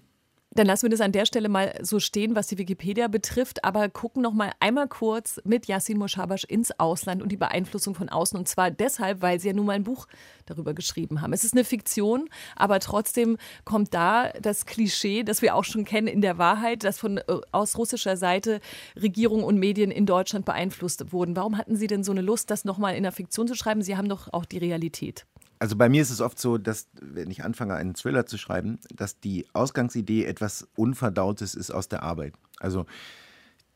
Dann 0.57 0.65
lassen 0.65 0.85
wir 0.85 0.89
das 0.89 1.01
an 1.01 1.11
der 1.11 1.27
Stelle 1.27 1.49
mal 1.49 1.75
so 1.83 1.99
stehen, 1.99 2.35
was 2.35 2.47
die 2.47 2.57
Wikipedia 2.57 3.07
betrifft, 3.07 3.63
aber 3.63 3.89
gucken 3.89 4.23
noch 4.23 4.33
mal 4.33 4.49
einmal 4.59 4.87
kurz 4.87 5.39
mit 5.43 5.67
Yassin 5.67 5.99
Moshabash 5.99 6.45
ins 6.45 6.71
Ausland 6.79 7.21
und 7.21 7.31
die 7.31 7.37
Beeinflussung 7.37 7.93
von 7.93 8.09
außen. 8.09 8.39
Und 8.39 8.47
zwar 8.47 8.71
deshalb, 8.71 9.21
weil 9.21 9.39
sie 9.39 9.49
ja 9.49 9.53
nun 9.53 9.67
mal 9.67 9.73
ein 9.73 9.83
Buch 9.83 10.07
darüber 10.47 10.73
geschrieben 10.73 11.21
haben. 11.21 11.31
Es 11.31 11.43
ist 11.43 11.53
eine 11.53 11.63
Fiktion, 11.63 12.27
aber 12.55 12.79
trotzdem 12.79 13.37
kommt 13.65 13.93
da 13.93 14.31
das 14.41 14.65
Klischee, 14.65 15.21
das 15.21 15.43
wir 15.43 15.53
auch 15.53 15.63
schon 15.63 15.85
kennen 15.85 16.07
in 16.07 16.21
der 16.21 16.39
Wahrheit, 16.39 16.83
dass 16.83 16.97
von 16.97 17.19
äh, 17.19 17.23
aus 17.51 17.77
russischer 17.77 18.17
Seite 18.17 18.59
Regierung 18.99 19.43
und 19.43 19.59
Medien 19.59 19.91
in 19.91 20.07
Deutschland 20.07 20.43
beeinflusst 20.43 21.13
wurden. 21.13 21.35
Warum 21.35 21.59
hatten 21.59 21.75
Sie 21.75 21.85
denn 21.85 22.03
so 22.03 22.11
eine 22.11 22.21
Lust, 22.21 22.49
das 22.49 22.65
noch 22.65 22.79
mal 22.79 22.95
in 22.95 23.03
der 23.03 23.11
Fiktion 23.11 23.47
zu 23.47 23.53
schreiben? 23.53 23.83
Sie 23.83 23.95
haben 23.95 24.09
doch 24.09 24.33
auch 24.33 24.45
die 24.45 24.57
Realität. 24.57 25.27
Also 25.59 25.75
bei 25.75 25.89
mir 25.89 26.01
ist 26.01 26.11
es 26.11 26.21
oft 26.21 26.39
so, 26.39 26.57
dass 26.57 26.87
wenn 27.01 27.31
ich 27.31 27.43
anfange, 27.43 27.75
einen 27.75 27.95
Thriller 27.95 28.25
zu 28.25 28.37
schreiben, 28.37 28.79
dass 28.93 29.19
die 29.19 29.47
Ausgangsidee 29.53 30.25
etwas 30.25 30.67
Unverdautes 30.75 31.55
ist 31.55 31.71
aus 31.71 31.87
der 31.87 32.03
Arbeit. 32.03 32.33
Also 32.59 32.85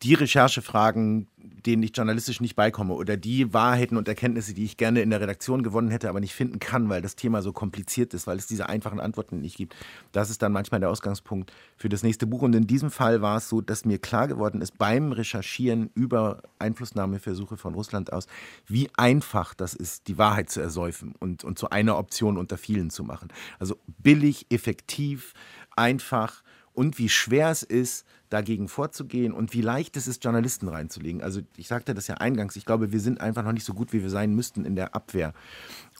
die 0.03 0.15
Recherchefragen, 0.15 1.27
denen 1.37 1.83
ich 1.83 1.95
journalistisch 1.95 2.41
nicht 2.41 2.55
beikomme 2.55 2.93
oder 2.93 3.17
die 3.17 3.53
Wahrheiten 3.53 3.97
und 3.97 4.07
Erkenntnisse, 4.07 4.53
die 4.53 4.65
ich 4.65 4.77
gerne 4.77 5.01
in 5.01 5.11
der 5.11 5.21
Redaktion 5.21 5.61
gewonnen 5.61 5.91
hätte, 5.91 6.09
aber 6.09 6.19
nicht 6.19 6.33
finden 6.33 6.59
kann, 6.59 6.89
weil 6.89 7.03
das 7.03 7.15
Thema 7.15 7.43
so 7.43 7.53
kompliziert 7.53 8.13
ist, 8.15 8.25
weil 8.25 8.37
es 8.37 8.47
diese 8.47 8.67
einfachen 8.67 8.99
Antworten 8.99 9.41
nicht 9.41 9.57
gibt. 9.57 9.75
Das 10.11 10.31
ist 10.31 10.41
dann 10.41 10.51
manchmal 10.51 10.79
der 10.79 10.89
Ausgangspunkt 10.89 11.53
für 11.77 11.89
das 11.89 12.01
nächste 12.01 12.25
Buch. 12.25 12.41
Und 12.41 12.55
in 12.55 12.65
diesem 12.65 12.89
Fall 12.89 13.21
war 13.21 13.37
es 13.37 13.47
so, 13.47 13.61
dass 13.61 13.85
mir 13.85 13.99
klar 13.99 14.27
geworden 14.27 14.61
ist 14.61 14.77
beim 14.79 15.11
Recherchieren 15.11 15.91
über 15.93 16.41
Einflussnahmeversuche 16.57 17.57
von 17.57 17.75
Russland 17.75 18.11
aus, 18.11 18.25
wie 18.65 18.89
einfach 18.97 19.53
das 19.53 19.75
ist, 19.75 20.07
die 20.07 20.17
Wahrheit 20.17 20.49
zu 20.49 20.61
ersäufen 20.61 21.13
und, 21.19 21.43
und 21.43 21.59
zu 21.59 21.69
einer 21.69 21.97
Option 21.97 22.37
unter 22.37 22.57
vielen 22.57 22.89
zu 22.89 23.03
machen. 23.03 23.29
Also 23.59 23.77
billig, 23.99 24.47
effektiv, 24.49 25.33
einfach 25.75 26.41
und 26.73 26.97
wie 26.97 27.09
schwer 27.09 27.49
es 27.49 27.63
ist, 27.63 28.05
dagegen 28.29 28.67
vorzugehen 28.67 29.33
und 29.33 29.53
wie 29.53 29.61
leicht 29.61 29.97
es 29.97 30.07
ist, 30.07 30.23
Journalisten 30.23 30.67
reinzulegen. 30.67 31.21
Also 31.21 31.41
ich 31.57 31.67
sagte 31.67 31.93
das 31.93 32.07
ja 32.07 32.15
eingangs, 32.15 32.55
ich 32.55 32.65
glaube, 32.65 32.91
wir 32.91 32.99
sind 32.99 33.19
einfach 33.19 33.43
noch 33.43 33.51
nicht 33.51 33.65
so 33.65 33.73
gut, 33.73 33.93
wie 33.93 34.01
wir 34.01 34.09
sein 34.09 34.33
müssten 34.33 34.65
in 34.65 34.75
der 34.75 34.95
Abwehr. 34.95 35.33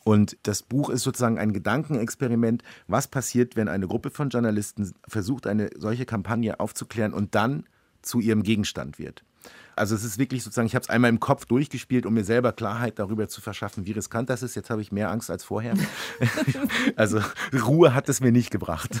Und 0.04 0.36
das 0.42 0.62
Buch 0.62 0.88
ist 0.88 1.02
sozusagen 1.02 1.38
ein 1.38 1.52
Gedankenexperiment, 1.52 2.62
was 2.88 3.06
passiert, 3.06 3.54
wenn 3.54 3.68
eine 3.68 3.86
Gruppe 3.86 4.10
von 4.10 4.30
Journalisten 4.30 4.92
versucht, 5.06 5.46
eine 5.46 5.70
solche 5.76 6.06
Kampagne 6.06 6.58
aufzuklären 6.58 7.12
und 7.12 7.34
dann 7.34 7.64
zu 8.00 8.18
ihrem 8.18 8.42
Gegenstand 8.42 8.98
wird. 8.98 9.24
Also 9.74 9.94
es 9.94 10.04
ist 10.04 10.18
wirklich 10.18 10.42
sozusagen, 10.42 10.66
ich 10.66 10.74
habe 10.74 10.82
es 10.82 10.90
einmal 10.90 11.08
im 11.08 11.20
Kopf 11.20 11.46
durchgespielt, 11.46 12.04
um 12.04 12.14
mir 12.14 12.24
selber 12.24 12.52
Klarheit 12.52 12.98
darüber 12.98 13.28
zu 13.28 13.40
verschaffen, 13.40 13.86
wie 13.86 13.92
riskant 13.92 14.28
das 14.28 14.42
ist. 14.42 14.54
Jetzt 14.54 14.70
habe 14.70 14.82
ich 14.82 14.92
mehr 14.92 15.10
Angst 15.10 15.30
als 15.30 15.44
vorher. 15.44 15.74
also 16.96 17.20
Ruhe 17.52 17.94
hat 17.94 18.08
es 18.08 18.20
mir 18.20 18.32
nicht 18.32 18.50
gebracht. 18.50 19.00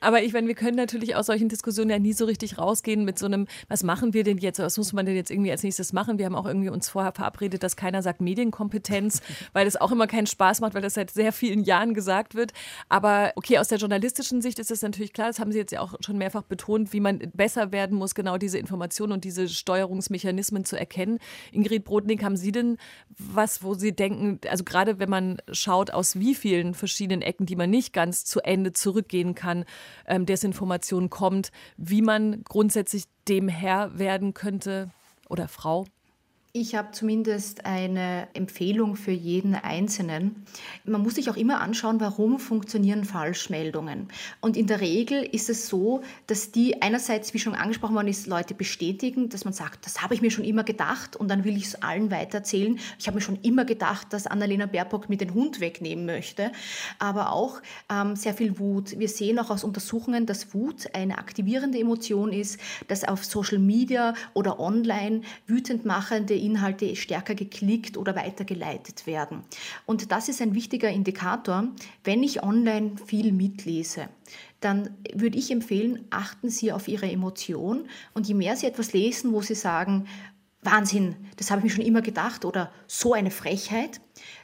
Aber 0.00 0.22
ich 0.22 0.32
meine, 0.32 0.46
wir 0.48 0.54
können 0.54 0.76
natürlich 0.76 1.16
aus 1.16 1.26
solchen 1.26 1.48
Diskussionen 1.48 1.90
ja 1.90 1.98
nie 1.98 2.12
so 2.12 2.24
richtig 2.24 2.58
rausgehen 2.58 3.04
mit 3.04 3.18
so 3.18 3.26
einem, 3.26 3.46
was 3.68 3.82
machen 3.82 4.12
wir 4.14 4.24
denn 4.24 4.38
jetzt? 4.38 4.58
Was 4.58 4.78
muss 4.78 4.92
man 4.92 5.06
denn 5.06 5.16
jetzt 5.16 5.30
irgendwie 5.30 5.50
als 5.50 5.62
nächstes 5.62 5.92
machen? 5.92 6.18
Wir 6.18 6.26
haben 6.26 6.34
auch 6.34 6.46
irgendwie 6.46 6.68
uns 6.68 6.88
vorher 6.88 7.12
verabredet, 7.12 7.62
dass 7.62 7.76
keiner 7.76 8.02
sagt 8.02 8.20
Medienkompetenz, 8.20 9.22
weil 9.52 9.66
es 9.66 9.76
auch 9.76 9.92
immer 9.92 10.06
keinen 10.06 10.26
Spaß 10.26 10.60
macht, 10.60 10.74
weil 10.74 10.82
das 10.82 10.94
seit 10.94 11.10
sehr 11.10 11.32
vielen 11.32 11.64
Jahren 11.64 11.94
gesagt 11.94 12.34
wird. 12.34 12.52
Aber 12.88 13.32
okay, 13.36 13.58
aus 13.58 13.68
der 13.68 13.78
journalistischen 13.78 14.42
Sicht 14.42 14.58
ist 14.58 14.70
es 14.70 14.82
natürlich 14.82 15.12
klar, 15.12 15.28
das 15.28 15.38
haben 15.38 15.52
Sie 15.52 15.58
jetzt 15.58 15.72
ja 15.72 15.80
auch 15.80 15.94
schon 16.00 16.18
mehrfach 16.18 16.42
betont, 16.42 16.92
wie 16.92 17.00
man 17.00 17.18
besser 17.34 17.72
werden 17.72 17.96
muss, 17.96 18.14
genau 18.14 18.38
diese 18.38 18.58
Informationen 18.58 19.12
und 19.12 19.24
diese 19.24 19.48
Steuerungsmechanismen 19.48 20.64
zu 20.64 20.78
erkennen. 20.78 21.18
Ingrid 21.52 21.84
Brodnik, 21.84 22.22
haben 22.22 22.36
Sie 22.36 22.52
denn 22.52 22.76
was, 23.18 23.62
wo 23.62 23.74
Sie 23.74 23.92
denken, 23.92 24.40
also 24.48 24.64
gerade 24.64 24.98
wenn 24.98 25.10
man 25.10 25.38
schaut, 25.52 25.90
aus 25.90 26.18
wie 26.18 26.34
vielen 26.34 26.74
verschiedenen 26.74 27.22
Ecken, 27.22 27.46
die 27.46 27.56
man 27.56 27.70
nicht 27.70 27.92
ganz 27.92 28.24
zu 28.24 28.40
Ende 28.40 28.72
zurückgehen 28.72 29.29
kann, 29.34 29.64
ähm, 30.06 30.26
Desinformation 30.26 31.10
kommt, 31.10 31.50
wie 31.76 32.02
man 32.02 32.42
grundsätzlich 32.44 33.04
dem 33.28 33.48
Herr 33.48 33.98
werden 33.98 34.34
könnte 34.34 34.90
oder 35.28 35.48
Frau? 35.48 35.86
Ich 36.52 36.74
habe 36.74 36.90
zumindest 36.90 37.64
eine 37.64 38.26
Empfehlung 38.34 38.96
für 38.96 39.12
jeden 39.12 39.54
Einzelnen. 39.54 40.44
Man 40.82 41.00
muss 41.00 41.14
sich 41.14 41.30
auch 41.30 41.36
immer 41.36 41.60
anschauen, 41.60 42.00
warum 42.00 42.40
funktionieren 42.40 43.04
Falschmeldungen. 43.04 44.08
Und 44.40 44.56
in 44.56 44.66
der 44.66 44.80
Regel 44.80 45.22
ist 45.22 45.48
es 45.48 45.68
so, 45.68 46.02
dass 46.26 46.50
die 46.50 46.82
einerseits, 46.82 47.34
wie 47.34 47.38
schon 47.38 47.54
angesprochen 47.54 47.94
worden 47.94 48.08
ist, 48.08 48.26
Leute 48.26 48.54
bestätigen, 48.54 49.28
dass 49.28 49.44
man 49.44 49.54
sagt, 49.54 49.86
das 49.86 50.02
habe 50.02 50.14
ich 50.14 50.22
mir 50.22 50.32
schon 50.32 50.42
immer 50.42 50.64
gedacht 50.64 51.14
und 51.14 51.28
dann 51.28 51.44
will 51.44 51.56
ich 51.56 51.66
es 51.66 51.82
allen 51.82 52.10
weitererzählen. 52.10 52.80
Ich 52.98 53.06
habe 53.06 53.18
mir 53.18 53.22
schon 53.22 53.38
immer 53.42 53.64
gedacht, 53.64 54.12
dass 54.12 54.26
Annalena 54.26 54.66
Baerbock 54.66 55.08
mir 55.08 55.18
den 55.18 55.34
Hund 55.34 55.60
wegnehmen 55.60 56.04
möchte. 56.04 56.50
Aber 56.98 57.32
auch 57.32 57.62
ähm, 57.88 58.16
sehr 58.16 58.34
viel 58.34 58.58
Wut. 58.58 58.98
Wir 58.98 59.08
sehen 59.08 59.38
auch 59.38 59.50
aus 59.50 59.62
Untersuchungen, 59.62 60.26
dass 60.26 60.52
Wut 60.52 60.88
eine 60.94 61.18
aktivierende 61.18 61.78
Emotion 61.78 62.32
ist, 62.32 62.58
dass 62.88 63.04
auf 63.04 63.24
Social 63.24 63.60
Media 63.60 64.14
oder 64.34 64.58
online 64.58 65.20
wütend 65.46 65.84
machende 65.84 66.39
Inhalte 66.40 66.96
stärker 66.96 67.34
geklickt 67.34 67.96
oder 67.96 68.16
weitergeleitet 68.16 69.06
werden. 69.06 69.42
Und 69.86 70.10
das 70.10 70.28
ist 70.28 70.42
ein 70.42 70.54
wichtiger 70.54 70.90
Indikator, 70.90 71.68
wenn 72.04 72.22
ich 72.22 72.42
online 72.42 72.92
viel 73.06 73.32
mitlese 73.32 74.08
dann 74.60 74.90
würde 75.14 75.38
ich 75.38 75.50
empfehlen, 75.50 76.06
achten 76.10 76.50
Sie 76.50 76.70
auf 76.72 76.86
Ihre 76.86 77.10
Emotion 77.10 77.88
und 78.12 78.28
je 78.28 78.34
mehr 78.34 78.56
Sie 78.56 78.66
etwas 78.66 78.92
lesen, 78.92 79.32
wo 79.32 79.40
Sie 79.40 79.54
sagen, 79.54 80.06
Wahnsinn, 80.62 81.16
das 81.36 81.50
habe 81.50 81.60
ich 81.60 81.64
mir 81.64 81.70
schon 81.70 81.86
immer 81.86 82.02
gedacht 82.02 82.44
oder 82.44 82.70
so 82.86 83.14
eine 83.14 83.30
Frechheit, 83.30 84.00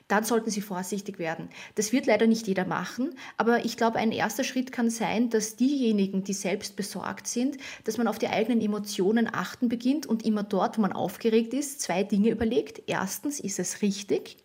dann 0.09 0.25
sollten 0.25 0.51
Sie 0.51 0.61
vorsichtig 0.61 1.19
werden. 1.19 1.49
Das 1.75 1.93
wird 1.93 2.07
leider 2.07 2.27
nicht 2.27 2.47
jeder 2.47 2.65
machen, 2.65 3.15
aber 3.37 3.65
ich 3.65 3.77
glaube, 3.77 3.99
ein 3.99 4.13
erster 4.13 4.45
Schritt 4.45 4.73
kann 4.73 4.91
sein, 4.91 5.31
dass 5.31 5.57
diejenigen, 5.57 6.25
die 6.25 6.33
selbst 6.33 6.77
besorgt 6.77 7.27
sind, 7.27 7.57
dass 7.85 7.99
man 7.99 8.09
auf 8.09 8.19
die 8.19 8.29
eigenen 8.29 8.61
Emotionen 8.61 9.29
achten 9.33 9.69
beginnt 9.69 10.07
und 10.07 10.25
immer 10.25 10.43
dort, 10.43 10.79
wo 10.79 10.83
man 10.83 10.93
aufgeregt 10.93 11.55
ist, 11.55 11.81
zwei 11.81 12.05
Dinge 12.05 12.31
überlegt. 12.31 12.83
Erstens, 12.87 13.41
ist 13.41 13.59
es 13.59 13.83
richtig? 13.83 14.37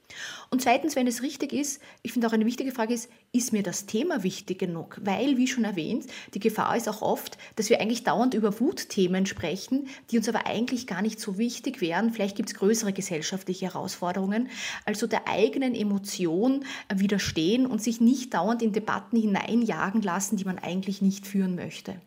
Und 0.49 0.61
zweitens, 0.61 0.95
wenn 0.95 1.07
es 1.07 1.21
richtig 1.21 1.53
ist, 1.53 1.81
ich 2.01 2.13
finde 2.13 2.27
auch 2.27 2.33
eine 2.33 2.45
wichtige 2.45 2.71
Frage 2.71 2.93
ist, 2.93 3.09
ist 3.31 3.53
mir 3.53 3.63
das 3.63 3.85
Thema 3.85 4.23
wichtig 4.23 4.59
genug? 4.59 4.99
Weil, 5.01 5.37
wie 5.37 5.47
schon 5.47 5.63
erwähnt, 5.63 6.05
die 6.33 6.39
Gefahr 6.39 6.75
ist 6.75 6.89
auch 6.89 7.01
oft, 7.01 7.37
dass 7.55 7.69
wir 7.69 7.79
eigentlich 7.79 8.03
dauernd 8.03 8.33
über 8.33 8.59
Wutthemen 8.59 9.25
sprechen, 9.25 9.87
die 10.09 10.17
uns 10.17 10.27
aber 10.27 10.47
eigentlich 10.47 10.87
gar 10.87 11.01
nicht 11.01 11.19
so 11.19 11.37
wichtig 11.37 11.81
wären. 11.81 12.11
Vielleicht 12.11 12.35
gibt 12.35 12.49
es 12.49 12.55
größere 12.55 12.93
gesellschaftliche 12.93 13.67
Herausforderungen. 13.67 14.49
Also 14.85 15.07
der 15.07 15.20
eigenen 15.27 15.75
Emotion 15.75 16.65
widerstehen 16.93 17.65
und 17.65 17.81
sich 17.81 18.01
nicht 18.01 18.33
dauernd 18.33 18.61
in 18.61 18.73
Debatten 18.73 19.17
hineinjagen 19.19 20.01
lassen, 20.01 20.37
die 20.37 20.45
man 20.45 20.57
eigentlich 20.59 21.01
nicht 21.01 21.27
führen 21.27 21.55
möchte. 21.55 21.99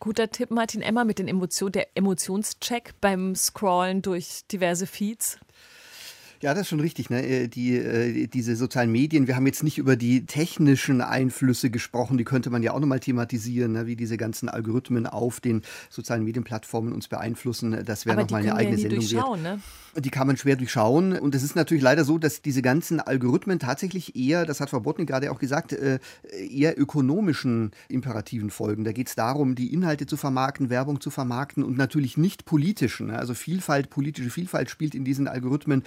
Guter 0.00 0.30
Tipp, 0.30 0.50
Martin 0.50 0.82
Emmer, 0.82 1.04
mit 1.04 1.18
den 1.18 1.28
Emotionen, 1.28 1.72
der 1.72 1.88
Emotionscheck 1.94 2.94
beim 3.00 3.34
Scrollen 3.34 4.02
durch 4.02 4.42
diverse 4.50 4.86
Feeds. 4.86 5.38
Ja, 6.44 6.52
das 6.52 6.64
ist 6.64 6.68
schon 6.68 6.80
richtig. 6.80 7.08
Ne? 7.08 7.26
Äh, 7.26 7.48
die, 7.48 7.74
äh, 7.74 8.26
diese 8.26 8.54
sozialen 8.54 8.92
Medien, 8.92 9.26
wir 9.26 9.34
haben 9.34 9.46
jetzt 9.46 9.62
nicht 9.62 9.78
über 9.78 9.96
die 9.96 10.26
technischen 10.26 11.00
Einflüsse 11.00 11.70
gesprochen, 11.70 12.18
die 12.18 12.24
könnte 12.24 12.50
man 12.50 12.62
ja 12.62 12.74
auch 12.74 12.80
nochmal 12.80 13.00
thematisieren, 13.00 13.72
ne? 13.72 13.86
wie 13.86 13.96
diese 13.96 14.18
ganzen 14.18 14.50
Algorithmen 14.50 15.06
auf 15.06 15.40
den 15.40 15.62
sozialen 15.88 16.22
Medienplattformen 16.22 16.92
uns 16.92 17.08
beeinflussen. 17.08 17.82
Das 17.86 18.04
wäre 18.04 18.18
nochmal 18.18 18.42
eine 18.42 18.56
eigene 18.56 18.76
ja 18.76 18.90
Sendung 18.90 19.10
wert. 19.10 19.42
Ne? 19.42 19.60
Die 19.96 20.10
kann 20.10 20.26
man 20.26 20.36
schwer 20.36 20.56
durchschauen. 20.56 21.18
Und 21.18 21.34
es 21.34 21.42
ist 21.42 21.56
natürlich 21.56 21.82
leider 21.82 22.04
so, 22.04 22.18
dass 22.18 22.42
diese 22.42 22.60
ganzen 22.60 23.00
Algorithmen 23.00 23.58
tatsächlich 23.58 24.14
eher, 24.14 24.44
das 24.44 24.60
hat 24.60 24.68
Frau 24.68 24.80
Botnik 24.80 25.08
gerade 25.08 25.32
auch 25.32 25.38
gesagt, 25.38 25.72
äh, 25.72 25.98
eher 26.30 26.78
ökonomischen 26.78 27.70
Imperativen 27.88 28.50
folgen. 28.50 28.84
Da 28.84 28.92
geht 28.92 29.08
es 29.08 29.14
darum, 29.14 29.54
die 29.54 29.72
Inhalte 29.72 30.04
zu 30.04 30.18
vermarkten, 30.18 30.68
Werbung 30.68 31.00
zu 31.00 31.08
vermarkten 31.08 31.64
und 31.64 31.78
natürlich 31.78 32.18
nicht 32.18 32.44
politischen. 32.44 33.06
Ne? 33.06 33.18
Also 33.18 33.32
Vielfalt, 33.32 33.88
politische 33.88 34.28
Vielfalt 34.28 34.68
spielt 34.68 34.94
in 34.94 35.06
diesen 35.06 35.26
Algorithmen 35.26 35.84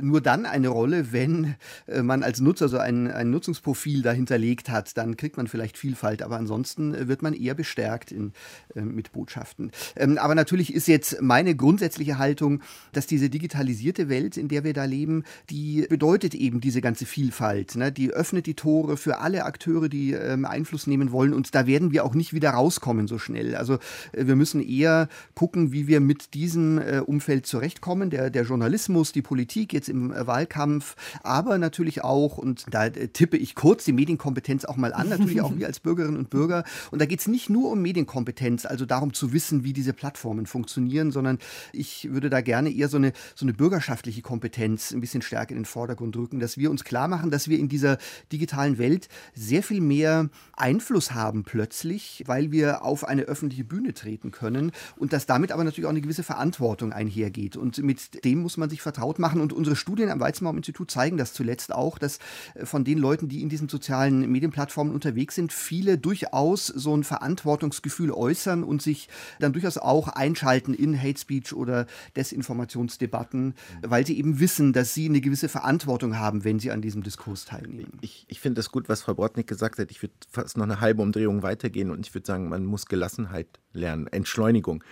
nur 0.00 0.20
dann 0.20 0.46
eine 0.46 0.68
Rolle, 0.68 1.12
wenn 1.12 1.54
äh, 1.86 2.02
man 2.02 2.22
als 2.22 2.40
Nutzer 2.40 2.68
so 2.68 2.78
ein, 2.78 3.10
ein 3.10 3.30
Nutzungsprofil 3.30 4.02
dahinterlegt 4.02 4.70
hat. 4.70 4.96
Dann 4.96 5.16
kriegt 5.16 5.36
man 5.36 5.46
vielleicht 5.46 5.78
Vielfalt, 5.78 6.22
aber 6.22 6.36
ansonsten 6.36 6.94
äh, 6.94 7.08
wird 7.08 7.22
man 7.22 7.34
eher 7.34 7.54
bestärkt 7.54 8.12
in, 8.12 8.32
äh, 8.74 8.80
mit 8.80 9.12
Botschaften. 9.12 9.70
Ähm, 9.96 10.18
aber 10.18 10.34
natürlich 10.34 10.74
ist 10.74 10.88
jetzt 10.88 11.20
meine 11.20 11.54
grundsätzliche 11.54 12.18
Haltung, 12.18 12.62
dass 12.92 13.06
diese 13.06 13.30
digitalisierte 13.30 14.08
Welt, 14.08 14.36
in 14.36 14.48
der 14.48 14.64
wir 14.64 14.72
da 14.72 14.84
leben, 14.84 15.24
die 15.50 15.86
bedeutet 15.88 16.34
eben 16.34 16.60
diese 16.60 16.80
ganze 16.80 17.06
Vielfalt. 17.06 17.76
Ne? 17.76 17.92
Die 17.92 18.10
öffnet 18.10 18.46
die 18.46 18.54
Tore 18.54 18.96
für 18.96 19.18
alle 19.18 19.44
Akteure, 19.44 19.88
die 19.88 20.12
ähm, 20.12 20.44
Einfluss 20.44 20.86
nehmen 20.86 21.12
wollen 21.12 21.34
und 21.34 21.54
da 21.54 21.66
werden 21.66 21.92
wir 21.92 22.04
auch 22.04 22.14
nicht 22.14 22.32
wieder 22.32 22.50
rauskommen 22.50 23.06
so 23.06 23.18
schnell. 23.18 23.54
Also 23.54 23.78
wir 24.12 24.36
müssen 24.36 24.60
eher 24.60 25.08
gucken, 25.34 25.72
wie 25.72 25.86
wir 25.86 26.00
mit 26.00 26.34
diesem 26.34 26.78
Umfeld 27.06 27.46
zurechtkommen. 27.46 28.10
Der, 28.10 28.30
der 28.30 28.44
Journalismus, 28.44 29.12
die 29.12 29.22
Politik, 29.22 29.72
jetzt 29.76 29.88
im 29.88 30.12
äh, 30.12 30.26
Wahlkampf, 30.26 30.96
aber 31.22 31.58
natürlich 31.58 32.02
auch, 32.02 32.38
und 32.38 32.66
da 32.70 32.86
äh, 32.86 33.08
tippe 33.08 33.36
ich 33.36 33.54
kurz 33.54 33.84
die 33.84 33.92
Medienkompetenz 33.92 34.64
auch 34.64 34.76
mal 34.76 34.92
an, 34.92 35.08
natürlich 35.08 35.40
auch 35.40 35.54
wir 35.56 35.66
als 35.66 35.80
Bürgerinnen 35.80 36.16
und 36.16 36.30
Bürger. 36.30 36.64
Und 36.90 37.00
da 37.00 37.06
geht 37.06 37.20
es 37.20 37.28
nicht 37.28 37.50
nur 37.50 37.70
um 37.70 37.82
Medienkompetenz, 37.82 38.66
also 38.66 38.86
darum 38.86 39.12
zu 39.12 39.32
wissen, 39.32 39.64
wie 39.64 39.72
diese 39.72 39.92
Plattformen 39.92 40.46
funktionieren, 40.46 41.10
sondern 41.12 41.38
ich 41.72 42.08
würde 42.10 42.30
da 42.30 42.40
gerne 42.40 42.70
eher 42.70 42.88
so 42.88 42.96
eine, 42.96 43.12
so 43.34 43.44
eine 43.44 43.52
bürgerschaftliche 43.52 44.22
Kompetenz 44.22 44.92
ein 44.92 45.00
bisschen 45.00 45.22
stärker 45.22 45.50
in 45.50 45.58
den 45.58 45.64
Vordergrund 45.64 46.16
rücken, 46.16 46.40
dass 46.40 46.58
wir 46.58 46.70
uns 46.70 46.84
klar 46.84 47.08
machen, 47.08 47.30
dass 47.30 47.48
wir 47.48 47.58
in 47.58 47.68
dieser 47.68 47.98
digitalen 48.32 48.78
Welt 48.78 49.08
sehr 49.34 49.62
viel 49.62 49.80
mehr 49.80 50.28
Einfluss 50.54 51.12
haben 51.12 51.44
plötzlich, 51.44 52.24
weil 52.26 52.52
wir 52.52 52.82
auf 52.82 53.04
eine 53.04 53.22
öffentliche 53.22 53.64
Bühne 53.64 53.94
treten 53.94 54.30
können 54.30 54.72
und 54.96 55.12
dass 55.12 55.26
damit 55.26 55.52
aber 55.52 55.64
natürlich 55.64 55.86
auch 55.86 55.90
eine 55.90 56.00
gewisse 56.00 56.22
Verantwortung 56.22 56.92
einhergeht. 56.92 57.56
Und 57.56 57.78
mit 57.78 58.24
dem 58.24 58.40
muss 58.40 58.56
man 58.56 58.70
sich 58.70 58.82
vertraut 58.82 59.18
machen 59.18 59.40
und 59.40 59.52
unsere 59.56 59.76
Studien 59.76 60.10
am 60.10 60.20
Weizenbaum-Institut 60.20 60.90
zeigen 60.90 61.16
das 61.16 61.32
zuletzt 61.32 61.72
auch, 61.72 61.98
dass 61.98 62.18
äh, 62.54 62.66
von 62.66 62.84
den 62.84 62.98
Leuten, 62.98 63.28
die 63.28 63.42
in 63.42 63.48
diesen 63.48 63.68
sozialen 63.68 64.30
Medienplattformen 64.30 64.94
unterwegs 64.94 65.34
sind, 65.34 65.52
viele 65.52 65.98
durchaus 65.98 66.66
so 66.66 66.96
ein 66.96 67.04
Verantwortungsgefühl 67.04 68.10
äußern 68.12 68.62
und 68.62 68.82
sich 68.82 69.08
dann 69.40 69.52
durchaus 69.52 69.78
auch 69.78 70.08
einschalten 70.08 70.74
in 70.74 71.00
Hate 71.00 71.18
Speech 71.18 71.54
oder 71.54 71.86
Desinformationsdebatten, 72.16 73.54
weil 73.82 74.06
sie 74.06 74.18
eben 74.18 74.38
wissen, 74.40 74.72
dass 74.72 74.94
sie 74.94 75.08
eine 75.08 75.20
gewisse 75.20 75.48
Verantwortung 75.48 76.18
haben, 76.18 76.44
wenn 76.44 76.58
sie 76.58 76.70
an 76.70 76.82
diesem 76.82 77.02
Diskurs 77.02 77.44
teilnehmen. 77.44 77.98
Ich, 78.00 78.26
ich 78.28 78.40
finde 78.40 78.58
das 78.58 78.70
gut, 78.70 78.88
was 78.88 79.02
Frau 79.02 79.14
Bortnick 79.14 79.46
gesagt 79.46 79.78
hat. 79.78 79.90
Ich 79.90 80.02
würde 80.02 80.14
fast 80.30 80.56
noch 80.56 80.64
eine 80.64 80.80
halbe 80.80 81.02
Umdrehung 81.02 81.42
weitergehen 81.42 81.90
und 81.90 82.06
ich 82.06 82.14
würde 82.14 82.26
sagen, 82.26 82.48
man 82.48 82.64
muss 82.64 82.86
Gelassenheit 82.86 83.48
lernen, 83.72 84.06
Entschleunigung. 84.08 84.82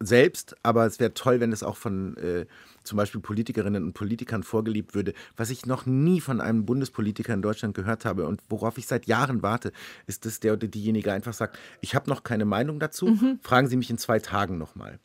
Selbst, 0.00 0.56
aber 0.62 0.86
es 0.86 0.98
wäre 0.98 1.14
toll, 1.14 1.40
wenn 1.40 1.52
es 1.52 1.62
auch 1.62 1.76
von 1.76 2.16
äh, 2.16 2.46
zum 2.82 2.96
Beispiel 2.96 3.20
Politikerinnen 3.20 3.84
und 3.84 3.92
Politikern 3.92 4.42
vorgelebt 4.42 4.94
würde. 4.94 5.14
Was 5.36 5.50
ich 5.50 5.66
noch 5.66 5.86
nie 5.86 6.20
von 6.20 6.40
einem 6.40 6.66
Bundespolitiker 6.66 7.34
in 7.34 7.42
Deutschland 7.42 7.74
gehört 7.74 8.04
habe 8.04 8.26
und 8.26 8.40
worauf 8.48 8.78
ich 8.78 8.86
seit 8.86 9.06
Jahren 9.06 9.42
warte, 9.42 9.72
ist, 10.06 10.26
dass 10.26 10.40
der 10.40 10.54
oder 10.54 10.68
diejenige 10.68 11.12
einfach 11.12 11.34
sagt, 11.34 11.58
ich 11.80 11.94
habe 11.94 12.08
noch 12.10 12.22
keine 12.22 12.44
Meinung 12.44 12.80
dazu, 12.80 13.06
mhm. 13.06 13.38
fragen 13.42 13.68
Sie 13.68 13.76
mich 13.76 13.90
in 13.90 13.98
zwei 13.98 14.18
Tagen 14.18 14.58
nochmal. 14.58 14.98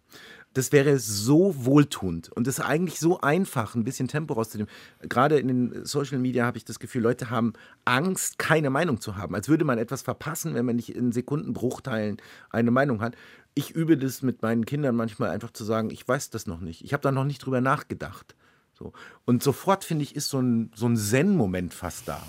Das 0.55 0.71
wäre 0.71 0.99
so 0.99 1.53
wohltuend 1.65 2.31
und 2.31 2.47
das 2.47 2.59
ist 2.59 2.65
eigentlich 2.65 2.97
so 2.97 3.19
einfach, 3.19 3.75
ein 3.75 3.83
bisschen 3.83 4.07
Tempo 4.07 4.35
rauszunehmen. 4.35 4.71
Gerade 5.01 5.37
in 5.37 5.49
den 5.49 5.85
Social 5.85 6.17
Media 6.17 6.45
habe 6.45 6.57
ich 6.57 6.63
das 6.63 6.79
Gefühl, 6.79 7.01
Leute 7.01 7.29
haben 7.29 7.51
Angst, 7.83 8.39
keine 8.39 8.69
Meinung 8.69 9.01
zu 9.01 9.17
haben. 9.17 9.35
Als 9.35 9.49
würde 9.49 9.65
man 9.65 9.77
etwas 9.77 10.01
verpassen, 10.01 10.55
wenn 10.55 10.65
man 10.65 10.77
nicht 10.77 10.95
in 10.95 11.11
Sekundenbruchteilen 11.11 12.21
eine 12.51 12.71
Meinung 12.71 13.01
hat 13.01 13.17
ich 13.55 13.71
übe 13.71 13.97
das 13.97 14.21
mit 14.21 14.41
meinen 14.41 14.65
Kindern 14.65 14.95
manchmal 14.95 15.29
einfach 15.29 15.51
zu 15.51 15.63
sagen, 15.63 15.89
ich 15.89 16.07
weiß 16.07 16.29
das 16.29 16.45
noch 16.45 16.59
nicht. 16.59 16.83
Ich 16.83 16.93
habe 16.93 17.01
da 17.01 17.11
noch 17.11 17.23
nicht 17.23 17.39
drüber 17.39 17.61
nachgedacht. 17.61 18.35
So. 18.73 18.91
Und 19.23 19.41
sofort, 19.41 19.85
finde 19.85 20.03
ich, 20.03 20.15
ist 20.15 20.29
so 20.29 20.39
ein, 20.39 20.71
so 20.75 20.87
ein 20.87 20.97
Zen-Moment 20.97 21.73
fast 21.73 22.07
da. 22.09 22.21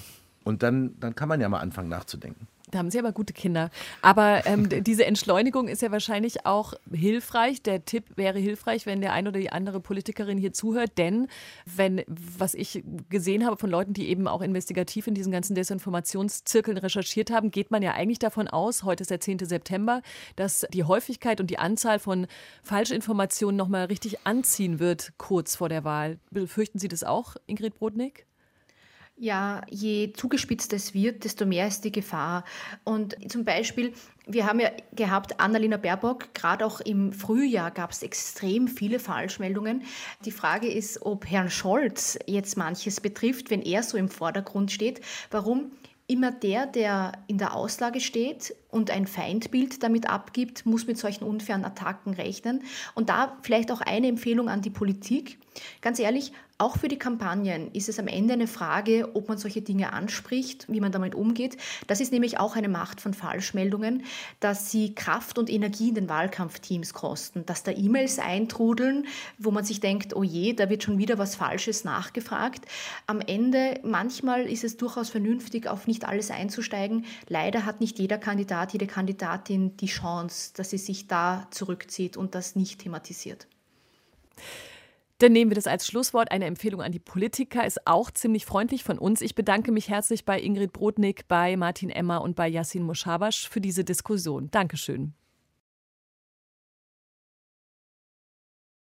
Und 0.44 0.62
dann, 0.62 0.98
dann 1.00 1.16
kann 1.16 1.28
man 1.28 1.40
ja 1.40 1.48
mal 1.48 1.58
anfangen 1.58 1.88
nachzudenken. 1.88 2.46
Haben 2.76 2.90
Sie 2.90 2.98
aber 2.98 3.12
gute 3.12 3.32
Kinder. 3.32 3.70
Aber 4.02 4.46
ähm, 4.46 4.68
diese 4.84 5.04
Entschleunigung 5.04 5.68
ist 5.68 5.82
ja 5.82 5.90
wahrscheinlich 5.90 6.46
auch 6.46 6.74
hilfreich. 6.92 7.62
Der 7.62 7.84
Tipp 7.84 8.04
wäre 8.16 8.38
hilfreich, 8.38 8.86
wenn 8.86 9.00
der 9.00 9.12
ein 9.12 9.26
oder 9.26 9.40
die 9.40 9.50
andere 9.50 9.80
Politikerin 9.80 10.38
hier 10.38 10.52
zuhört. 10.52 10.98
Denn 10.98 11.28
wenn, 11.64 12.02
was 12.06 12.54
ich 12.54 12.84
gesehen 13.08 13.44
habe 13.46 13.56
von 13.56 13.70
Leuten, 13.70 13.92
die 13.92 14.08
eben 14.08 14.28
auch 14.28 14.42
investigativ 14.42 15.06
in 15.06 15.14
diesen 15.14 15.32
ganzen 15.32 15.54
Desinformationszirkeln 15.54 16.78
recherchiert 16.78 17.30
haben, 17.30 17.50
geht 17.50 17.70
man 17.70 17.82
ja 17.82 17.92
eigentlich 17.92 18.18
davon 18.18 18.48
aus, 18.48 18.82
heute 18.82 19.02
ist 19.02 19.10
der 19.10 19.20
10. 19.20 19.40
September, 19.40 20.02
dass 20.36 20.66
die 20.72 20.84
Häufigkeit 20.84 21.40
und 21.40 21.50
die 21.50 21.58
Anzahl 21.58 21.98
von 21.98 22.26
Falschinformationen 22.62 23.56
nochmal 23.56 23.86
richtig 23.86 24.18
anziehen 24.24 24.78
wird 24.78 25.12
kurz 25.18 25.56
vor 25.56 25.68
der 25.68 25.84
Wahl. 25.84 26.18
Befürchten 26.30 26.78
Sie 26.78 26.88
das 26.88 27.04
auch, 27.04 27.36
Ingrid 27.46 27.74
Brodnik? 27.74 28.26
Ja, 29.18 29.62
je 29.70 30.12
zugespitzter 30.12 30.76
es 30.76 30.92
wird, 30.92 31.24
desto 31.24 31.46
mehr 31.46 31.66
ist 31.66 31.84
die 31.84 31.92
Gefahr. 31.92 32.44
Und 32.84 33.16
zum 33.32 33.46
Beispiel, 33.46 33.94
wir 34.26 34.44
haben 34.44 34.60
ja 34.60 34.70
gehabt, 34.92 35.40
Annalena 35.40 35.78
Baerbock, 35.78 36.34
gerade 36.34 36.66
auch 36.66 36.80
im 36.80 37.14
Frühjahr 37.14 37.70
gab 37.70 37.92
es 37.92 38.02
extrem 38.02 38.68
viele 38.68 38.98
Falschmeldungen. 38.98 39.84
Die 40.26 40.30
Frage 40.30 40.70
ist, 40.70 41.00
ob 41.00 41.24
Herrn 41.24 41.48
Scholz 41.48 42.18
jetzt 42.26 42.58
manches 42.58 43.00
betrifft, 43.00 43.50
wenn 43.50 43.62
er 43.62 43.82
so 43.82 43.96
im 43.96 44.10
Vordergrund 44.10 44.70
steht. 44.70 45.00
Warum? 45.30 45.70
Immer 46.08 46.30
der, 46.30 46.66
der 46.66 47.12
in 47.26 47.38
der 47.38 47.54
Auslage 47.54 48.00
steht 48.00 48.54
und 48.70 48.90
ein 48.90 49.06
Feindbild 49.06 49.82
damit 49.82 50.08
abgibt, 50.08 50.66
muss 50.66 50.86
mit 50.86 50.98
solchen 50.98 51.24
unfairen 51.24 51.64
Attacken 51.64 52.14
rechnen. 52.14 52.62
Und 52.94 53.08
da 53.08 53.36
vielleicht 53.42 53.70
auch 53.70 53.80
eine 53.80 54.08
Empfehlung 54.08 54.48
an 54.48 54.62
die 54.62 54.70
Politik. 54.70 55.38
Ganz 55.80 55.98
ehrlich, 55.98 56.32
auch 56.58 56.78
für 56.78 56.88
die 56.88 56.98
Kampagnen 56.98 57.70
ist 57.72 57.90
es 57.90 57.98
am 57.98 58.08
Ende 58.08 58.32
eine 58.32 58.46
Frage, 58.46 59.10
ob 59.12 59.28
man 59.28 59.36
solche 59.36 59.60
Dinge 59.60 59.92
anspricht, 59.92 60.64
wie 60.70 60.80
man 60.80 60.90
damit 60.90 61.14
umgeht. 61.14 61.58
Das 61.86 62.00
ist 62.00 62.12
nämlich 62.12 62.40
auch 62.40 62.56
eine 62.56 62.70
Macht 62.70 63.02
von 63.02 63.12
Falschmeldungen, 63.12 64.04
dass 64.40 64.70
sie 64.70 64.94
Kraft 64.94 65.38
und 65.38 65.50
Energie 65.50 65.90
in 65.90 65.94
den 65.94 66.08
Wahlkampfteams 66.08 66.94
kosten, 66.94 67.44
dass 67.44 67.62
da 67.62 67.72
E-Mails 67.72 68.18
eintrudeln, 68.18 69.06
wo 69.36 69.50
man 69.50 69.64
sich 69.64 69.80
denkt, 69.80 70.16
oh 70.16 70.22
je, 70.22 70.54
da 70.54 70.70
wird 70.70 70.82
schon 70.82 70.96
wieder 70.96 71.18
was 71.18 71.34
Falsches 71.34 71.84
nachgefragt. 71.84 72.64
Am 73.06 73.20
Ende, 73.20 73.78
manchmal 73.82 74.46
ist 74.46 74.64
es 74.64 74.78
durchaus 74.78 75.10
vernünftig, 75.10 75.68
auf 75.68 75.86
nicht 75.86 76.06
alles 76.06 76.30
einzusteigen. 76.30 77.04
Leider 77.28 77.66
hat 77.66 77.82
nicht 77.82 77.98
jeder 77.98 78.16
Kandidat, 78.56 78.72
jede 78.72 78.86
Kandidatin 78.86 79.76
die 79.76 79.86
Chance, 79.86 80.52
dass 80.56 80.70
sie 80.70 80.78
sich 80.78 81.06
da 81.06 81.46
zurückzieht 81.50 82.16
und 82.16 82.34
das 82.34 82.56
nicht 82.56 82.80
thematisiert. 82.80 83.46
Dann 85.18 85.32
nehmen 85.32 85.50
wir 85.50 85.54
das 85.54 85.66
als 85.66 85.86
Schlusswort. 85.86 86.30
Eine 86.30 86.44
Empfehlung 86.46 86.82
an 86.82 86.92
die 86.92 86.98
Politiker 86.98 87.66
ist 87.66 87.86
auch 87.86 88.10
ziemlich 88.10 88.44
freundlich 88.44 88.84
von 88.84 88.98
uns. 88.98 89.20
Ich 89.20 89.34
bedanke 89.34 89.72
mich 89.72 89.88
herzlich 89.88 90.24
bei 90.24 90.40
Ingrid 90.40 90.72
Brodnik, 90.72 91.26
bei 91.28 91.56
Martin 91.56 91.90
Emmer 91.90 92.20
und 92.22 92.36
bei 92.36 92.48
Yassin 92.48 92.82
Moschabasch 92.82 93.48
für 93.48 93.60
diese 93.60 93.84
Diskussion. 93.84 94.50
Dankeschön. 94.50 95.14